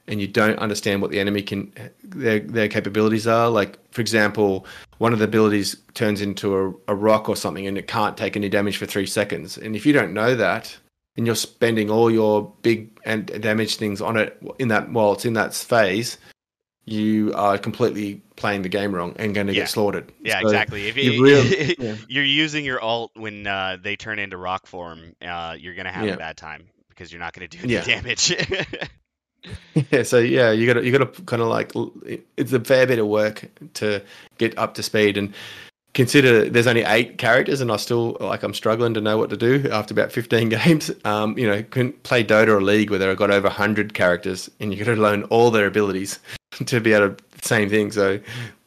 and 0.09 0.21
you 0.21 0.27
don't 0.27 0.59
understand 0.59 1.03
what 1.03 1.11
the 1.11 1.21
enemy 1.21 1.43
can 1.43 1.73
their 2.03 2.41
their 2.41 2.69
capabilities 2.69 3.27
are, 3.27 3.49
like 3.49 3.79
for 3.93 4.01
example, 4.01 4.67
one 4.99 5.13
of 5.13 5.19
the 5.19 5.27
abilities 5.27 5.77
turns 5.95 6.21
into 6.21 6.57
a, 6.57 6.93
a 6.93 6.95
rock 6.95 7.29
or 7.29 7.37
something, 7.37 7.67
and 7.67 7.79
it 7.79 7.87
can't 7.87 8.17
take 8.17 8.37
any 8.37 8.49
damage 8.49 8.79
for 8.79 8.87
three 8.87 9.07
seconds. 9.07 9.57
And 9.57 9.77
if 9.77 9.87
you 9.87 9.93
don't 9.93 10.13
know 10.13 10.35
that, 10.35 10.77
and 11.19 11.27
you're 11.27 11.37
spending 11.37 11.91
all 11.91 12.11
your 12.11 12.51
big 12.63 12.89
and 13.05 13.27
damage 13.43 13.77
things 13.77 14.01
on 14.01 14.17
it 14.17 14.41
in 14.59 14.69
that 14.69 14.91
while 14.91 15.13
it's 15.13 15.25
in 15.27 15.35
that 15.35 15.53
phase, 15.53 16.17
you 16.87 17.33
are 17.35 17.59
completely 17.59 18.23
playing 18.37 18.63
the 18.63 18.69
game 18.71 18.95
wrong 18.95 19.15
and 19.19 19.35
going 19.35 19.47
to 19.49 19.53
Yeah. 19.53 19.63
get 19.65 19.69
slaughtered. 19.69 20.11
Yeah, 20.23 20.41
So 20.41 20.47
exactly. 20.47 20.89
If 20.89 20.97
you 20.97 21.23
really- 21.23 21.77
yeah. 21.79 21.97
you're 22.09 22.25
using 22.25 22.65
your 22.65 22.81
alt 22.81 23.11
when 23.15 23.47
uh, 23.47 23.77
they 23.83 23.97
turn 23.97 24.19
into 24.19 24.37
rock 24.39 24.67
form, 24.67 25.15
uh, 25.21 25.57
you're 25.59 25.75
gonna 25.75 25.93
have 25.93 26.07
Yeah. 26.07 26.15
a 26.15 26.17
bad 26.17 26.37
time 26.39 26.69
because 26.89 27.13
you're 27.13 27.21
not 27.21 27.35
gonna 27.35 27.49
do 27.49 27.59
any 27.63 27.75
damage. 27.85 28.35
Yeah, 29.93 30.03
so 30.03 30.19
yeah, 30.19 30.51
you 30.51 30.67
got 30.67 30.75
to 30.81 30.85
you 30.85 30.91
got 30.91 31.15
to 31.15 31.23
kind 31.23 31.41
of 31.41 31.47
like 31.49 31.71
it's 32.37 32.53
a 32.53 32.59
fair 32.61 32.87
bit 32.89 32.99
of 32.99 33.07
work 33.07 33.45
to 33.75 34.03
get 34.37 34.59
up 34.59 34.75
to 34.75 34.83
speed 34.83 35.17
and 35.17 35.33
consider 35.95 36.49
there's 36.49 36.67
only 36.67 36.83
eight 36.85 37.19
characters 37.19 37.61
and 37.61 37.73
I 37.73 37.77
still 37.77 38.17
like 38.21 38.43
I'm 38.43 38.55
struggling 38.55 38.95
to 38.95 39.01
know 39.01 39.19
what 39.19 39.31
to 39.31 39.37
do 39.37 39.69
after 39.71 39.95
about 39.95 40.13
15 40.13 40.49
games. 40.51 40.91
Um, 41.05 41.37
you 41.39 41.47
know, 41.47 41.63
can 41.63 41.93
play 41.93 42.23
Dota 42.25 42.49
or 42.49 42.63
League 42.63 42.91
where 42.91 42.99
they've 42.99 43.17
got 43.17 43.31
over 43.31 43.49
100 43.49 43.95
characters 43.95 44.51
and 44.61 44.73
you 44.73 44.85
got 44.85 44.95
to 44.95 45.01
learn 45.01 45.25
all 45.25 45.51
their 45.51 45.67
abilities 45.67 46.19
to 46.67 46.81
be 46.81 46.93
able 46.93 47.15
to 47.15 47.25
same 47.43 47.69
thing. 47.69 47.91
So 47.93 48.21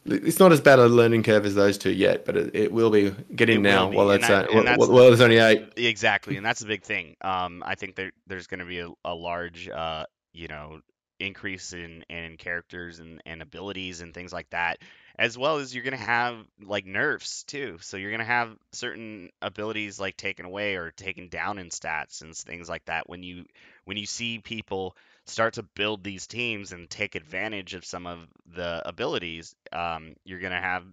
it's 0.06 0.40
not 0.40 0.52
as 0.52 0.60
bad 0.62 0.80
a 0.80 0.88
learning 0.88 1.24
curve 1.24 1.46
as 1.46 1.56
those 1.56 1.78
two 1.78 1.92
yet, 1.92 2.26
but 2.26 2.36
it, 2.36 2.56
it 2.56 2.72
will 2.72 2.90
be 2.90 3.14
getting 3.36 3.58
It 3.60 3.70
now 3.70 3.90
be, 3.90 3.96
while 3.98 4.10
and 4.10 4.20
it's 4.20 4.28
that- 4.30 4.46
uh, 4.46 4.48
and 4.48 4.56
while, 4.56 4.64
that's- 4.64 4.88
while 4.90 5.04
there's 5.08 5.22
only 5.22 5.38
eight. 5.38 5.74
exactly, 5.78 6.38
and 6.38 6.46
that's 6.46 6.60
the 6.62 6.66
big 6.68 6.84
thing. 6.84 7.16
Um, 7.22 7.62
I 7.66 7.76
think 7.76 7.96
there 7.96 8.12
there's 8.28 8.48
gonna 8.48 8.66
be 8.66 8.80
a, 8.80 8.90
a 9.06 9.14
large, 9.14 9.70
uh, 9.70 10.06
you 10.34 10.48
know, 10.48 10.80
increase 11.20 11.74
in 11.74 12.04
in 12.10 12.38
characters 12.38 12.98
and 13.00 13.22
and 13.28 13.42
abilities 13.44 14.02
and 14.02 14.12
things 14.14 14.34
like 14.34 14.50
that, 14.50 14.80
as 15.18 15.38
well 15.38 15.58
as 15.58 15.74
you're 15.74 15.84
gonna 15.84 15.98
have 15.98 16.38
like 16.62 16.86
nerfs 16.86 17.44
too. 17.44 17.78
So 17.82 17.98
you're 17.98 18.12
gonna 18.12 18.24
have 18.24 18.58
certain 18.72 19.30
abilities 19.42 20.00
like 20.00 20.18
taken 20.18 20.46
away 20.46 20.76
or 20.76 20.92
taken 20.92 21.28
down 21.28 21.60
in 21.60 21.70
stats 21.70 22.22
and 22.22 22.36
things 22.36 22.70
like 22.70 22.86
that 22.86 23.10
when 23.10 23.24
you 23.24 23.46
when 23.86 23.98
you 23.98 24.06
see 24.06 24.40
people 24.40 24.96
start 25.26 25.56
to 25.56 25.64
build 25.64 26.04
these 26.04 26.28
teams 26.28 26.72
and 26.72 26.90
take 26.90 27.16
advantage 27.16 27.74
of 27.74 27.86
some 27.86 28.08
of 28.08 28.20
the 28.56 28.82
abilities, 28.86 29.56
um, 29.72 30.16
you're 30.26 30.40
gonna 30.40 30.62
have 30.62 30.86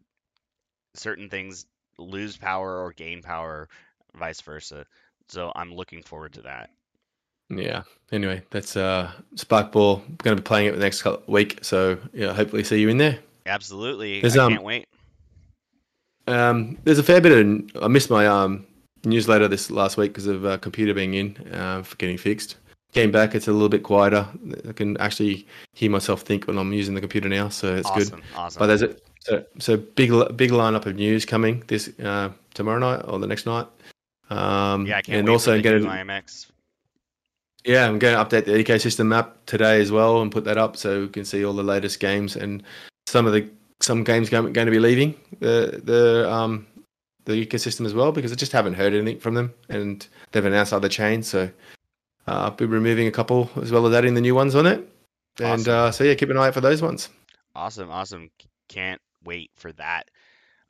certain 0.94 1.30
things 1.30 1.66
lose 1.98 2.36
power 2.36 2.82
or 2.84 2.92
gain 2.92 3.22
power, 3.22 3.68
vice 4.14 4.40
versa. 4.40 4.86
So 5.28 5.52
I'm 5.54 5.74
looking 5.74 6.02
forward 6.02 6.34
to 6.34 6.42
that. 6.42 6.70
Yeah. 7.50 7.82
Anyway, 8.12 8.42
that's 8.50 8.76
uh 8.76 9.10
Sparkball. 9.34 10.02
Going 10.18 10.36
to 10.36 10.42
be 10.42 10.46
playing 10.46 10.68
it 10.68 10.72
the 10.72 10.78
next 10.78 11.06
week, 11.26 11.58
so 11.62 11.98
yeah, 12.12 12.32
hopefully 12.32 12.64
see 12.64 12.80
you 12.80 12.88
in 12.88 12.98
there. 12.98 13.18
Absolutely, 13.48 14.20
There's, 14.20 14.36
I 14.36 14.44
um, 14.44 14.52
can't 14.52 14.64
wait. 14.64 14.86
Um, 16.26 16.78
there's 16.84 16.98
a 16.98 17.02
fair 17.02 17.20
bit 17.20 17.32
of. 17.32 17.82
I 17.82 17.88
missed 17.88 18.10
my 18.10 18.26
um 18.26 18.66
newsletter 19.04 19.48
this 19.48 19.70
last 19.70 19.96
week 19.96 20.12
because 20.12 20.26
of 20.26 20.44
uh, 20.44 20.58
computer 20.58 20.94
being 20.94 21.14
in 21.14 21.36
uh, 21.52 21.82
for 21.82 21.96
getting 21.96 22.18
fixed. 22.18 22.56
Came 22.92 23.10
back, 23.10 23.34
it's 23.34 23.48
a 23.48 23.52
little 23.52 23.68
bit 23.68 23.82
quieter. 23.82 24.26
I 24.66 24.72
can 24.72 24.96
actually 24.96 25.46
hear 25.74 25.90
myself 25.90 26.22
think 26.22 26.46
when 26.46 26.56
I'm 26.56 26.72
using 26.72 26.94
the 26.94 27.02
computer 27.02 27.28
now, 27.28 27.50
so 27.50 27.76
it's 27.76 27.90
good. 27.90 28.04
Awesome, 28.04 28.22
awesome. 28.34 28.60
But 28.60 28.66
there's 28.66 28.82
a 28.82 28.96
so, 29.20 29.44
so 29.58 29.76
big 29.76 30.10
big 30.36 30.50
lineup 30.50 30.86
of 30.86 30.96
news 30.96 31.26
coming 31.26 31.62
this 31.66 31.90
uh, 32.00 32.30
tomorrow 32.54 32.78
night 32.78 33.02
or 33.06 33.18
the 33.18 33.26
next 33.26 33.44
night. 33.44 33.66
Um, 34.30 34.86
yeah, 34.86 34.98
I 34.98 35.02
can't 35.02 35.18
and 35.18 35.28
wait 35.28 35.32
also 35.32 35.52
for 35.52 35.56
the 35.58 35.62
going 35.62 35.82
new 35.82 35.88
to 35.88 35.94
IMX. 35.94 36.46
yeah, 37.64 37.86
I'm 37.86 37.98
going 37.98 38.16
to 38.16 38.24
update 38.24 38.46
the 38.46 38.52
ecosystem 38.52 39.06
map 39.06 39.36
today 39.44 39.80
as 39.82 39.92
well 39.92 40.22
and 40.22 40.32
put 40.32 40.44
that 40.44 40.56
up 40.56 40.76
so 40.76 41.02
we 41.02 41.08
can 41.08 41.26
see 41.26 41.44
all 41.44 41.52
the 41.52 41.62
latest 41.62 42.00
games 42.00 42.36
and 42.36 42.62
some 43.08 43.26
of 43.26 43.32
the 43.32 43.48
some 43.80 44.04
games 44.04 44.28
going, 44.28 44.52
going 44.52 44.66
to 44.66 44.70
be 44.72 44.78
leaving 44.80 45.14
the 45.40 45.80
the 45.82 46.30
um 46.30 46.66
the 47.24 47.44
ecosystem 47.46 47.84
as 47.86 47.94
well 47.94 48.10
because 48.12 48.32
I 48.32 48.34
just 48.36 48.52
haven't 48.52 48.74
heard 48.74 48.94
anything 48.94 49.20
from 49.20 49.34
them 49.34 49.52
and 49.68 50.06
they've 50.32 50.44
announced 50.44 50.72
other 50.72 50.88
chains 50.88 51.28
so 51.28 51.50
uh, 52.26 52.30
I'll 52.30 52.50
be 52.50 52.64
removing 52.66 53.06
a 53.06 53.10
couple 53.10 53.50
as 53.60 53.70
well 53.70 53.86
as 53.86 53.94
adding 53.94 54.14
the 54.14 54.20
new 54.20 54.34
ones 54.34 54.54
on 54.54 54.66
it 54.66 54.78
and 55.40 55.60
Awesome. 55.68 55.72
uh, 55.72 55.90
so 55.92 56.04
yeah 56.04 56.14
keep 56.14 56.30
an 56.30 56.36
eye 56.36 56.48
out 56.48 56.54
for 56.54 56.60
those 56.60 56.82
ones. 56.82 57.08
Awesome, 57.54 57.90
awesome. 57.90 58.30
Can't 58.68 59.00
wait 59.24 59.50
for 59.56 59.72
that. 59.72 60.04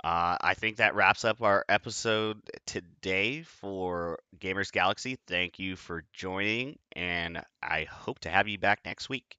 Uh, 0.02 0.36
I 0.40 0.54
think 0.54 0.76
that 0.76 0.94
wraps 0.94 1.24
up 1.24 1.42
our 1.42 1.64
episode 1.68 2.38
today 2.66 3.42
for 3.42 4.18
GamersGalaxie. 4.38 5.18
Thank 5.26 5.58
you 5.58 5.74
for 5.76 6.04
joining, 6.14 6.78
and 6.94 7.42
I 7.62 7.84
hope 7.84 8.20
to 8.20 8.30
have 8.30 8.46
you 8.48 8.58
back 8.58 8.80
next 8.84 9.08
week. 9.08 9.36